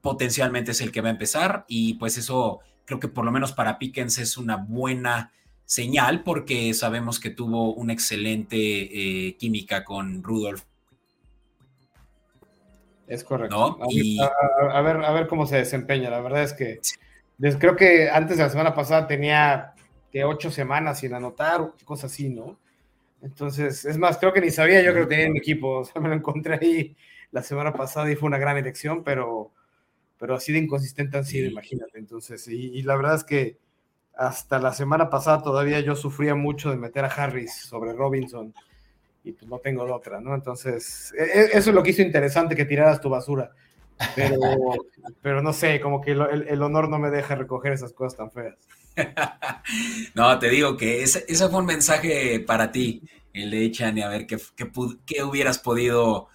potencialmente 0.00 0.72
es 0.72 0.80
el 0.80 0.90
que 0.90 1.00
va 1.00 1.08
a 1.08 1.12
empezar 1.12 1.64
y 1.68 1.94
pues 1.94 2.18
eso 2.18 2.60
creo 2.84 3.00
que 3.00 3.08
por 3.08 3.24
lo 3.24 3.32
menos 3.32 3.52
para 3.52 3.78
Pickens 3.78 4.18
es 4.18 4.36
una 4.36 4.56
buena 4.56 5.32
señal 5.64 6.22
porque 6.22 6.74
sabemos 6.74 7.20
que 7.20 7.30
tuvo 7.30 7.72
una 7.72 7.92
excelente 7.92 8.58
eh, 8.58 9.36
química 9.36 9.84
con 9.84 10.22
Rudolf. 10.22 10.64
Es 13.06 13.24
correcto. 13.24 13.78
A, 14.72 14.80
ver, 14.80 14.96
a 15.04 15.12
ver 15.12 15.26
cómo 15.26 15.46
se 15.46 15.56
desempeña. 15.56 16.10
La 16.10 16.20
verdad 16.20 16.42
es 16.42 16.52
que 16.52 16.80
creo 17.58 17.76
que 17.76 18.08
antes 18.10 18.36
de 18.36 18.44
la 18.44 18.50
semana 18.50 18.74
pasada 18.74 19.06
tenía 19.06 19.74
que 20.10 20.24
ocho 20.24 20.50
semanas 20.50 21.00
sin 21.00 21.14
anotar, 21.14 21.72
cosas 21.84 22.12
así, 22.12 22.30
¿no? 22.30 22.58
Entonces, 23.20 23.84
es 23.84 23.98
más, 23.98 24.18
creo 24.18 24.32
que 24.32 24.40
ni 24.40 24.50
sabía 24.50 24.82
yo 24.82 24.94
que 24.94 25.06
tenía 25.06 25.26
en 25.26 25.32
mi 25.32 25.38
equipo. 25.38 25.80
O 25.80 25.84
sea, 25.84 26.00
me 26.00 26.08
lo 26.08 26.14
encontré 26.14 26.58
ahí 26.60 26.96
la 27.30 27.42
semana 27.42 27.72
pasada 27.72 28.10
y 28.10 28.16
fue 28.16 28.26
una 28.26 28.38
gran 28.38 28.56
elección, 28.56 29.02
pero 29.02 29.52
pero 30.18 30.36
así 30.36 30.52
de 30.52 30.58
inconsistente 30.58 31.18
han 31.18 31.24
sido, 31.24 31.50
imagínate. 31.50 31.98
Entonces, 31.98 32.48
y, 32.48 32.82
la 32.82 32.96
verdad 32.96 33.16
es 33.16 33.24
que 33.24 33.58
hasta 34.16 34.58
la 34.58 34.72
semana 34.72 35.10
pasada 35.10 35.42
todavía 35.42 35.80
yo 35.80 35.96
sufría 35.96 36.34
mucho 36.34 36.70
de 36.70 36.76
meter 36.76 37.04
a 37.04 37.08
Harris 37.08 37.54
sobre 37.54 37.92
Robinson 37.92 38.54
y 39.24 39.32
pues 39.32 39.50
no 39.50 39.58
tengo 39.58 39.82
otra, 39.92 40.20
¿no? 40.20 40.34
Entonces, 40.34 41.12
e, 41.18 41.22
e, 41.22 41.44
eso 41.46 41.70
es 41.70 41.74
lo 41.74 41.82
que 41.82 41.90
hizo 41.90 42.02
interesante 42.02 42.54
que 42.54 42.64
tiraras 42.64 43.00
tu 43.00 43.08
basura. 43.08 43.50
Pero, 44.14 44.36
pero 45.22 45.42
no 45.42 45.52
sé, 45.52 45.80
como 45.80 46.00
que 46.00 46.12
el, 46.12 46.62
honor 46.62 46.88
no 46.88 46.98
me 46.98 47.10
deja 47.10 47.34
recoger 47.34 47.72
esas 47.72 47.92
cosas 47.92 48.16
tan 48.16 48.30
feas. 48.30 48.56
No, 50.14 50.38
te 50.38 50.48
digo 50.50 50.76
que 50.76 51.02
ese, 51.02 51.24
fue 51.48 51.58
un 51.58 51.66
mensaje 51.66 52.38
para 52.38 52.70
ti, 52.70 53.02
el 53.32 53.50
de 53.50 53.64
Echan, 53.64 53.98
y 53.98 54.02
a 54.02 54.08
ver 54.08 54.26
qué, 54.26 54.38
qué 55.06 55.24
hubieras 55.24 55.58
podido 55.58 56.28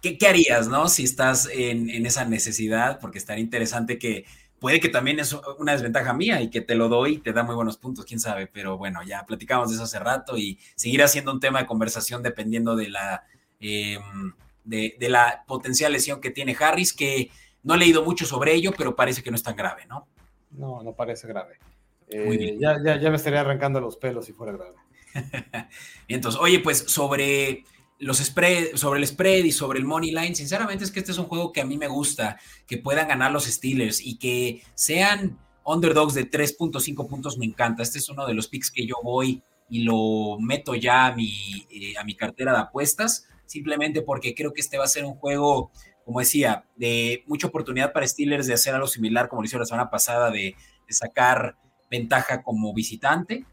¿qué, 0.00 0.26
harías, 0.26 0.68
no? 0.68 0.88
Si 0.88 1.04
estás 1.04 1.48
en, 1.52 2.06
esa 2.06 2.24
necesidad, 2.24 2.98
porque 3.00 3.18
estaría 3.18 3.42
interesante 3.42 3.98
que 3.98 4.24
puede 4.60 4.80
que 4.80 4.88
también 4.88 5.20
es 5.20 5.36
una 5.58 5.72
desventaja 5.72 6.12
mía 6.12 6.40
y 6.40 6.50
que 6.50 6.60
te 6.60 6.74
lo 6.74 6.88
doy 6.88 7.14
y 7.14 7.18
te 7.18 7.32
da 7.32 7.42
muy 7.42 7.54
buenos 7.54 7.76
puntos, 7.76 8.04
quién 8.04 8.20
sabe, 8.20 8.46
pero 8.46 8.76
bueno, 8.76 9.02
ya 9.02 9.24
platicamos 9.26 9.68
de 9.68 9.76
eso 9.76 9.84
hace 9.84 9.98
rato 9.98 10.36
y 10.36 10.58
seguirá 10.74 11.08
siendo 11.08 11.32
un 11.32 11.40
tema 11.40 11.60
de 11.60 11.66
conversación 11.66 12.22
dependiendo 12.22 12.76
de 12.76 12.88
la, 12.88 13.24
em, 13.60 14.32
de, 14.64 14.96
la 15.00 15.44
potencial 15.46 15.92
lesión 15.92 16.20
que 16.20 16.30
tiene 16.30 16.56
Harris, 16.58 16.92
que 16.92 17.30
no 17.62 17.74
he 17.74 17.78
leído 17.78 18.04
mucho 18.04 18.26
sobre 18.26 18.54
ello, 18.54 18.72
pero 18.76 18.96
parece 18.96 19.22
que 19.22 19.30
no 19.30 19.36
es 19.36 19.42
tan 19.42 19.56
grave, 19.56 19.86
¿no? 19.86 20.06
No, 20.50 20.82
no 20.82 20.92
parece 20.92 21.26
grave. 21.28 21.58
muy 22.12 22.36
bien. 22.36 22.54
Eh, 22.54 22.58
ya, 22.60 22.76
ya, 22.84 23.00
ya 23.00 23.10
me 23.10 23.16
estaría 23.16 23.40
arrancando 23.40 23.80
los 23.80 23.96
pelos 23.96 24.26
si 24.26 24.32
fuera 24.32 24.52
grave. 24.52 24.76
entonces, 26.08 26.40
oye, 26.40 26.60
pues 26.60 26.78
sobre 26.78 27.64
los 27.98 28.18
spread, 28.18 28.76
sobre 28.76 29.00
el 29.00 29.06
spread 29.06 29.44
y 29.44 29.52
sobre 29.52 29.78
el 29.78 29.84
money 29.84 30.10
line, 30.10 30.34
sinceramente 30.34 30.84
es 30.84 30.90
que 30.90 31.00
este 31.00 31.12
es 31.12 31.18
un 31.18 31.26
juego 31.26 31.52
que 31.52 31.60
a 31.60 31.66
mí 31.66 31.76
me 31.76 31.88
gusta, 31.88 32.38
que 32.66 32.78
puedan 32.78 33.08
ganar 33.08 33.32
los 33.32 33.44
Steelers 33.44 34.00
y 34.00 34.18
que 34.18 34.62
sean 34.74 35.38
underdogs 35.64 36.14
de 36.14 36.30
3.5 36.30 37.08
puntos, 37.08 37.38
me 37.38 37.46
encanta. 37.46 37.82
Este 37.82 37.98
es 37.98 38.08
uno 38.08 38.26
de 38.26 38.34
los 38.34 38.48
picks 38.48 38.70
que 38.70 38.86
yo 38.86 38.96
voy 39.02 39.42
y 39.68 39.82
lo 39.82 40.38
meto 40.40 40.74
ya 40.74 41.06
a 41.06 41.14
mi, 41.14 41.66
eh, 41.70 41.94
a 41.98 42.04
mi 42.04 42.14
cartera 42.14 42.52
de 42.52 42.58
apuestas, 42.58 43.26
simplemente 43.46 44.02
porque 44.02 44.34
creo 44.34 44.52
que 44.52 44.60
este 44.60 44.78
va 44.78 44.84
a 44.84 44.88
ser 44.88 45.04
un 45.04 45.14
juego, 45.14 45.70
como 46.04 46.20
decía, 46.20 46.64
de 46.76 47.24
mucha 47.26 47.48
oportunidad 47.48 47.92
para 47.92 48.06
Steelers 48.06 48.46
de 48.46 48.54
hacer 48.54 48.74
algo 48.74 48.86
similar 48.86 49.28
como 49.28 49.42
lo 49.42 49.46
hizo 49.46 49.58
la 49.58 49.66
semana 49.66 49.90
pasada, 49.90 50.30
de, 50.30 50.54
de 50.86 50.94
sacar 50.94 51.56
ventaja 51.90 52.42
como 52.42 52.72
visitante 52.72 53.44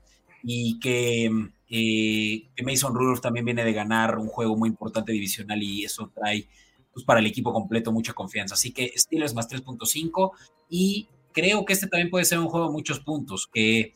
y 0.44 0.80
que 0.80 1.30
eh, 1.70 2.50
Mason 2.64 2.94
Rudolph 2.94 3.22
también 3.22 3.46
viene 3.46 3.64
de 3.64 3.74
ganar 3.74 4.18
un 4.18 4.28
juego 4.28 4.56
muy 4.56 4.70
importante 4.70 5.12
divisional 5.12 5.62
y 5.62 5.86
eso 5.86 6.12
trae 6.14 6.48
pues, 6.94 7.06
para 7.06 7.20
el 7.20 7.26
equipo 7.26 7.54
completo 7.54 7.92
mucha 7.92 8.14
confianza. 8.14 8.56
Así 8.56 8.72
que 8.72 8.94
Steelers 8.96 9.34
más 9.34 9.50
3.5 9.50 10.32
y 10.70 11.08
creo 11.34 11.66
que 11.66 11.74
este 11.74 11.88
también 11.88 12.10
puede 12.10 12.26
ser 12.26 12.40
un 12.40 12.48
juego 12.48 12.68
de 12.68 12.74
muchos 12.74 13.00
puntos, 13.02 13.50
que 13.52 13.94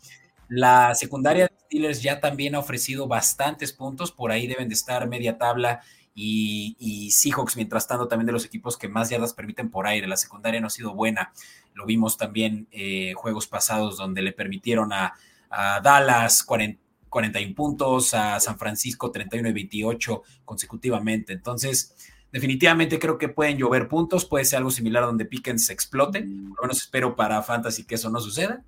la 0.49 0.93
secundaria 0.95 1.45
de 1.45 1.53
Steelers 1.65 2.01
ya 2.01 2.20
también 2.20 2.55
ha 2.55 2.59
ofrecido 2.59 3.07
bastantes 3.07 3.72
puntos, 3.72 4.11
por 4.11 4.32
ahí 4.32 4.47
deben 4.47 4.67
de 4.67 4.74
estar 4.74 5.07
media 5.07 5.38
tabla 5.38 5.82
y, 6.22 7.11
Seahawks, 7.11 7.55
mientras 7.55 7.88
tanto, 7.88 8.09
también 8.09 8.26
de 8.26 8.34
los 8.34 8.43
equipos 8.43 8.76
que 8.78 8.89
más 8.89 9.09
yardas 9.09 9.34
permiten 9.34 9.70
por 9.70 9.88
aire. 9.88 10.05
La 10.05 10.17
secundaria 10.17 10.59
no 10.59 10.67
ha 10.67 10.72
sido 10.72 10.93
buena. 10.93 11.32
Lo 11.74 11.86
vimos 11.86 12.17
también 12.17 12.67
eh, 12.72 13.13
juegos 13.15 13.47
pasados 13.47 13.95
donde 13.95 14.22
le 14.22 14.34
permitieron 14.34 14.91
a, 14.91 15.13
a 15.49 15.80
Dallas 15.80 16.43
40, 16.43 16.82
41 17.10 17.55
puntos, 17.55 18.14
a 18.14 18.39
San 18.39 18.57
Francisco 18.57 19.12
31 19.12 19.49
y 19.49 19.53
28 19.53 20.24
consecutivamente. 20.45 21.34
Entonces, 21.34 21.95
definitivamente 22.32 22.99
creo 22.99 23.18
que 23.18 23.30
pueden 23.30 23.57
llover 23.57 23.88
puntos, 23.88 24.26
puede 24.26 24.45
ser 24.45 24.57
algo 24.57 24.72
similar 24.72 25.03
donde 25.03 25.26
Pickens 25.26 25.70
explote, 25.70 26.22
por 26.22 26.30
lo 26.30 26.62
menos 26.64 26.78
espero 26.78 27.16
para 27.16 27.41
Fantasy 27.41 27.86
que 27.86 27.95
eso 27.95 28.10
no 28.10 28.20
suceda, 28.20 28.64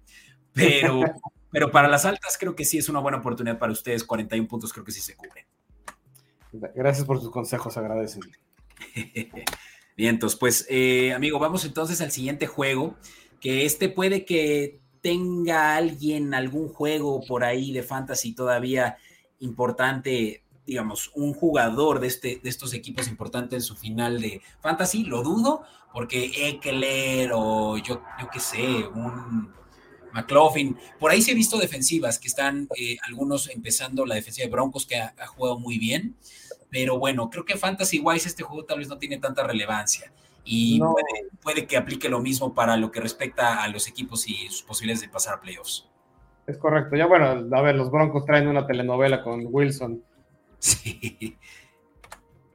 pero, 0.53 1.01
pero 1.51 1.71
para 1.71 1.87
las 1.87 2.05
altas 2.05 2.37
creo 2.39 2.55
que 2.55 2.65
sí 2.65 2.77
es 2.77 2.89
una 2.89 2.99
buena 2.99 3.19
oportunidad 3.19 3.59
para 3.59 3.71
ustedes, 3.71 4.03
41 4.03 4.47
puntos 4.47 4.73
creo 4.73 4.83
que 4.83 4.91
sí 4.91 5.01
se 5.01 5.15
cubren. 5.15 5.45
Gracias 6.75 7.05
por 7.05 7.19
tus 7.19 7.31
consejos, 7.31 7.77
agradecen. 7.77 8.23
Bien, 9.95 10.15
entonces, 10.15 10.39
pues, 10.39 10.65
eh, 10.69 11.13
amigo, 11.13 11.39
vamos 11.39 11.63
entonces 11.63 12.01
al 12.01 12.11
siguiente 12.11 12.47
juego, 12.47 12.97
que 13.39 13.65
este 13.65 13.89
puede 13.89 14.25
que 14.25 14.80
tenga 15.01 15.75
alguien 15.75 16.33
algún 16.33 16.69
juego 16.69 17.21
por 17.27 17.43
ahí 17.43 17.73
de 17.73 17.83
fantasy 17.83 18.33
todavía 18.33 18.97
importante, 19.39 20.43
digamos, 20.65 21.11
un 21.15 21.33
jugador 21.33 21.99
de, 21.99 22.07
este, 22.07 22.39
de 22.41 22.49
estos 22.49 22.73
equipos 22.73 23.07
importantes 23.07 23.55
en 23.57 23.61
su 23.61 23.75
final 23.75 24.21
de 24.21 24.41
fantasy, 24.61 25.03
lo 25.03 25.23
dudo, 25.23 25.63
porque 25.91 26.31
Eckler 26.49 27.31
o 27.33 27.77
yo, 27.77 28.01
yo 28.19 28.29
qué 28.31 28.39
sé, 28.39 28.85
un 28.93 29.51
McLaughlin, 30.13 30.77
por 30.99 31.11
ahí 31.11 31.21
se 31.21 31.31
he 31.31 31.35
visto 31.35 31.57
defensivas 31.57 32.19
que 32.19 32.27
están 32.27 32.67
eh, 32.77 32.97
algunos 33.07 33.49
empezando 33.49 34.05
la 34.05 34.15
defensiva 34.15 34.45
de 34.45 34.51
Broncos 34.51 34.85
que 34.85 34.97
ha, 34.97 35.13
jugado 35.27 35.57
muy 35.57 35.79
bien, 35.79 36.15
pero 36.69 36.99
bueno, 36.99 37.29
creo 37.29 37.43
que 37.43 37.57
fantasy 37.57 37.99
wise 37.99 38.27
este 38.27 38.43
juego 38.43 38.65
tal 38.65 38.79
vez 38.79 38.87
no 38.87 38.97
tiene 38.97 39.17
tanta 39.17 39.43
relevancia 39.43 40.13
y 40.43 40.81
puede, 41.41 41.67
que 41.67 41.77
aplique 41.77 42.09
lo 42.09 42.19
mismo 42.19 42.53
para 42.53 42.77
lo 42.77 42.91
que 42.91 42.99
respecta 42.99 43.63
a 43.63 43.67
los 43.67 43.87
equipos 43.87 44.27
y 44.27 44.47
sus 44.49 44.63
posibilidades 44.63 45.01
de 45.01 45.09
pasar 45.09 45.35
a 45.35 45.41
playoffs. 45.41 45.87
Es 46.47 46.57
correcto. 46.57 46.95
Ya 46.95 47.05
bueno, 47.05 47.25
a 47.55 47.61
ver, 47.61 47.75
los 47.75 47.91
Broncos 47.91 48.25
traen 48.25 48.47
una 48.47 48.65
telenovela 48.65 49.23
con 49.23 49.45
Wilson. 49.49 50.03
Sí. 50.59 51.37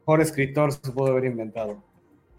Mejor 0.01 0.20
escritor 0.20 0.72
se 0.72 0.93
pudo 0.93 1.11
haber 1.11 1.24
inventado. 1.24 1.82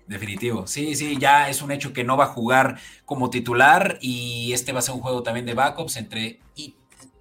Definitivo. 0.07 0.65
Sí, 0.65 0.95
sí, 0.95 1.17
ya 1.19 1.49
es 1.49 1.61
un 1.61 1.71
hecho 1.71 1.91
que 1.91 2.05
no 2.05 2.15
va 2.15 2.25
a 2.25 2.27
jugar 2.27 2.77
como 3.03 3.29
titular 3.29 3.97
y 3.99 4.53
este 4.53 4.71
va 4.71 4.79
a 4.79 4.81
ser 4.81 4.95
un 4.95 5.01
juego 5.01 5.23
también 5.23 5.45
de 5.45 5.53
backups 5.53 5.97
entre 5.97 6.39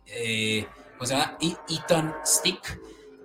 eh, 0.07 0.67
¿cómo 0.97 1.07
se 1.07 1.15
llama? 1.15 1.37
Eaton 1.69 2.15
Stick 2.25 2.81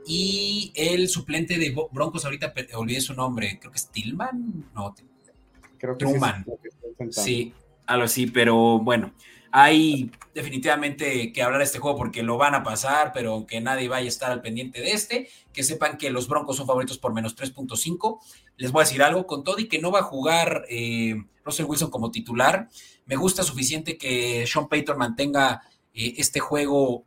y 0.06 0.72
el 0.76 1.10
suplente 1.10 1.58
de 1.58 1.76
Broncos, 1.92 2.26
ahorita 2.26 2.54
olvidé 2.76 3.02
su 3.02 3.14
nombre, 3.14 3.58
creo 3.60 3.72
que 3.72 3.78
es 3.78 3.90
Tillman, 3.90 4.72
no, 4.74 4.96
creo 5.78 5.98
que 5.98 6.06
Truman. 6.06 6.46
Sí, 7.10 7.54
algo 7.86 8.06
así, 8.06 8.28
pero 8.28 8.80
bueno, 8.80 9.14
hay 9.52 10.12
definitivamente 10.34 11.34
que 11.34 11.44
hablar 11.44 11.60
de 11.60 11.66
este 11.66 11.80
juego 11.80 11.98
porque 11.98 12.24
lo 12.24 12.38
van 12.38 12.56
a 12.56 12.64
pasar, 12.64 13.12
pero 13.14 13.34
aunque 13.34 13.60
nadie 13.60 13.90
vaya 13.90 14.06
a 14.06 14.10
estar 14.10 14.32
al 14.32 14.42
pendiente 14.42 14.82
de 14.82 14.92
este, 14.92 15.30
que 15.52 15.64
sepan 15.64 15.98
que 15.98 16.10
los 16.10 16.28
Broncos 16.28 16.56
son 16.56 16.68
favoritos 16.68 16.98
por 16.98 17.14
menos 17.14 17.36
3.5. 17.36 18.20
Les 18.58 18.72
voy 18.72 18.82
a 18.82 18.86
decir 18.86 19.04
algo, 19.04 19.28
con 19.28 19.44
todo 19.44 19.60
y 19.60 19.68
que 19.68 19.80
no 19.80 19.92
va 19.92 20.00
a 20.00 20.04
jugar 20.04 20.66
eh, 20.70 21.16
Russell 21.44 21.66
Wilson 21.66 21.90
como 21.90 22.12
titular, 22.12 22.70
me 23.06 23.16
gusta 23.16 23.44
suficiente 23.44 23.98
que 23.98 24.46
Sean 24.48 24.70
Payton 24.70 24.98
mantenga 24.98 25.62
este 25.94 26.40
juego, 26.40 27.06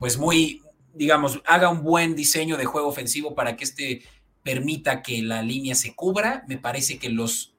pues 0.00 0.18
muy, 0.18 0.62
digamos, 0.94 1.40
haga 1.46 1.68
un 1.68 1.84
buen 1.84 2.16
diseño 2.16 2.56
de 2.56 2.64
juego 2.64 2.88
ofensivo 2.88 3.34
para 3.34 3.54
que 3.54 3.64
este 3.64 4.02
permita 4.42 5.02
que 5.02 5.22
la 5.22 5.42
línea 5.42 5.74
se 5.74 5.94
cubra. 5.94 6.42
Me 6.48 6.56
parece 6.56 6.98
que 6.98 7.10
los 7.10 7.54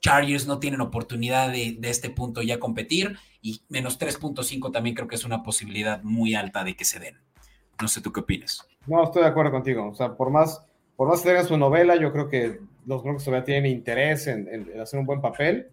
Chargers 0.00 0.46
no 0.46 0.58
tienen 0.58 0.80
oportunidad 0.80 1.52
de, 1.52 1.78
este 1.82 2.08
punto 2.08 2.40
ya 2.40 2.58
competir 2.58 3.18
y 3.42 3.60
menos 3.68 4.00
3.5 4.00 4.72
también 4.72 4.96
creo 4.96 5.06
que 5.06 5.16
es 5.16 5.24
una 5.26 5.42
posibilidad 5.42 6.02
muy 6.02 6.34
alta 6.34 6.64
de 6.64 6.74
que 6.74 6.86
se 6.86 6.98
den. 6.98 7.18
No 7.78 7.88
sé 7.88 8.00
tú 8.00 8.10
qué 8.10 8.20
opinas. 8.20 8.66
No, 8.86 9.04
estoy 9.04 9.22
de 9.22 9.28
acuerdo 9.28 9.50
contigo. 9.50 9.90
O 9.90 9.94
sea, 9.94 10.14
por 10.14 10.30
más, 10.30 10.64
por 10.96 11.08
más 11.08 11.20
que 11.20 11.28
tengan 11.28 11.46
su 11.46 11.58
novela, 11.58 11.96
yo 11.96 12.10
creo 12.10 12.30
que 12.30 12.58
los 12.86 13.02
Broncos 13.02 13.24
todavía 13.24 13.44
tienen 13.44 13.70
interés 13.70 14.26
en, 14.28 14.80
hacer 14.80 14.98
un 14.98 15.04
buen 15.04 15.20
papel. 15.20 15.68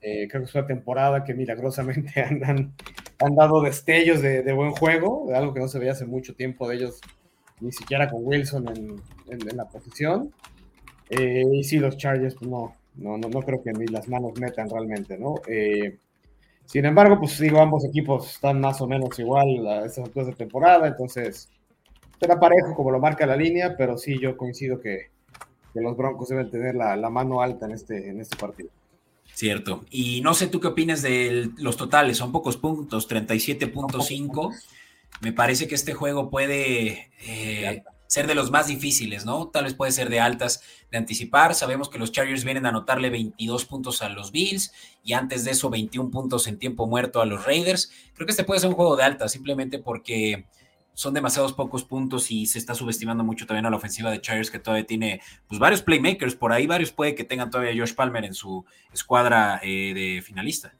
Eh, 0.00 0.28
creo 0.28 0.42
que 0.42 0.48
es 0.48 0.54
una 0.54 0.66
temporada 0.66 1.24
que 1.24 1.34
milagrosamente 1.34 2.20
han, 2.22 2.74
han, 3.18 3.34
dado 3.34 3.62
destellos 3.62 4.20
de, 4.20 4.52
buen 4.52 4.72
juego, 4.72 5.24
de 5.28 5.36
algo 5.36 5.54
que 5.54 5.60
no 5.60 5.68
se 5.68 5.78
veía 5.78 5.92
hace 5.92 6.04
mucho 6.04 6.34
tiempo 6.34 6.68
de 6.68 6.76
ellos, 6.76 7.00
ni 7.60 7.72
siquiera 7.72 8.10
con 8.10 8.20
Wilson 8.24 8.68
en, 9.28 9.56
la 9.56 9.64
posición. 9.66 10.32
Eh, 11.10 11.44
y 11.52 11.64
sí, 11.64 11.78
los 11.78 11.96
Chargers, 11.96 12.34
pues 12.34 12.50
no, 12.50 12.76
no, 12.96 13.16
no, 13.16 13.28
no 13.28 13.40
creo 13.40 13.62
que 13.62 13.72
ni 13.72 13.86
las 13.86 14.08
manos 14.08 14.38
metan 14.38 14.68
realmente, 14.68 15.18
¿no? 15.18 15.36
Eh, 15.48 15.98
sin 16.66 16.84
embargo, 16.84 17.18
pues 17.18 17.38
digo, 17.38 17.60
ambos 17.60 17.84
equipos 17.84 18.30
están 18.34 18.60
más 18.60 18.80
o 18.80 18.86
menos 18.86 19.18
igual 19.18 19.66
a 19.66 19.84
estas 19.84 20.04
alturas 20.04 20.28
de 20.28 20.34
temporada, 20.34 20.86
entonces 20.86 21.50
será 22.18 22.40
parejo 22.40 22.74
como 22.74 22.90
lo 22.90 22.98
marca 22.98 23.26
la 23.26 23.36
línea, 23.36 23.76
pero 23.76 23.98
sí 23.98 24.18
yo 24.18 24.36
coincido 24.36 24.80
que, 24.80 25.10
que 25.72 25.80
los 25.80 25.96
Broncos 25.96 26.28
deben 26.28 26.50
tener 26.50 26.74
la, 26.74 26.96
la, 26.96 27.10
mano 27.10 27.42
alta 27.42 27.66
en 27.66 27.72
este, 27.72 28.08
en 28.08 28.20
este 28.20 28.36
partido. 28.36 28.70
Cierto. 29.34 29.84
Y 29.90 30.20
no 30.20 30.32
sé 30.32 30.46
tú 30.46 30.60
qué 30.60 30.68
opinas 30.68 31.02
de 31.02 31.50
los 31.56 31.76
totales, 31.76 32.16
son 32.16 32.30
pocos 32.30 32.56
puntos, 32.56 33.08
37.5. 33.08 34.54
Me 35.20 35.32
parece 35.32 35.66
que 35.66 35.74
este 35.74 35.92
juego 35.92 36.30
puede 36.30 37.10
eh, 37.26 37.82
ser 38.06 38.28
de 38.28 38.36
los 38.36 38.52
más 38.52 38.68
difíciles, 38.68 39.24
¿no? 39.24 39.48
Tal 39.48 39.64
vez 39.64 39.74
puede 39.74 39.90
ser 39.90 40.08
de 40.08 40.20
altas 40.20 40.62
de 40.92 40.98
anticipar. 40.98 41.56
Sabemos 41.56 41.88
que 41.88 41.98
los 41.98 42.12
Chargers 42.12 42.44
vienen 42.44 42.64
a 42.64 42.68
anotarle 42.68 43.10
22 43.10 43.64
puntos 43.64 44.02
a 44.02 44.08
los 44.08 44.30
Bills 44.30 44.72
y 45.02 45.14
antes 45.14 45.44
de 45.44 45.50
eso 45.50 45.68
21 45.68 46.10
puntos 46.10 46.46
en 46.46 46.58
tiempo 46.58 46.86
muerto 46.86 47.20
a 47.20 47.26
los 47.26 47.44
Raiders. 47.44 47.90
Creo 48.14 48.26
que 48.26 48.30
este 48.30 48.44
puede 48.44 48.60
ser 48.60 48.70
un 48.70 48.76
juego 48.76 48.94
de 48.94 49.02
altas 49.02 49.32
simplemente 49.32 49.80
porque 49.80 50.46
son 50.94 51.12
demasiados 51.12 51.52
pocos 51.52 51.84
puntos 51.84 52.30
y 52.30 52.46
se 52.46 52.58
está 52.58 52.74
subestimando 52.74 53.24
mucho 53.24 53.46
también 53.46 53.66
a 53.66 53.70
la 53.70 53.76
ofensiva 53.76 54.10
de 54.10 54.20
Chargers 54.20 54.50
que 54.50 54.58
todavía 54.58 54.86
tiene 54.86 55.20
pues 55.48 55.58
varios 55.58 55.82
playmakers 55.82 56.34
por 56.34 56.52
ahí, 56.52 56.66
varios 56.66 56.92
puede 56.92 57.14
que 57.14 57.24
tengan 57.24 57.50
todavía 57.50 57.72
Josh 57.76 57.94
Palmer 57.94 58.24
en 58.24 58.34
su 58.34 58.64
escuadra 58.92 59.60
eh, 59.62 59.92
de 59.94 60.22
finalista. 60.22 60.72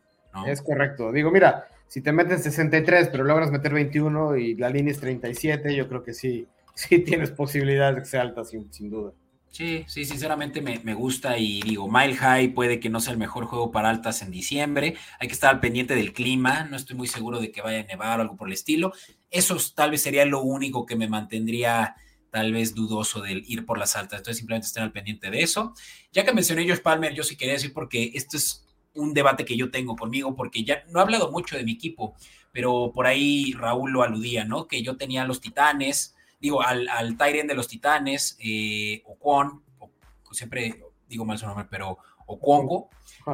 Es 0.46 0.62
correcto. 0.62 1.12
Digo, 1.12 1.30
mira, 1.30 1.68
si 1.86 2.00
te 2.00 2.10
meten 2.10 2.38
63 2.38 3.08
pero 3.08 3.24
logras 3.24 3.50
meter 3.50 3.72
21 3.72 4.36
y 4.36 4.54
la 4.54 4.68
línea 4.68 4.92
es 4.92 5.00
37, 5.00 5.76
yo 5.76 5.88
creo 5.88 6.02
que 6.02 6.12
sí 6.14 6.48
sí 6.74 6.98
tienes 7.00 7.30
posibilidades 7.30 7.96
de 7.96 8.02
que 8.02 8.08
sea 8.08 8.22
alta, 8.22 8.44
sin, 8.44 8.90
duda. 8.90 9.12
Sí, 9.54 9.84
sí, 9.86 10.04
sinceramente 10.04 10.60
me, 10.60 10.94
gusta 10.94 11.38
y 11.38 11.62
digo, 11.62 11.88
Mile 11.88 12.16
High 12.16 12.54
puede 12.54 12.80
que 12.80 12.90
no 12.90 12.98
sea 12.98 13.12
el 13.12 13.20
mejor 13.20 13.44
juego 13.44 13.70
para 13.70 13.88
altas 13.88 14.20
en 14.22 14.32
diciembre. 14.32 14.96
Hay 15.20 15.28
que 15.28 15.34
estar 15.34 15.54
al 15.54 15.60
pendiente 15.60 15.94
del 15.94 16.12
clima. 16.12 16.64
No 16.64 16.76
estoy 16.76 16.96
muy 16.96 17.06
seguro 17.06 17.38
de 17.38 17.52
que 17.52 17.62
vaya 17.62 17.78
a 17.78 17.84
nevar 17.84 18.18
o 18.18 18.22
algo 18.22 18.36
por 18.36 18.48
el 18.48 18.54
estilo. 18.54 18.92
Eso 19.30 19.56
tal 19.72 19.92
vez 19.92 20.02
sería 20.02 20.24
lo 20.24 20.42
único 20.42 20.84
que 20.84 20.96
me 20.96 21.06
mantendría 21.06 21.94
tal 22.30 22.52
vez 22.52 22.74
dudoso 22.74 23.20
del 23.20 23.44
ir 23.46 23.64
por 23.64 23.78
las 23.78 23.94
altas. 23.94 24.18
Entonces 24.18 24.38
simplemente 24.38 24.66
estén 24.66 24.82
al 24.82 24.90
pendiente 24.90 25.30
de 25.30 25.42
eso. 25.42 25.72
Ya 26.12 26.24
que 26.24 26.32
mencioné 26.32 26.68
Josh 26.68 26.80
Palmer, 26.80 27.14
yo 27.14 27.22
sí 27.22 27.36
quería 27.36 27.54
decir 27.54 27.72
porque 27.72 28.10
esto 28.12 28.36
es 28.36 28.66
un 28.94 29.14
debate 29.14 29.44
que 29.44 29.56
yo 29.56 29.70
tengo 29.70 29.94
conmigo, 29.94 30.34
porque 30.34 30.64
ya 30.64 30.82
no 30.88 30.98
he 30.98 31.02
hablado 31.02 31.30
mucho 31.30 31.56
de 31.56 31.62
mi 31.62 31.74
equipo, 31.74 32.16
pero 32.50 32.90
por 32.92 33.06
ahí 33.06 33.52
Raúl 33.52 33.92
lo 33.92 34.02
aludía, 34.02 34.44
¿no? 34.44 34.66
Que 34.66 34.82
yo 34.82 34.96
tenía 34.96 35.24
los 35.24 35.40
Titanes, 35.40 36.13
digo, 36.44 36.60
al, 36.60 36.86
al 36.88 37.16
Tyrion 37.16 37.46
de 37.46 37.54
los 37.54 37.68
Titanes, 37.68 38.36
eh, 38.38 39.02
Okwon, 39.06 39.62
o, 39.78 39.90
siempre 40.30 40.78
digo 41.08 41.24
mal 41.24 41.38
su 41.38 41.46
nombre, 41.46 41.66
pero 41.70 41.96
Okwongo, 42.26 42.90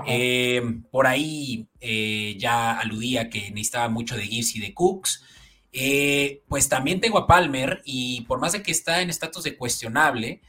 eh, 0.07 0.63
por 0.93 1.09
ahí 1.09 1.67
eh, 1.81 2.37
ya 2.39 2.79
aludía 2.79 3.29
que 3.29 3.51
necesitaba 3.51 3.89
mucho 3.89 4.17
de 4.17 4.27
Gibbs 4.27 4.55
y 4.55 4.61
de 4.61 4.75
Cooks. 4.75 5.25
Eh, 5.73 6.45
pues 6.49 6.69
también 6.69 7.01
tengo 7.01 7.19
a 7.19 7.27
Palmer 7.27 7.83
y 7.85 8.21
por 8.23 8.39
más 8.39 8.53
de 8.53 8.63
que 8.63 8.71
está 8.71 9.03
en 9.03 9.11
estatus 9.11 9.43
de 9.43 9.57
cuestionable, 9.57 10.41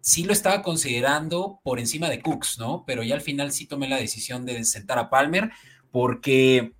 sí 0.00 0.24
lo 0.24 0.32
estaba 0.32 0.62
considerando 0.62 1.60
por 1.62 1.78
encima 1.78 2.08
de 2.08 2.22
Cooks, 2.22 2.58
¿no? 2.58 2.84
Pero 2.86 3.02
ya 3.02 3.14
al 3.14 3.20
final 3.20 3.52
sí 3.52 3.66
tomé 3.66 3.88
la 3.88 3.98
decisión 3.98 4.46
de 4.46 4.64
sentar 4.64 4.98
a 4.98 5.10
Palmer 5.10 5.50
porque 5.90 6.72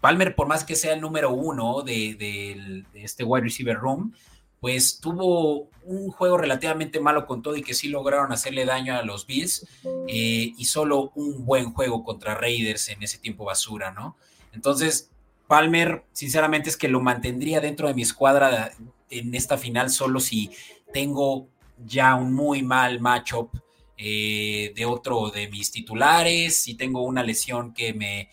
Palmer, 0.00 0.34
por 0.34 0.48
más 0.48 0.64
que 0.64 0.74
sea 0.74 0.92
el 0.94 1.00
número 1.00 1.30
uno 1.30 1.82
de, 1.82 2.16
de 2.16 2.84
este 2.94 3.22
wide 3.22 3.44
receiver 3.44 3.76
room, 3.76 4.12
pues 4.60 5.00
tuvo 5.00 5.70
un 5.84 6.10
juego 6.10 6.38
relativamente 6.38 7.00
malo 7.00 7.26
con 7.26 7.42
todo 7.42 7.56
y 7.56 7.62
que 7.62 7.74
sí 7.74 7.88
lograron 7.88 8.32
hacerle 8.32 8.64
daño 8.64 8.96
a 8.96 9.02
los 9.02 9.26
Bills 9.26 9.66
eh, 10.08 10.52
y 10.56 10.64
solo 10.64 11.12
un 11.14 11.44
buen 11.44 11.72
juego 11.72 12.02
contra 12.02 12.34
Raiders 12.34 12.88
en 12.88 13.02
ese 13.02 13.18
tiempo 13.18 13.44
basura, 13.44 13.92
¿no? 13.92 14.16
Entonces, 14.52 15.10
Palmer, 15.46 16.04
sinceramente 16.12 16.70
es 16.70 16.76
que 16.76 16.88
lo 16.88 17.00
mantendría 17.00 17.60
dentro 17.60 17.86
de 17.86 17.94
mi 17.94 18.02
escuadra 18.02 18.72
en 19.10 19.34
esta 19.34 19.56
final 19.56 19.90
solo 19.90 20.18
si 20.18 20.50
tengo 20.92 21.48
ya 21.84 22.14
un 22.14 22.32
muy 22.32 22.62
mal 22.62 23.00
matchup 23.00 23.50
eh, 23.96 24.72
de 24.74 24.84
otro 24.84 25.30
de 25.30 25.48
mis 25.48 25.70
titulares, 25.70 26.56
si 26.56 26.74
tengo 26.74 27.02
una 27.02 27.22
lesión 27.22 27.72
que 27.72 27.94
me 27.94 28.28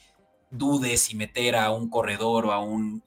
dude 0.50 0.98
si 0.98 1.16
meter 1.16 1.56
a 1.56 1.72
un 1.72 1.90
corredor 1.90 2.48
o 2.48 2.52
a 2.52 2.60
un 2.60 3.04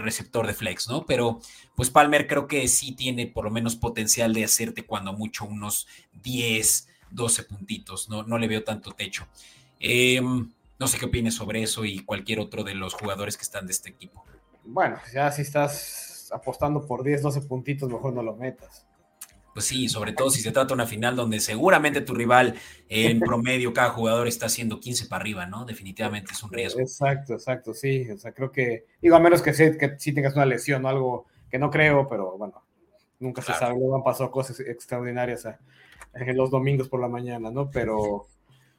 receptor 0.00 0.46
de 0.46 0.54
flex, 0.54 0.88
¿no? 0.88 1.06
Pero 1.06 1.40
pues 1.74 1.90
Palmer 1.90 2.26
creo 2.26 2.46
que 2.46 2.68
sí 2.68 2.92
tiene 2.92 3.26
por 3.26 3.44
lo 3.44 3.50
menos 3.50 3.76
potencial 3.76 4.32
de 4.32 4.44
hacerte 4.44 4.84
cuando 4.84 5.12
mucho 5.12 5.44
unos 5.44 5.86
10, 6.22 6.88
12 7.10 7.42
puntitos, 7.44 8.08
no, 8.08 8.22
no 8.22 8.38
le 8.38 8.48
veo 8.48 8.64
tanto 8.64 8.92
techo. 8.92 9.26
Em, 9.80 10.50
no 10.78 10.86
sé 10.86 10.98
qué 10.98 11.06
opines 11.06 11.34
sobre 11.34 11.62
eso 11.62 11.84
y 11.84 12.00
cualquier 12.00 12.40
otro 12.40 12.64
de 12.64 12.74
los 12.74 12.94
jugadores 12.94 13.36
que 13.36 13.42
están 13.42 13.66
de 13.66 13.72
este 13.72 13.90
equipo. 13.90 14.24
Bueno, 14.64 14.98
ya 15.12 15.30
si 15.30 15.42
estás 15.42 16.30
apostando 16.32 16.86
por 16.86 17.02
10, 17.02 17.22
12 17.22 17.42
puntitos, 17.42 17.88
mejor 17.88 18.12
no 18.12 18.22
lo 18.22 18.34
metas. 18.36 18.86
Pues 19.54 19.66
sí, 19.66 19.88
sobre 19.88 20.12
todo 20.12 20.30
si 20.30 20.40
se 20.40 20.50
trata 20.50 20.68
de 20.68 20.74
una 20.74 20.86
final 20.86 21.14
donde 21.14 21.40
seguramente 21.40 22.00
tu 22.00 22.14
rival 22.14 22.54
en 22.88 23.20
promedio 23.20 23.72
cada 23.72 23.90
jugador 23.90 24.26
está 24.26 24.46
haciendo 24.46 24.80
15 24.80 25.06
para 25.06 25.20
arriba, 25.20 25.46
¿no? 25.46 25.64
Definitivamente 25.64 26.32
es 26.32 26.42
un 26.42 26.50
riesgo. 26.50 26.80
Exacto, 26.80 27.34
exacto, 27.34 27.74
sí. 27.74 28.10
O 28.10 28.18
sea, 28.18 28.32
creo 28.32 28.50
que, 28.50 28.86
digo, 29.00 29.16
a 29.16 29.20
menos 29.20 29.42
que, 29.42 29.52
sí, 29.52 29.76
que 29.78 29.96
sí 29.98 30.12
tengas 30.12 30.34
una 30.34 30.46
lesión 30.46 30.84
o 30.84 30.88
algo 30.88 31.26
que 31.50 31.58
no 31.58 31.70
creo, 31.70 32.08
pero 32.08 32.38
bueno, 32.38 32.62
nunca 33.20 33.42
se 33.42 33.52
sabe. 33.52 33.78
Luego 33.78 33.96
han 33.96 34.02
pasado 34.02 34.30
cosas 34.30 34.58
extraordinarias 34.60 35.46
en 36.14 36.36
los 36.36 36.50
domingos 36.50 36.88
por 36.88 37.00
la 37.00 37.08
mañana, 37.08 37.50
¿no? 37.50 37.70
Pero 37.70 38.26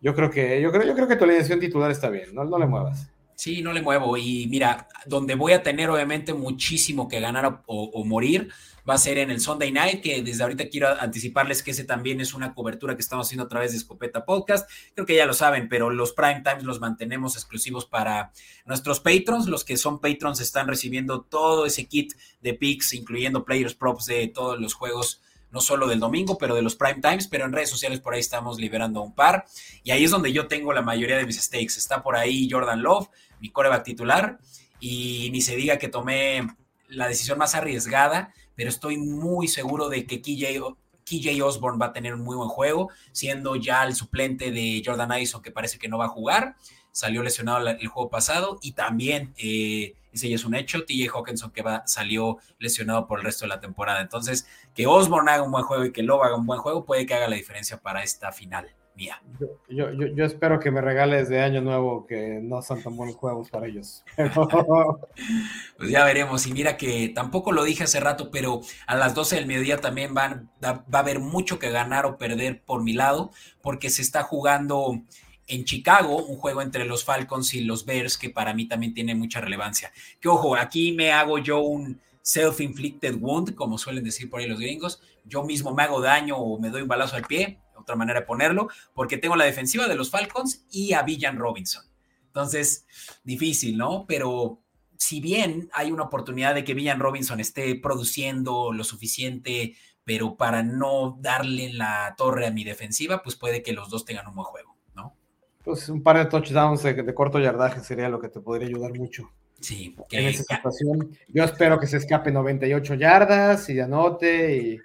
yo 0.02 0.16
creo 0.16 0.30
que, 0.30 0.60
yo 0.60 0.72
creo, 0.72 0.84
yo 0.84 0.96
creo 0.96 1.08
que 1.08 1.16
tu 1.16 1.24
alineación 1.24 1.60
titular 1.60 1.92
está 1.92 2.10
bien, 2.10 2.34
no, 2.34 2.44
no 2.44 2.58
le 2.58 2.66
muevas. 2.66 3.13
Sí, 3.44 3.62
no 3.62 3.74
le 3.74 3.82
muevo. 3.82 4.16
Y 4.16 4.48
mira, 4.48 4.88
donde 5.06 5.36
voy 5.36 5.52
a 5.52 5.62
tener 5.62 5.90
obviamente 5.90 6.34
muchísimo 6.34 7.10
que 7.10 7.20
ganar 7.20 7.62
o, 7.66 8.06
morir 8.06 8.50
va 8.90 8.94
a 8.94 8.98
ser 8.98 9.18
en 9.18 9.32
el 9.32 9.42
Sunday 9.42 9.70
Night, 9.70 10.02
que 10.02 10.24
desde 10.24 10.44
ahorita 10.44 10.70
quiero 10.70 10.88
anticiparles 10.98 11.62
que 11.62 11.72
ese 11.72 11.84
también 11.84 12.22
es 12.22 12.34
una 12.34 12.54
cobertura 12.54 12.96
que 12.96 13.02
estamos 13.02 13.28
haciendo 13.28 13.44
a 13.44 13.50
través 13.50 13.72
de 13.72 13.80
Escopeta 13.80 14.24
Podcast. 14.24 14.70
Creo 14.94 15.06
que 15.06 15.18
ya 15.18 15.26
lo 15.26 15.34
saben, 15.34 15.68
pero 15.68 15.90
los 15.90 16.14
prime 16.14 16.42
times 16.42 16.64
los 16.64 16.80
mantenemos 16.80 17.36
exclusivos 17.36 17.86
para 17.86 18.32
nuestros 18.66 19.02
patrons. 19.02 19.48
Los 19.48 19.66
que 19.66 19.76
son 19.76 20.00
patrons 20.00 20.40
están 20.40 20.70
recibiendo 20.70 21.24
todo 21.24 21.66
ese 21.66 21.86
kit 21.86 22.14
de 22.40 22.54
picks, 22.54 22.94
incluyendo 22.94 23.44
players 23.44 23.76
props 23.76 24.06
de 24.06 24.30
todos 24.30 24.58
los 24.58 24.74
juegos 24.74 25.22
no 25.54 25.62
solo 25.62 25.88
del 25.88 26.00
domingo, 26.00 26.38
pero 26.38 26.56
de 26.56 26.64
los 26.64 26.76
prime 26.76 27.00
times, 27.00 27.28
pero 27.28 27.46
en 27.46 27.54
redes 27.54 27.70
sociales 27.70 28.00
por 28.00 28.16
ahí 28.16 28.20
estamos 28.20 28.58
liberando 28.58 29.02
un 29.02 29.14
par. 29.14 29.46
Y 29.84 29.92
ahí 29.92 30.04
es 30.04 30.12
donde 30.12 30.34
yo 30.34 30.48
tengo 30.48 30.74
la 30.74 30.82
mayoría 30.82 31.16
de 31.16 31.28
mis 31.28 31.40
stakes. 31.40 31.78
Está 31.78 32.02
por 32.02 32.16
ahí 32.16 32.50
Jordan 32.50 32.82
Love, 32.82 33.08
mi 33.44 33.52
coreback 33.52 33.84
titular, 33.84 34.40
y 34.80 35.30
ni 35.34 35.42
se 35.42 35.58
diga 35.58 35.78
que 35.78 35.90
tomé 35.90 36.48
la 36.88 37.10
decisión 37.10 37.38
más 37.38 37.56
arriesgada, 37.56 38.34
pero 38.56 38.70
estoy 38.70 38.98
muy 38.98 39.50
seguro 39.50 39.90
de 39.90 40.06
que 40.06 40.22
KJ, 40.22 41.44
Osborne 41.44 41.78
va 41.78 41.88
a 41.88 41.94
tener 41.94 42.14
un 42.14 42.22
muy 42.22 42.38
buen 42.38 42.48
juego, 42.48 42.90
siendo 43.12 43.58
ya 43.58 43.84
el 43.84 43.96
suplente 43.96 44.52
de 44.52 44.82
Jordan 44.84 45.12
Addison, 45.12 45.42
que 45.42 45.52
parece 45.52 45.78
que 45.78 45.90
no 45.90 45.98
va 45.98 46.06
a 46.06 46.08
jugar. 46.08 46.56
Salió 46.94 47.22
lesionado 47.22 47.68
el 47.68 47.88
juego 47.88 48.10
pasado 48.10 48.60
y 48.62 48.74
también 48.74 49.34
eh, 49.38 49.96
ese 50.14 50.30
ya 50.30 50.36
es 50.36 50.46
un 50.46 50.56
hecho. 50.56 50.86
TJ 50.86 51.10
Hawkinson 51.10 51.52
que 51.52 51.64
va, 51.64 51.84
salió 51.86 52.38
lesionado 52.60 53.08
por 53.08 53.20
el 53.20 53.26
resto 53.26 53.44
de 53.44 53.50
la 53.50 53.60
temporada. 53.60 54.00
Entonces, 54.00 54.48
que 54.74 54.88
Osborne 54.88 55.32
haga 55.32 55.44
un 55.44 55.52
buen 55.52 55.66
juego 55.66 55.84
y 55.84 55.92
que 55.92 56.04
Love 56.04 56.24
haga 56.24 56.36
un 56.38 56.46
buen 56.46 56.62
juego 56.62 56.86
puede 56.86 57.06
que 57.06 57.14
haga 57.14 57.28
la 57.28 57.36
diferencia 57.36 57.82
para 57.82 58.04
esta 58.04 58.32
final 58.32 58.74
mía. 58.96 59.22
Yo, 59.70 59.92
yo, 59.92 60.26
espero 60.26 60.60
que 60.60 60.72
me 60.72 60.82
regales 60.82 61.30
de 61.30 61.42
año 61.42 61.62
nuevo 61.62 62.06
que 62.06 62.40
no 62.42 62.62
son 62.62 62.82
tan 62.82 62.96
buenos 62.96 63.16
juegos 63.16 63.50
para 63.50 63.68
ellos. 63.68 64.04
pues 65.78 65.90
ya 65.90 66.06
veremos. 66.06 66.46
Y 66.48 66.54
mira 66.54 66.78
que 66.78 67.10
tampoco 67.10 67.52
lo 67.52 67.64
dije 67.64 67.84
hace 67.84 68.00
rato, 68.00 68.30
pero 68.32 68.62
a 68.88 68.96
las 68.96 69.16
12 69.16 69.36
del 69.36 69.48
mediodía 69.48 69.78
también 69.78 70.14
van, 70.14 70.50
va 70.64 70.84
a 70.92 71.00
haber 71.00 71.20
mucho 71.20 71.60
que 71.60 71.72
ganar 71.72 72.06
o 72.06 72.18
perder 72.18 72.62
por 72.64 72.84
mi 72.84 72.94
lado, 72.94 73.32
porque 73.62 73.90
se 73.90 74.02
está 74.02 74.24
jugando 74.24 75.02
en 75.48 75.66
Chicago, 75.66 76.24
un 76.24 76.38
juego 76.38 76.62
entre 76.62 76.86
los 76.86 77.04
Falcons 77.04 77.54
y 77.54 77.62
los 77.62 77.86
Bears 77.86 78.18
que 78.18 78.30
para 78.30 78.54
mí 78.54 78.68
también 78.68 78.94
tiene 78.94 79.16
mucha 79.16 79.42
relevancia. 79.42 79.92
Que 80.20 80.30
ojo, 80.30 80.56
aquí 80.56 80.94
me 80.94 81.12
hago 81.12 81.38
yo 81.40 81.60
un 81.60 82.00
self-inflicted 82.22 83.16
wound, 83.20 83.54
como 83.56 83.78
suelen 83.78 84.04
decir 84.04 84.30
por 84.30 84.40
ahí 84.40 84.48
los 84.48 84.60
gringos. 84.60 85.02
Yo 85.26 85.44
mismo 85.44 85.74
me 85.74 85.84
hago 85.84 86.02
daño 86.02 86.38
o 86.38 86.60
me 86.60 86.70
doy 86.70 86.84
un 86.84 86.88
balazo 86.88 87.16
al 87.16 87.24
pie, 87.24 87.60
otra 87.84 87.96
manera 87.96 88.22
de 88.22 88.26
ponerlo, 88.26 88.68
porque 88.94 89.18
tengo 89.18 89.36
la 89.36 89.46
defensiva 89.46 89.88
de 89.88 89.96
los 89.96 90.10
Falcons 90.10 90.66
y 90.72 90.94
a 90.94 91.04
Villan 91.04 91.38
Robinson. 91.38 91.84
Entonces, 92.28 92.86
difícil, 93.24 93.78
¿no? 93.78 94.06
Pero 94.08 94.60
si 94.98 95.20
bien 95.20 95.70
hay 95.74 95.92
una 95.92 96.04
oportunidad 96.04 96.56
de 96.56 96.64
que 96.64 96.74
Villan 96.74 97.00
Robinson 97.00 97.40
esté 97.40 97.76
produciendo 97.76 98.72
lo 98.72 98.84
suficiente, 98.84 99.76
pero 100.04 100.36
para 100.36 100.64
no 100.64 101.18
darle 101.22 101.72
la 101.74 102.16
torre 102.18 102.48
a 102.48 102.52
mi 102.52 102.64
defensiva, 102.64 103.22
pues 103.22 103.36
puede 103.36 103.62
que 103.62 103.74
los 103.74 103.90
dos 103.90 104.06
tengan 104.06 104.28
un 104.28 104.36
buen 104.36 104.46
juego, 104.46 104.76
¿no? 104.96 105.16
Pues 105.64 105.90
un 105.90 106.02
par 106.02 106.18
de 106.18 106.26
touchdowns 106.26 106.84
de, 106.84 107.14
corto 107.14 107.40
yardaje 107.40 107.82
sería 107.82 108.10
lo 108.10 108.20
que 108.20 108.30
te 108.30 108.40
podría 108.40 108.68
ayudar 108.68 108.98
mucho. 108.98 109.30
Sí, 109.60 109.96
en 110.12 110.26
esa 110.26 110.44
situación. 110.44 111.18
Yo 111.28 111.44
espero 111.44 111.80
que 111.80 111.88
se 111.88 111.98
escape 111.98 112.32
98 112.32 112.96
yardas 112.96 113.70
y 113.70 113.80
anote 113.80 114.58
y, 114.58 114.78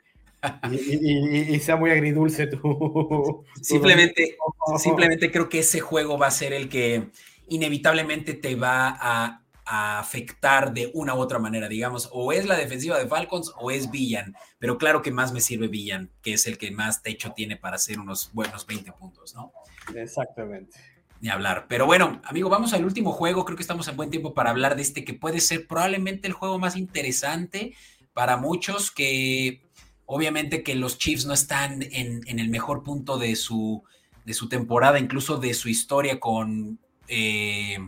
y, 0.70 1.58
sea 1.60 1.76
muy 1.76 1.90
agridulce 1.90 2.46
tú. 2.46 3.44
Simplemente, 3.60 4.36
simplemente 4.78 5.30
creo 5.30 5.48
que 5.48 5.60
ese 5.60 5.80
juego 5.80 6.18
va 6.18 6.28
a 6.28 6.32
ser 6.32 6.52
el 6.52 6.68
que 6.68 7.10
inevitablemente 7.48 8.34
te 8.34 8.54
va 8.54 8.96
a 9.00 9.42
afectar 9.68 10.72
de 10.72 10.90
una 10.94 11.14
u 11.14 11.18
otra 11.18 11.38
manera, 11.38 11.68
digamos, 11.68 12.08
o 12.12 12.32
es 12.32 12.46
la 12.46 12.56
defensiva 12.56 12.98
de 12.98 13.06
Falcons 13.06 13.52
o 13.58 13.70
es 13.70 13.90
Villan, 13.90 14.34
pero 14.58 14.78
claro 14.78 15.02
que 15.02 15.10
más 15.10 15.32
me 15.32 15.40
sirve 15.40 15.68
Villan, 15.68 16.10
que 16.22 16.34
es 16.34 16.46
el 16.46 16.56
que 16.56 16.70
más 16.70 17.02
techo 17.02 17.32
tiene 17.32 17.56
para 17.56 17.76
hacer 17.76 18.00
unos 18.00 18.32
buenos 18.32 18.66
20 18.66 18.92
puntos, 18.92 19.34
¿no? 19.34 19.52
Exactamente. 19.94 20.78
Ni 21.20 21.28
hablar. 21.28 21.66
Pero 21.68 21.84
bueno, 21.84 22.20
amigo, 22.24 22.48
vamos 22.48 22.72
al 22.72 22.84
último 22.84 23.12
juego. 23.12 23.44
Creo 23.44 23.56
que 23.56 23.62
estamos 23.62 23.88
en 23.88 23.96
buen 23.96 24.10
tiempo 24.10 24.34
para 24.34 24.50
hablar 24.50 24.76
de 24.76 24.82
este 24.82 25.04
que 25.04 25.14
puede 25.14 25.40
ser 25.40 25.66
probablemente 25.66 26.28
el 26.28 26.32
juego 26.32 26.58
más 26.58 26.76
interesante 26.76 27.74
para 28.14 28.36
muchos, 28.36 28.90
que 28.90 29.67
obviamente 30.10 30.62
que 30.62 30.74
los 30.74 30.98
Chiefs 30.98 31.26
no 31.26 31.34
están 31.34 31.82
en, 31.82 32.22
el 32.26 32.48
mejor 32.48 32.82
punto 32.82 33.18
de 33.18 33.36
su, 33.36 33.84
de 34.24 34.32
su 34.34 34.48
temporada, 34.48 34.98
incluso 34.98 35.36
de 35.36 35.54
su 35.54 35.68
historia 35.68 36.18
con... 36.18 36.80
Eh, 37.06 37.78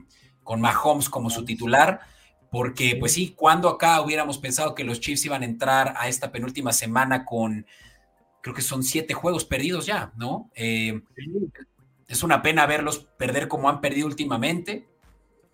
con 0.42 0.60
Mahomes 0.60 1.08
como 1.08 1.30
su 1.30 1.44
titular, 1.44 2.00
porque 2.50 2.96
pues 2.98 3.12
sí, 3.12 3.34
cuando 3.36 3.68
acá 3.68 4.00
hubiéramos 4.00 4.38
pensado 4.38 4.74
que 4.74 4.82
los 4.82 4.98
Chiefs 4.98 5.26
iban 5.26 5.42
a 5.42 5.44
entrar 5.44 5.94
a 5.96 6.08
esta 6.08 6.32
penúltima 6.32 6.72
semana 6.72 7.24
con, 7.24 7.66
creo 8.40 8.52
que 8.52 8.62
son 8.62 8.82
siete 8.82 9.14
juegos 9.14 9.44
perdidos 9.44 9.86
ya, 9.86 10.12
¿no? 10.16 10.50
Eh, 10.56 11.02
es 12.08 12.22
una 12.24 12.42
pena 12.42 12.66
verlos 12.66 13.06
perder 13.16 13.46
como 13.46 13.68
han 13.68 13.80
perdido 13.80 14.08
últimamente. 14.08 14.88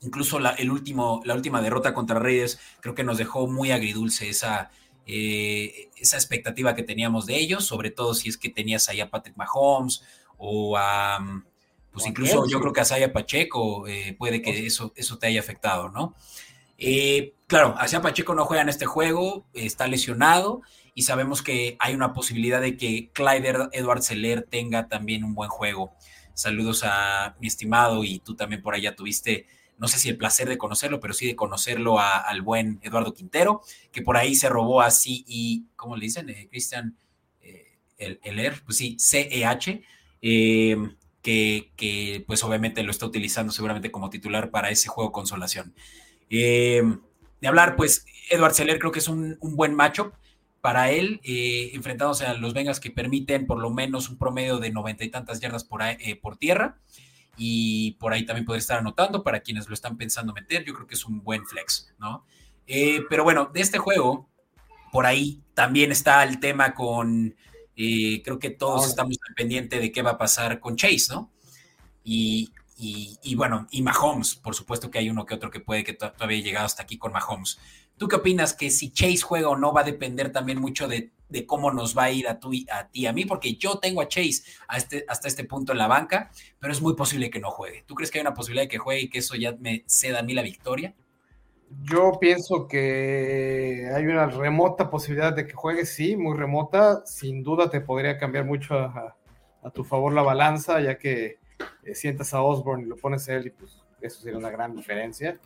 Incluso 0.01 0.39
la, 0.39 0.51
el 0.53 0.71
último, 0.71 1.21
la 1.25 1.35
última 1.35 1.61
derrota 1.61 1.93
contra 1.93 2.19
Reyes 2.19 2.59
creo 2.81 2.95
que 2.95 3.05
nos 3.05 3.19
dejó 3.19 3.47
muy 3.49 3.73
agridulce 3.73 4.31
esa, 4.31 4.71
eh, 5.07 5.89
esa 5.97 6.17
expectativa 6.17 6.75
que 6.75 6.83
teníamos 6.83 7.27
de 7.27 7.37
ellos, 7.37 7.65
sobre 7.65 7.91
todo 7.91 8.15
si 8.15 8.29
es 8.29 8.37
que 8.37 8.51
tenías 8.51 8.89
ahí 8.89 9.01
a 9.01 9.11
Patrick 9.11 9.37
Mahomes 9.37 10.03
o 10.37 10.77
a, 10.77 11.43
pues 11.93 12.07
incluso 12.07 12.47
yo 12.49 12.61
creo 12.61 12.73
que 12.73 12.81
a 12.81 12.85
Saya 12.85 13.13
Pacheco 13.13 13.87
eh, 13.87 14.15
puede 14.19 14.43
que 14.43 14.67
eso, 14.67 14.93
eso 14.97 15.19
te 15.19 15.29
haya 15.29 15.41
afectado, 15.41 15.89
¿no? 15.89 16.15
Eh, 16.79 17.35
claro, 17.47 17.75
Asaya 17.79 18.03
Pacheco 18.03 18.35
no 18.35 18.45
juega 18.45 18.63
en 18.63 18.69
este 18.69 18.85
juego, 18.85 19.47
está 19.55 19.87
lesionado 19.87 20.63
y 20.95 21.03
sabemos 21.03 21.43
que 21.43 21.77
hay 21.79 21.95
una 21.95 22.13
posibilidad 22.13 22.61
de 22.61 22.77
que 22.77 23.11
Clyde 23.13 23.71
Edward 23.73 24.03
Seller 24.03 24.47
tenga 24.49 24.89
también 24.89 25.25
un 25.25 25.35
buen 25.35 25.49
juego. 25.49 25.95
Saludos 26.35 26.83
a 26.85 27.35
mi 27.41 27.47
estimado 27.47 28.05
y 28.05 28.19
tú 28.19 28.35
también 28.35 28.61
por 28.61 28.75
allá 28.75 28.95
tuviste, 28.95 29.47
no 29.79 29.89
sé 29.89 29.99
si 29.99 30.09
el 30.09 30.16
placer 30.16 30.49
de 30.49 30.59
conocerlo, 30.59 31.01
pero 31.01 31.14
sí 31.14 31.27
de 31.27 31.37
conocerlo 31.37 31.99
al 31.99 32.43
buen 32.43 32.81
Eduardo 32.83 33.14
Quintero, 33.14 33.62
que 33.93 34.03
por 34.03 34.16
ahí 34.16 34.35
se 34.35 34.49
robó 34.49 34.81
así 34.81 35.24
y, 35.27 35.66
¿cómo 35.77 35.97
le 35.97 36.07
dicen? 36.07 36.29
Eh, 36.31 36.49
Cristian 36.51 36.97
el, 37.99 38.20
el, 38.22 38.53
pues 38.64 38.77
sí, 38.77 38.97
CEH 39.01 39.83
que, 41.77 42.24
pues 42.27 42.45
obviamente 42.45 42.83
lo 42.83 42.91
está 42.91 43.07
utilizando 43.07 43.53
seguramente 43.53 43.91
como 43.91 44.11
titular 44.11 44.51
para 44.51 44.70
ese 44.70 44.89
juego 44.89 45.12
consolación. 45.12 45.74
Eh, 46.31 46.83
de 47.41 47.49
hablar, 47.49 47.77
pues 47.77 48.07
Edward 48.31 48.55
Seller 48.55 48.79
creo 48.79 48.93
que 48.93 49.01
es 49.01 49.09
un, 49.09 49.39
buen 49.41 49.74
matchup 49.74 50.12
para 50.61 50.91
él, 50.91 51.20
eh, 51.24 51.70
enfrentándose 51.74 52.27
a 52.27 52.35
los 52.35 52.55
Vengas 52.55 52.81
que 52.81 52.91
permiten 52.91 53.47
por 53.47 53.59
lo 53.59 53.70
menos 53.70 54.09
un 54.09 54.18
promedio 54.18 54.59
de 54.59 54.70
noventa 54.70 55.05
y 55.05 55.11
tantas 55.11 55.41
yardas 55.41 55.64
por, 55.64 55.83
eh, 55.83 56.18
por 56.20 56.37
tierra. 56.37 56.79
Y 57.37 57.93
por 57.93 58.12
ahí 58.12 58.24
también 58.24 58.45
puede 58.45 58.59
estar 58.59 58.78
anotando 58.78 59.22
para 59.22 59.41
quienes 59.41 59.68
lo 59.68 59.74
están 59.74 59.97
pensando 59.97 60.32
meter. 60.32 60.64
Yo 60.64 60.74
creo 60.74 60.87
que 60.87 60.95
es 60.95 61.05
un 61.05 61.22
buen 61.22 61.45
flex, 61.47 61.95
¿no? 61.99 62.24
pero 63.09 63.22
bueno, 63.22 63.49
de 63.55 63.61
este 63.61 63.78
juego, 63.78 64.28
por 64.91 65.07
ahí 65.07 65.41
también 65.55 65.93
está 65.93 66.24
el 66.24 66.41
tema 66.41 66.74
con 66.74 67.37
y 67.76 68.22
creo 68.22 68.39
que 68.39 68.49
todos 68.51 68.87
estamos 68.87 69.18
pendientes 69.37 69.80
de 69.80 69.93
qué 69.93 70.01
va 70.01 70.12
a 70.12 70.18
pasar 70.18 70.59
con 70.61 70.76
Chase, 70.76 71.09
¿no? 71.11 71.30
Y, 72.03 72.51
bueno, 73.37 73.66
y 73.70 73.82
Mahomes, 73.82 74.34
por 74.37 74.55
supuesto 74.55 74.91
que 74.91 74.99
hay 74.99 75.11
uno 75.11 75.26
que 75.26 75.34
otro 75.34 75.51
que 75.51 75.61
puede 75.61 75.84
que 75.84 75.93
todavía 75.93 76.39
haya 76.39 76.45
llegado 76.45 76.66
hasta 76.66 76.84
aquí 76.84 76.97
con 76.97 77.12
Mahomes. 77.12 77.59
¿Tú 77.99 78.09
qué 78.09 78.16
opinas 78.16 78.55
que 78.55 78.70
si 78.70 78.91
Chase 78.91 79.20
juega 79.20 79.51
o 79.51 79.57
no 79.57 79.74
va 79.74 79.82
a 79.82 79.84
depender 79.84 80.32
también 80.32 80.59
mucho 80.59 80.89
de, 80.89 81.12
cómo 81.47 81.72
nos 81.72 81.97
va 81.97 82.05
a 82.05 82.11
ir 82.11 82.29
a, 82.29 82.39
tú, 82.39 82.53
a 82.70 82.89
ti 82.89 83.01
y 83.01 83.07
a 83.07 83.12
mí? 83.12 83.24
Porque 83.24 83.55
yo 83.55 83.79
tengo 83.79 84.01
a 84.01 84.09
Chase 84.09 84.43
este, 84.77 85.05
hasta 85.09 85.29
este 85.29 85.45
punto 85.45 85.72
en 85.72 85.79
la 85.79 85.87
banca, 85.87 86.31
pero 86.59 86.72
es 86.72 86.81
muy 86.81 86.95
posible 86.95 87.31
que 87.31 87.41
no 87.41 87.51
juegue. 87.51 87.85
¿Tú 87.87 87.95
crees 87.95 88.11
que 88.11 88.18
hay 88.18 88.22
una 88.22 88.35
posibilidad 88.35 88.64
de 88.64 88.68
que 88.68 88.79
juegue 88.79 89.03
y 89.03 89.09
que 89.09 89.18
eso 89.18 89.35
ya 89.35 89.53
me 89.59 89.85
ceda 89.87 90.20
a 90.20 90.22
mí 90.22 90.35
la 90.35 90.43
victoria? 90.43 90.95
Yo 91.83 92.12
pienso 92.20 92.68
que 92.68 93.91
hay 93.93 94.07
una 94.07 94.27
remota 94.27 94.89
posibilidad 94.89 95.33
de 95.33 95.47
que 95.47 95.53
juegues, 95.53 95.89
sí, 95.89 96.16
muy 96.16 96.37
remota. 96.37 97.05
Sin 97.07 97.43
duda 97.43 97.68
te 97.68 97.81
podría 97.81 98.18
cambiar 98.18 98.45
mucho 98.45 98.74
a, 98.74 99.16
tu 99.74 99.83
favor 99.83 100.12
la 100.12 100.22
balanza, 100.22 100.81
ya 100.81 100.97
que 100.97 101.39
eh, 101.83 101.95
sientas 101.97 102.33
a 102.35 102.43
Osborne 102.43 102.85
y 102.85 102.87
lo 102.87 102.97
pones 102.97 103.29
a 103.29 103.35
él, 103.35 103.49
y 103.49 103.51
pues 103.51 103.83
eso 104.01 104.20
sería 104.20 104.39
una 104.39 104.51
gran 104.51 104.77
diferencia. 104.77 105.41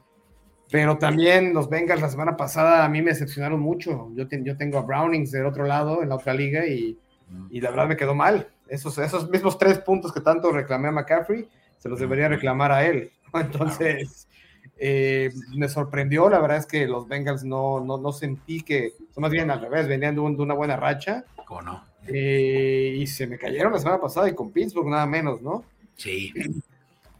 Pero 0.70 0.98
también 0.98 1.52
los 1.52 1.68
Bengals 1.68 2.00
la 2.00 2.08
semana 2.08 2.36
pasada 2.36 2.84
a 2.84 2.88
mí 2.88 3.02
me 3.02 3.10
decepcionaron 3.10 3.60
mucho. 3.60 4.10
Yo, 4.14 4.26
yo 4.28 4.56
tengo 4.56 4.78
a 4.78 4.82
Brownings 4.82 5.32
del 5.32 5.46
otro 5.46 5.64
lado, 5.64 6.02
en 6.02 6.08
la 6.08 6.14
otra 6.14 6.32
liga, 6.32 6.66
y, 6.66 6.96
y, 7.50 7.60
la 7.60 7.70
verdad 7.70 7.88
me 7.88 7.96
quedó 7.96 8.14
mal. 8.14 8.48
Esos, 8.68 8.96
esos 8.98 9.28
mismos 9.28 9.58
tres 9.58 9.78
puntos 9.80 10.12
que 10.12 10.20
tanto 10.20 10.52
reclamé 10.52 10.88
a 10.88 10.92
McCaffrey, 10.92 11.48
se 11.78 11.88
los 11.88 11.98
debería 11.98 12.28
reclamar 12.28 12.70
a 12.70 12.86
él. 12.86 13.10
Entonces, 13.34 14.28
eh, 14.78 15.30
me 15.56 15.68
sorprendió, 15.68 16.30
la 16.30 16.38
verdad 16.38 16.58
es 16.58 16.66
que 16.66 16.86
los 16.86 17.08
Bengals 17.08 17.42
no, 17.42 17.80
no, 17.80 17.98
no 17.98 18.12
sentí 18.12 18.62
que, 18.62 18.92
más 19.16 19.30
bien 19.30 19.50
al 19.50 19.60
revés, 19.60 19.88
venían 19.88 20.14
de, 20.14 20.20
una 20.20 20.54
buena 20.54 20.76
racha. 20.76 21.24
¿Cómo 21.46 21.62
no? 21.62 21.84
Eh, 22.06 22.94
y 22.96 23.06
se 23.06 23.26
me 23.26 23.38
cayeron 23.38 23.72
la 23.72 23.78
semana 23.78 24.00
pasada 24.00 24.28
y 24.28 24.34
con 24.34 24.50
Pittsburgh 24.52 24.88
nada 24.88 25.06
menos, 25.06 25.42
¿no? 25.42 25.64
Sí. 25.96 26.32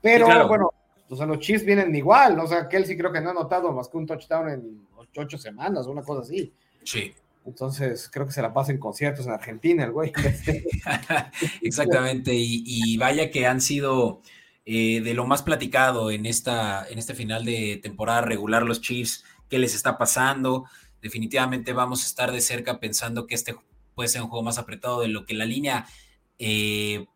Pero 0.01 0.27
bueno, 0.49 0.71
o 1.11 1.17
sea, 1.17 1.27
los 1.27 1.41
Chiefs 1.41 1.65
vienen 1.65 1.95
igual, 1.95 2.39
o 2.39 2.47
sea, 2.47 2.69
Kelsey 2.69 2.97
creo 2.97 3.13
que 3.13 3.21
no 3.21 3.31
ha 3.31 3.35
notado 3.35 3.73
más 3.73 3.89
que 3.89 3.97
un 3.97 4.07
touchdown 4.07 4.49
en 4.49 4.87
ocho, 5.17 5.37
semanas, 5.37 5.89
una 5.89 6.03
cosa 6.03 6.23
así. 6.23 6.53
Sí. 6.85 7.13
Entonces, 7.45 8.09
creo 8.13 8.27
que 8.27 8.33
se 8.33 8.43
la 8.43 8.53
pasa 8.53 8.71
en 8.71 8.79
conciertos 8.79 9.27
en 9.27 9.33
Argentina, 9.33 9.83
el 9.83 9.91
güey. 9.91 10.13
Exactamente, 11.63 12.33
y, 12.33 12.63
y, 12.65 12.97
vaya 12.97 13.31
que 13.31 13.47
han 13.47 13.61
sido 13.61 14.23
eh, 14.65 15.01
de 15.01 15.15
lo 15.15 15.27
más 15.27 15.43
platicado 15.43 16.13
en, 16.13 16.27
esta, 16.27 16.87
en 16.89 16.99
este 16.99 17.15
final 17.15 17.45
de 17.45 17.81
temporada 17.83 18.21
regular, 18.21 18.63
los 18.63 18.81
Chiefs, 18.81 19.25
qué 19.49 19.59
les 19.59 19.75
está 19.75 19.99
pasando. 19.99 20.67
Definitivamente 21.03 21.73
vamos 21.73 22.05
a 22.05 22.07
estar 22.07 22.31
de 22.31 22.41
cerca 22.41 22.79
pensando 22.79 23.27
que 23.27 23.35
este 23.35 23.57
puede 23.97 24.09
ser 24.09 24.23
un 24.23 24.29
juego 24.29 24.45
más 24.45 24.59
apretado 24.59 25.01
de 25.01 25.09
lo 25.09 25.27
que 25.27 25.35
la 25.35 25.45
línea 25.45 25.87
eh, 26.39 27.07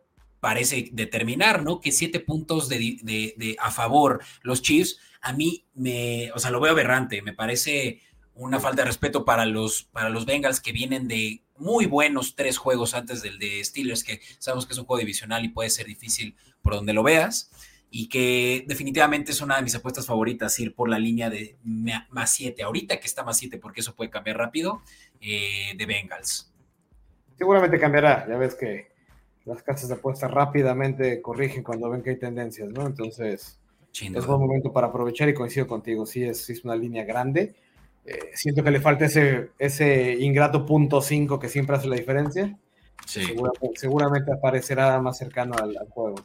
parece 0.45 0.91
determinar, 0.93 1.63
¿no? 1.63 1.81
Que 1.81 1.91
siete 1.91 2.21
puntos 2.21 2.69
de, 2.69 3.57
a 3.59 3.71
favor 3.71 4.23
los 4.43 4.61
Chiefs, 4.61 4.99
a 5.23 5.33
mí 5.33 5.65
me, 5.73 6.31
o 6.33 6.39
sea, 6.39 6.51
lo 6.51 6.61
veo 6.61 6.73
aberrante, 6.73 7.23
me 7.23 7.33
parece 7.33 8.03
una 8.35 8.61
falta 8.61 8.83
de 8.83 8.89
respeto 8.89 9.25
para 9.25 9.47
los, 9.47 9.85
para 9.85 10.11
los 10.11 10.27
Bengals 10.27 10.61
que 10.61 10.73
vienen 10.73 11.09
de 11.09 11.43
muy 11.57 11.87
buenos 11.87 12.37
tres 12.37 12.59
juegos 12.59 12.93
antes 12.93 13.23
del 13.23 13.39
de 13.39 13.65
Steelers, 13.65 14.05
que 14.05 14.21
sabemos 14.39 14.67
que 14.67 14.75
es 14.75 14.79
un 14.79 14.85
juego 14.85 15.01
divisional 15.01 15.47
y 15.47 15.49
puede 15.49 15.71
ser 15.71 15.87
difícil 15.87 16.37
por 16.61 16.75
donde 16.75 16.93
lo 16.93 17.03
veas, 17.03 17.51
y 17.89 18.11
que 18.11 18.67
definitivamente 18.69 19.33
es 19.33 19.41
una 19.41 19.57
de 19.57 19.63
mis 19.63 19.75
apuestas 19.75 20.05
favoritas, 20.05 20.61
ir 20.61 20.75
por 20.75 20.91
la 20.91 20.99
línea 20.99 21.31
de 21.31 21.57
más 21.63 22.31
7, 22.33 22.63
ahorita 22.63 23.01
que 23.01 23.07
está 23.07 23.25
más 23.25 23.39
7, 23.39 23.57
porque 23.57 23.81
eso 23.81 23.95
puede 23.95 24.11
cambiar 24.11 24.37
rápido, 24.37 24.83
eh, 25.23 25.73
de 25.75 25.87
Bengals. 25.87 26.53
Seguramente 27.39 27.81
cambiará, 27.81 28.29
ya 28.29 28.37
ves 28.37 28.55
que 28.55 28.94
las 29.45 29.63
casas 29.63 29.89
de 29.89 29.95
apuestas 29.95 30.31
rápidamente 30.31 31.21
corrigen 31.21 31.63
cuando 31.63 31.91
ven 31.91 32.03
que 32.03 32.11
hay 32.11 32.19
tendencias, 32.19 32.69
¿no? 32.71 32.87
Entonces, 32.87 33.59
es 33.93 34.27
buen 34.27 34.41
momento 34.41 34.73
para 34.73 34.89
aprovechar 34.89 35.29
y 35.29 35.35
coincido 35.35 35.67
contigo, 35.67 36.07
sí 36.07 36.25
es, 36.25 36.49
es 36.51 36.65
una 36.65 36.75
línea 36.75 37.05
grande. 37.05 37.55
Eh, 38.07 38.31
siento 38.35 38.63
que 38.63 38.71
le 38.71 38.81
falta 38.81 39.07
ese, 39.07 39.51
ese 39.59 40.15
ingrato 40.19 40.67
punto 40.67 41.01
5 41.01 41.39
que 41.39 41.49
siempre 41.49 41.77
hace 41.77 41.89
la 41.89 41.97
diferencia. 41.97 42.59
Seguramente, 43.07 44.33
aparecerá 44.33 45.01
más 45.01 45.19
cercano 45.19 45.55
al, 45.57 45.77
juego. 45.91 46.17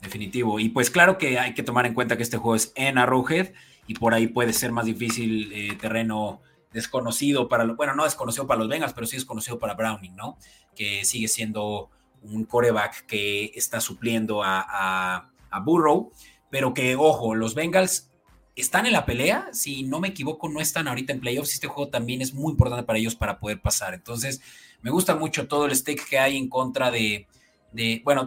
definitivo. 0.00 0.58
Y 0.58 0.70
pues 0.70 0.90
claro 0.90 1.18
que 1.18 1.38
hay 1.38 1.54
que 1.54 1.62
tomar 1.62 1.86
en 1.86 1.94
cuenta 1.94 2.16
que 2.16 2.22
este 2.22 2.36
juego 2.36 2.56
es 2.56 2.72
en 2.74 2.98
Arrowhead 2.98 3.52
y 3.86 3.94
por 3.94 4.14
ahí 4.14 4.26
puede 4.26 4.52
ser 4.52 4.72
más 4.72 4.86
difícil 4.86 5.52
eh, 5.52 5.76
terreno 5.80 6.40
desconocido 6.72 7.48
para, 7.48 7.64
bueno, 7.64 7.94
no 7.94 8.04
desconocido 8.04 8.46
para 8.46 8.58
los 8.60 8.68
Bengals, 8.68 8.92
pero 8.92 9.06
sí 9.06 9.16
desconocido 9.16 9.58
para 9.58 9.74
Browning, 9.74 10.14
¿no? 10.14 10.36
Que 10.74 11.04
sigue 11.04 11.28
siendo 11.28 11.90
un 12.22 12.44
coreback 12.44 13.06
que 13.06 13.52
está 13.54 13.80
supliendo 13.80 14.42
a, 14.42 15.30
a 15.50 15.60
Burrow, 15.60 16.12
pero 16.50 16.74
que, 16.74 16.96
ojo, 16.96 17.34
los 17.34 17.54
Bengals 17.54 18.10
están 18.56 18.86
en 18.86 18.92
la 18.92 19.06
pelea, 19.06 19.48
si 19.52 19.82
no 19.84 20.00
me 20.00 20.08
equivoco, 20.08 20.48
no 20.48 20.60
están 20.60 20.88
ahorita 20.88 21.12
en 21.12 21.20
playoffs, 21.20 21.54
este 21.54 21.66
juego 21.66 21.90
también 21.90 22.20
es 22.20 22.34
muy 22.34 22.52
importante 22.52 22.84
para 22.84 22.98
ellos 22.98 23.14
para 23.14 23.38
poder 23.38 23.60
pasar. 23.60 23.94
Entonces, 23.94 24.40
me 24.82 24.90
gusta 24.90 25.14
mucho 25.14 25.48
todo 25.48 25.66
el 25.66 25.74
stake 25.74 26.08
que 26.08 26.18
hay 26.18 26.36
en 26.36 26.48
contra 26.48 26.90
de, 26.90 27.26
de 27.72 28.02
bueno, 28.04 28.26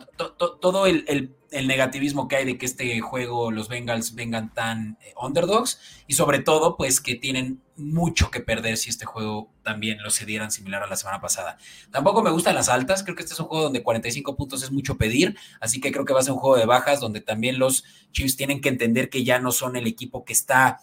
todo 0.61 0.85
el, 0.85 1.35
negativismo 1.51 2.27
que 2.27 2.37
hay 2.37 2.45
de 2.45 2.57
que 2.57 2.65
este 2.65 2.99
juego 2.99 3.51
los 3.51 3.67
Bengals 3.67 4.15
vengan 4.15 4.51
tan 4.53 4.97
eh, 5.01 5.13
underdogs 5.21 5.79
y 6.07 6.13
sobre 6.13 6.39
todo 6.39 6.77
pues 6.77 6.99
que 6.99 7.13
tienen 7.13 7.61
mucho 7.75 8.31
que 8.31 8.39
perder 8.39 8.77
si 8.77 8.89
este 8.89 9.05
juego 9.05 9.51
también 9.61 10.01
lo 10.01 10.09
cedieran 10.09 10.49
similar 10.49 10.81
a 10.81 10.87
la 10.87 10.95
semana 10.95 11.21
pasada. 11.21 11.57
Tampoco 11.91 12.23
me 12.23 12.31
gustan 12.31 12.55
las 12.55 12.69
altas, 12.69 13.03
creo 13.03 13.15
que 13.15 13.21
este 13.21 13.35
es 13.35 13.39
un 13.39 13.45
juego 13.47 13.65
donde 13.65 13.83
45 13.83 14.35
puntos 14.35 14.63
es 14.63 14.71
mucho 14.71 14.97
pedir, 14.97 15.37
así 15.59 15.79
que 15.79 15.91
creo 15.91 16.05
que 16.05 16.13
va 16.13 16.21
a 16.21 16.23
ser 16.23 16.33
un 16.33 16.39
juego 16.39 16.57
de 16.57 16.65
bajas 16.65 16.99
donde 16.99 17.21
también 17.21 17.59
los 17.59 17.83
Chiefs 18.11 18.35
tienen 18.35 18.59
que 18.59 18.69
entender 18.69 19.09
que 19.09 19.23
ya 19.23 19.39
no 19.39 19.51
son 19.51 19.75
el 19.75 19.85
equipo 19.85 20.25
que 20.25 20.33
está 20.33 20.79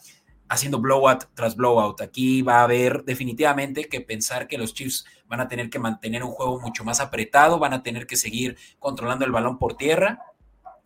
haciendo 0.50 0.80
blowout 0.80 1.28
tras 1.34 1.54
blowout. 1.54 2.00
Aquí 2.00 2.42
va 2.42 2.60
a 2.60 2.64
haber 2.64 3.04
definitivamente 3.04 3.88
que 3.88 4.00
pensar 4.00 4.48
que 4.48 4.58
los 4.58 4.74
Chiefs 4.74 5.06
van 5.28 5.40
a 5.40 5.48
tener 5.48 5.70
que 5.70 5.78
mantener 5.78 6.24
un 6.24 6.32
juego 6.32 6.60
mucho 6.60 6.84
más 6.84 7.00
apretado, 7.00 7.60
van 7.60 7.72
a 7.72 7.84
tener 7.84 8.06
que 8.06 8.16
seguir 8.16 8.56
controlando 8.80 9.24
el 9.24 9.30
balón 9.30 9.58
por 9.58 9.76
tierra. 9.76 10.18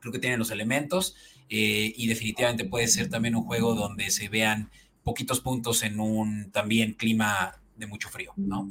Creo 0.00 0.12
que 0.12 0.18
tienen 0.18 0.38
los 0.38 0.50
elementos 0.50 1.16
eh, 1.48 1.94
y 1.96 2.06
definitivamente 2.06 2.66
puede 2.66 2.88
ser 2.88 3.08
también 3.08 3.36
un 3.36 3.44
juego 3.44 3.74
donde 3.74 4.10
se 4.10 4.28
vean 4.28 4.70
poquitos 5.02 5.40
puntos 5.40 5.82
en 5.82 5.98
un 5.98 6.50
también 6.52 6.92
clima 6.92 7.58
de 7.74 7.86
mucho 7.86 8.10
frío, 8.10 8.32
¿no? 8.36 8.68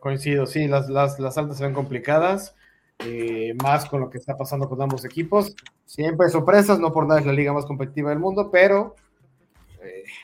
Coincido, 0.00 0.46
sí, 0.46 0.68
las, 0.68 0.88
las, 0.88 1.18
las 1.18 1.36
altas 1.36 1.58
se 1.58 1.64
ven 1.64 1.74
complicadas, 1.74 2.54
eh, 3.00 3.54
más 3.62 3.84
con 3.86 4.00
lo 4.00 4.10
que 4.10 4.18
está 4.18 4.36
pasando 4.36 4.68
con 4.68 4.80
ambos 4.80 5.04
equipos. 5.04 5.56
Siempre 5.84 6.26
hay 6.26 6.32
sorpresas, 6.32 6.78
no 6.78 6.92
por 6.92 7.06
nada 7.06 7.20
es 7.20 7.26
la 7.26 7.32
liga 7.32 7.52
más 7.52 7.66
competitiva 7.66 8.10
del 8.10 8.20
mundo, 8.20 8.50
pero 8.50 8.94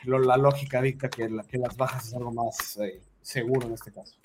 eh, 0.05 0.19
la 0.25 0.37
lógica 0.37 0.81
dicta 0.81 1.09
que, 1.09 1.29
las 1.29 1.77
bajas 1.77 2.07
es 2.07 2.13
algo 2.13 2.31
más 2.31 2.77
eh, 2.77 3.01
seguro 3.21 3.67
en 3.67 3.73
este 3.73 3.91
caso. 3.91 4.15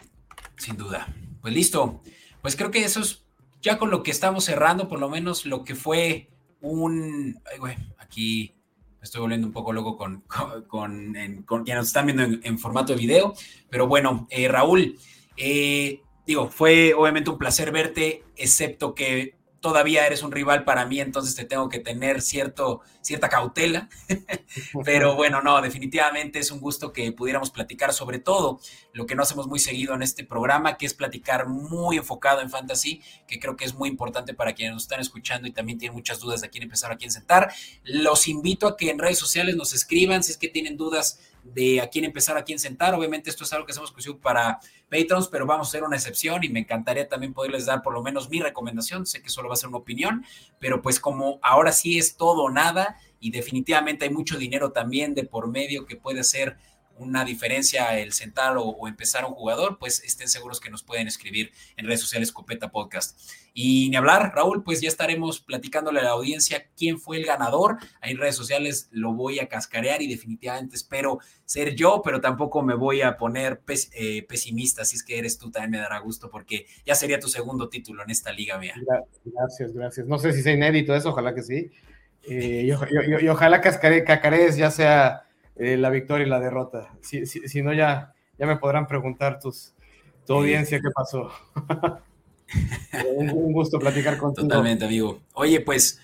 Sin 0.57 0.77
duda. 0.77 1.07
Pues 1.41 1.55
listo. 1.55 2.03
Pues 2.43 2.57
creo 2.57 2.71
que 2.71 2.85
eso 2.85 3.01
es 3.01 3.25
ya 3.61 3.79
con 3.79 3.91
lo 3.91 4.03
que 4.03 4.11
estamos 4.11 4.45
cerrando, 4.45 4.89
por 4.89 5.01
lo 5.01 5.09
menos 5.09 5.47
lo 5.47 5.65
que 5.65 5.75
fue 5.75 6.29
un. 6.61 7.41
Ay, 7.51 7.77
aquí 7.99 8.55
me 8.99 9.05
estoy 9.05 9.21
volviendo 9.21 9.47
un 9.47 9.53
poco 9.53 9.73
loco 9.73 9.97
con, 9.97 10.23
con, 10.67 11.13
quienes 11.13 11.77
nos 11.77 11.87
están 11.89 12.07
viendo 12.07 12.25
en, 12.25 12.59
formato 12.59 12.93
de 12.93 12.99
video. 12.99 13.35
Pero 13.71 13.87
bueno, 13.87 14.27
eh, 14.31 14.49
Raúl, 14.49 14.99
digo, 16.27 16.49
fue 16.51 16.95
obviamente 16.95 17.31
un 17.31 17.39
placer 17.39 17.73
verte, 17.73 18.25
excepto 18.37 18.95
que 18.95 19.36
todavía 19.67 20.07
eres 20.07 20.23
un 20.23 20.31
rival 20.31 20.63
para 20.63 20.87
mí, 20.87 21.01
entonces 21.01 21.35
te 21.35 21.45
tengo 21.45 21.69
que 21.69 21.81
tener 21.81 22.23
cierto, 22.23 22.83
cierta 23.01 23.29
cautela. 23.29 23.89
Pero 24.85 25.17
bueno, 25.17 25.43
no, 25.43 25.61
definitivamente 25.61 26.39
es 26.39 26.53
un 26.53 26.61
gusto 26.61 26.93
que 26.93 27.11
pudiéramos 27.11 27.51
platicar 27.51 27.93
sobre 27.93 28.21
todo 28.21 28.61
lo 28.93 29.07
que 29.07 29.17
no 29.17 29.25
hacemos 29.25 29.49
muy 29.49 29.59
seguido 29.59 29.93
en 29.95 30.03
este 30.03 30.23
programa, 30.23 30.77
que 30.77 30.87
es 30.87 30.95
platicar 30.95 31.49
muy 31.49 31.97
enfocado 31.97 32.43
en 32.43 32.49
fantasy, 32.49 33.03
que 33.27 33.41
creo 33.41 33.57
que 33.57 33.65
es 33.65 33.75
muy 33.75 33.89
importante 33.89 34.35
para 34.35 34.55
quienes 34.55 34.75
nos 34.75 34.85
están 34.85 35.01
escuchando 35.01 35.49
y 35.49 35.51
también 35.51 35.81
tienen 35.81 35.97
muchas 35.97 36.21
dudas 36.21 36.43
de 36.43 36.47
a 36.47 36.51
quién 36.51 36.63
empezar, 36.63 36.93
a 36.93 36.97
quién 36.97 37.11
sentar. 37.11 37.53
Los 37.83 38.29
invito 38.29 38.69
a 38.69 38.77
que 38.77 38.91
en 38.91 39.01
redes 39.01 39.19
sociales 39.19 39.57
nos 39.57 39.73
escriban 39.73 40.23
si 40.23 40.31
es 40.31 40.39
que 40.39 40.47
tienen 40.47 40.77
dudas 40.77 41.19
de 41.53 41.81
a 41.81 41.89
quién 41.89 42.05
empezar, 42.05 42.37
a 42.37 42.45
quién 42.45 42.59
sentar. 42.59 42.95
Obviamente 42.95 43.31
esto 43.31 43.45
es 43.45 43.53
algo 43.53 43.67
que 43.67 43.73
hacemos 43.73 43.91
exclusivo 43.91 44.19
para 44.19 44.59
patrons, 44.91 45.29
pero 45.29 45.47
vamos 45.47 45.69
a 45.69 45.71
hacer 45.71 45.85
una 45.85 45.97
excepción 45.97 46.45
y 46.45 46.49
me 46.49 46.61
encantaría 46.61 47.09
también 47.09 47.33
poderles 47.33 47.67
dar 47.67 47.83
por 47.83 47.93
lo 47.95 48.03
menos 48.03 48.29
mi 48.31 48.41
recomendación. 48.41 49.07
Sé 49.07 49.23
que 49.23 49.31
solo 49.31 49.49
va 49.49 49.55
a 49.55 49.57
ser 49.57 49.69
una 49.69 49.79
opinión, 49.79 50.25
pero 50.59 50.83
pues 50.83 51.01
como 51.01 51.39
ahora 51.43 51.73
sí 51.73 51.99
es 51.99 52.17
todo 52.17 52.45
o 52.45 52.51
nada 52.51 52.97
y 53.21 53.31
definitivamente 53.31 54.05
hay 54.05 54.11
mucho 54.11 54.39
dinero 54.39 54.73
también 54.73 55.15
de 55.15 55.25
por 55.25 55.49
medio 55.49 55.87
que 55.87 55.97
puede 55.97 56.23
ser 56.25 56.57
una 56.99 57.25
diferencia 57.25 57.99
el 57.99 58.13
sentar 58.13 58.57
o, 58.59 58.89
empezar 58.89 59.25
un 59.25 59.33
jugador, 59.33 59.79
pues 59.79 60.03
estén 60.05 60.29
seguros 60.29 60.61
que 60.61 60.71
nos 60.71 60.83
pueden 60.83 61.07
escribir 61.09 61.53
en 61.77 61.87
redes 61.87 62.01
sociales 62.01 62.33
Copeta 62.33 62.71
Podcast. 62.71 63.19
Y 63.53 63.89
ni 63.89 63.97
hablar, 63.97 64.33
Raúl, 64.35 64.63
pues 64.63 64.81
ya 64.81 64.89
estaremos 64.89 65.41
platicándole 65.41 66.01
a 66.01 66.05
la 66.05 66.11
audiencia 66.11 66.67
quién 66.77 66.99
fue 66.99 67.17
el 67.17 67.25
ganador. 67.25 67.79
Ahí 68.01 68.13
en 68.13 68.19
redes 68.19 68.37
sociales 68.37 68.89
lo 68.91 69.15
voy 69.15 69.41
a 69.41 69.49
cascarear 69.49 70.03
y 70.03 70.09
definitivamente 70.09 70.77
espero 70.77 71.21
ser 71.45 71.75
yo, 71.75 72.03
pero 72.05 72.21
tampoco 72.21 72.63
me 72.63 72.75
voy 72.75 73.01
a 73.01 73.17
poner 73.17 73.63
eh, 73.93 74.27
pesimista. 74.29 74.85
Si 74.85 74.97
es 74.97 75.03
que 75.03 75.19
eres 75.19 75.39
tú, 75.39 75.51
también 75.51 75.71
me 75.71 75.79
dará 75.79 75.99
gusto 76.01 76.29
porque 76.31 76.67
ya 76.85 76.95
sería 76.95 77.19
tu 77.19 77.29
segundo 77.29 77.69
título 77.69 78.03
en 78.03 78.11
esta 78.11 78.33
liga 78.33 78.59
mía. 78.59 78.75
Gracias, 79.25 79.73
gracias. 79.73 80.07
No 80.07 80.19
sé 80.19 80.33
si 80.33 80.43
sea 80.43 80.53
inédito 80.53 80.95
eso, 80.95 81.11
ojalá 81.11 81.35
que 81.35 81.43
sí. 81.43 81.71
Eh, 82.29 82.65
y, 82.67 83.29
ojalá 83.29 83.61
cacarees 83.61 84.57
ya 84.57 84.71
sea 84.71 85.26
eh, 85.59 85.77
la 85.77 85.91
victoria 85.91 86.27
y 86.27 86.31
la 86.31 86.41
derrota. 86.41 86.95
Si, 87.01 87.27
si, 87.27 87.63
no, 87.63 87.73
ya, 87.73 88.15
ya 88.39 88.47
me 88.47 88.57
podrán 88.57 88.87
preguntar 88.87 89.39
tus, 89.39 89.75
tu 90.27 90.35
audiencia 90.35 90.81
qué 90.81 90.91
pasó. 90.95 91.31
un, 93.17 93.53
gusto 93.53 93.79
platicar 93.79 94.19
contigo. 94.19 94.47
Totalmente, 94.47 94.85
amigo. 94.85 95.21
Oye, 95.35 95.61
pues 95.61 96.01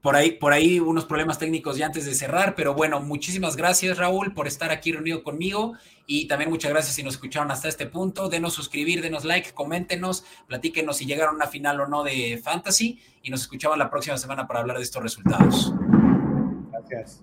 por 0.00 0.16
ahí, 0.16 0.32
por 0.32 0.52
ahí 0.52 0.80
unos 0.80 1.04
problemas 1.04 1.38
técnicos 1.38 1.76
ya 1.76 1.86
antes 1.86 2.06
de 2.06 2.14
cerrar, 2.14 2.54
pero 2.54 2.72
bueno, 2.72 3.00
muchísimas 3.00 3.56
gracias 3.56 3.98
Raúl 3.98 4.32
por 4.32 4.46
estar 4.46 4.70
aquí 4.70 4.92
reunido 4.92 5.22
conmigo 5.22 5.74
y 6.06 6.26
también 6.26 6.48
muchas 6.48 6.70
gracias 6.70 6.94
si 6.94 7.02
nos 7.02 7.14
escucharon 7.14 7.50
hasta 7.50 7.68
este 7.68 7.86
punto. 7.86 8.28
Denos 8.28 8.54
suscribir, 8.54 9.02
denos 9.02 9.24
like, 9.24 9.52
coméntenos, 9.52 10.24
platíquenos 10.46 10.96
si 10.96 11.06
llegaron 11.06 11.34
a 11.34 11.36
una 11.36 11.46
final 11.48 11.80
o 11.80 11.86
no 11.86 12.02
de 12.02 12.40
Fantasy 12.42 12.98
y 13.22 13.30
nos 13.30 13.42
escuchamos 13.42 13.76
la 13.76 13.90
próxima 13.90 14.16
semana 14.16 14.46
para 14.46 14.60
hablar 14.60 14.78
de 14.78 14.84
estos 14.84 15.02
resultados. 15.02 15.74
Gracias. 16.70 17.22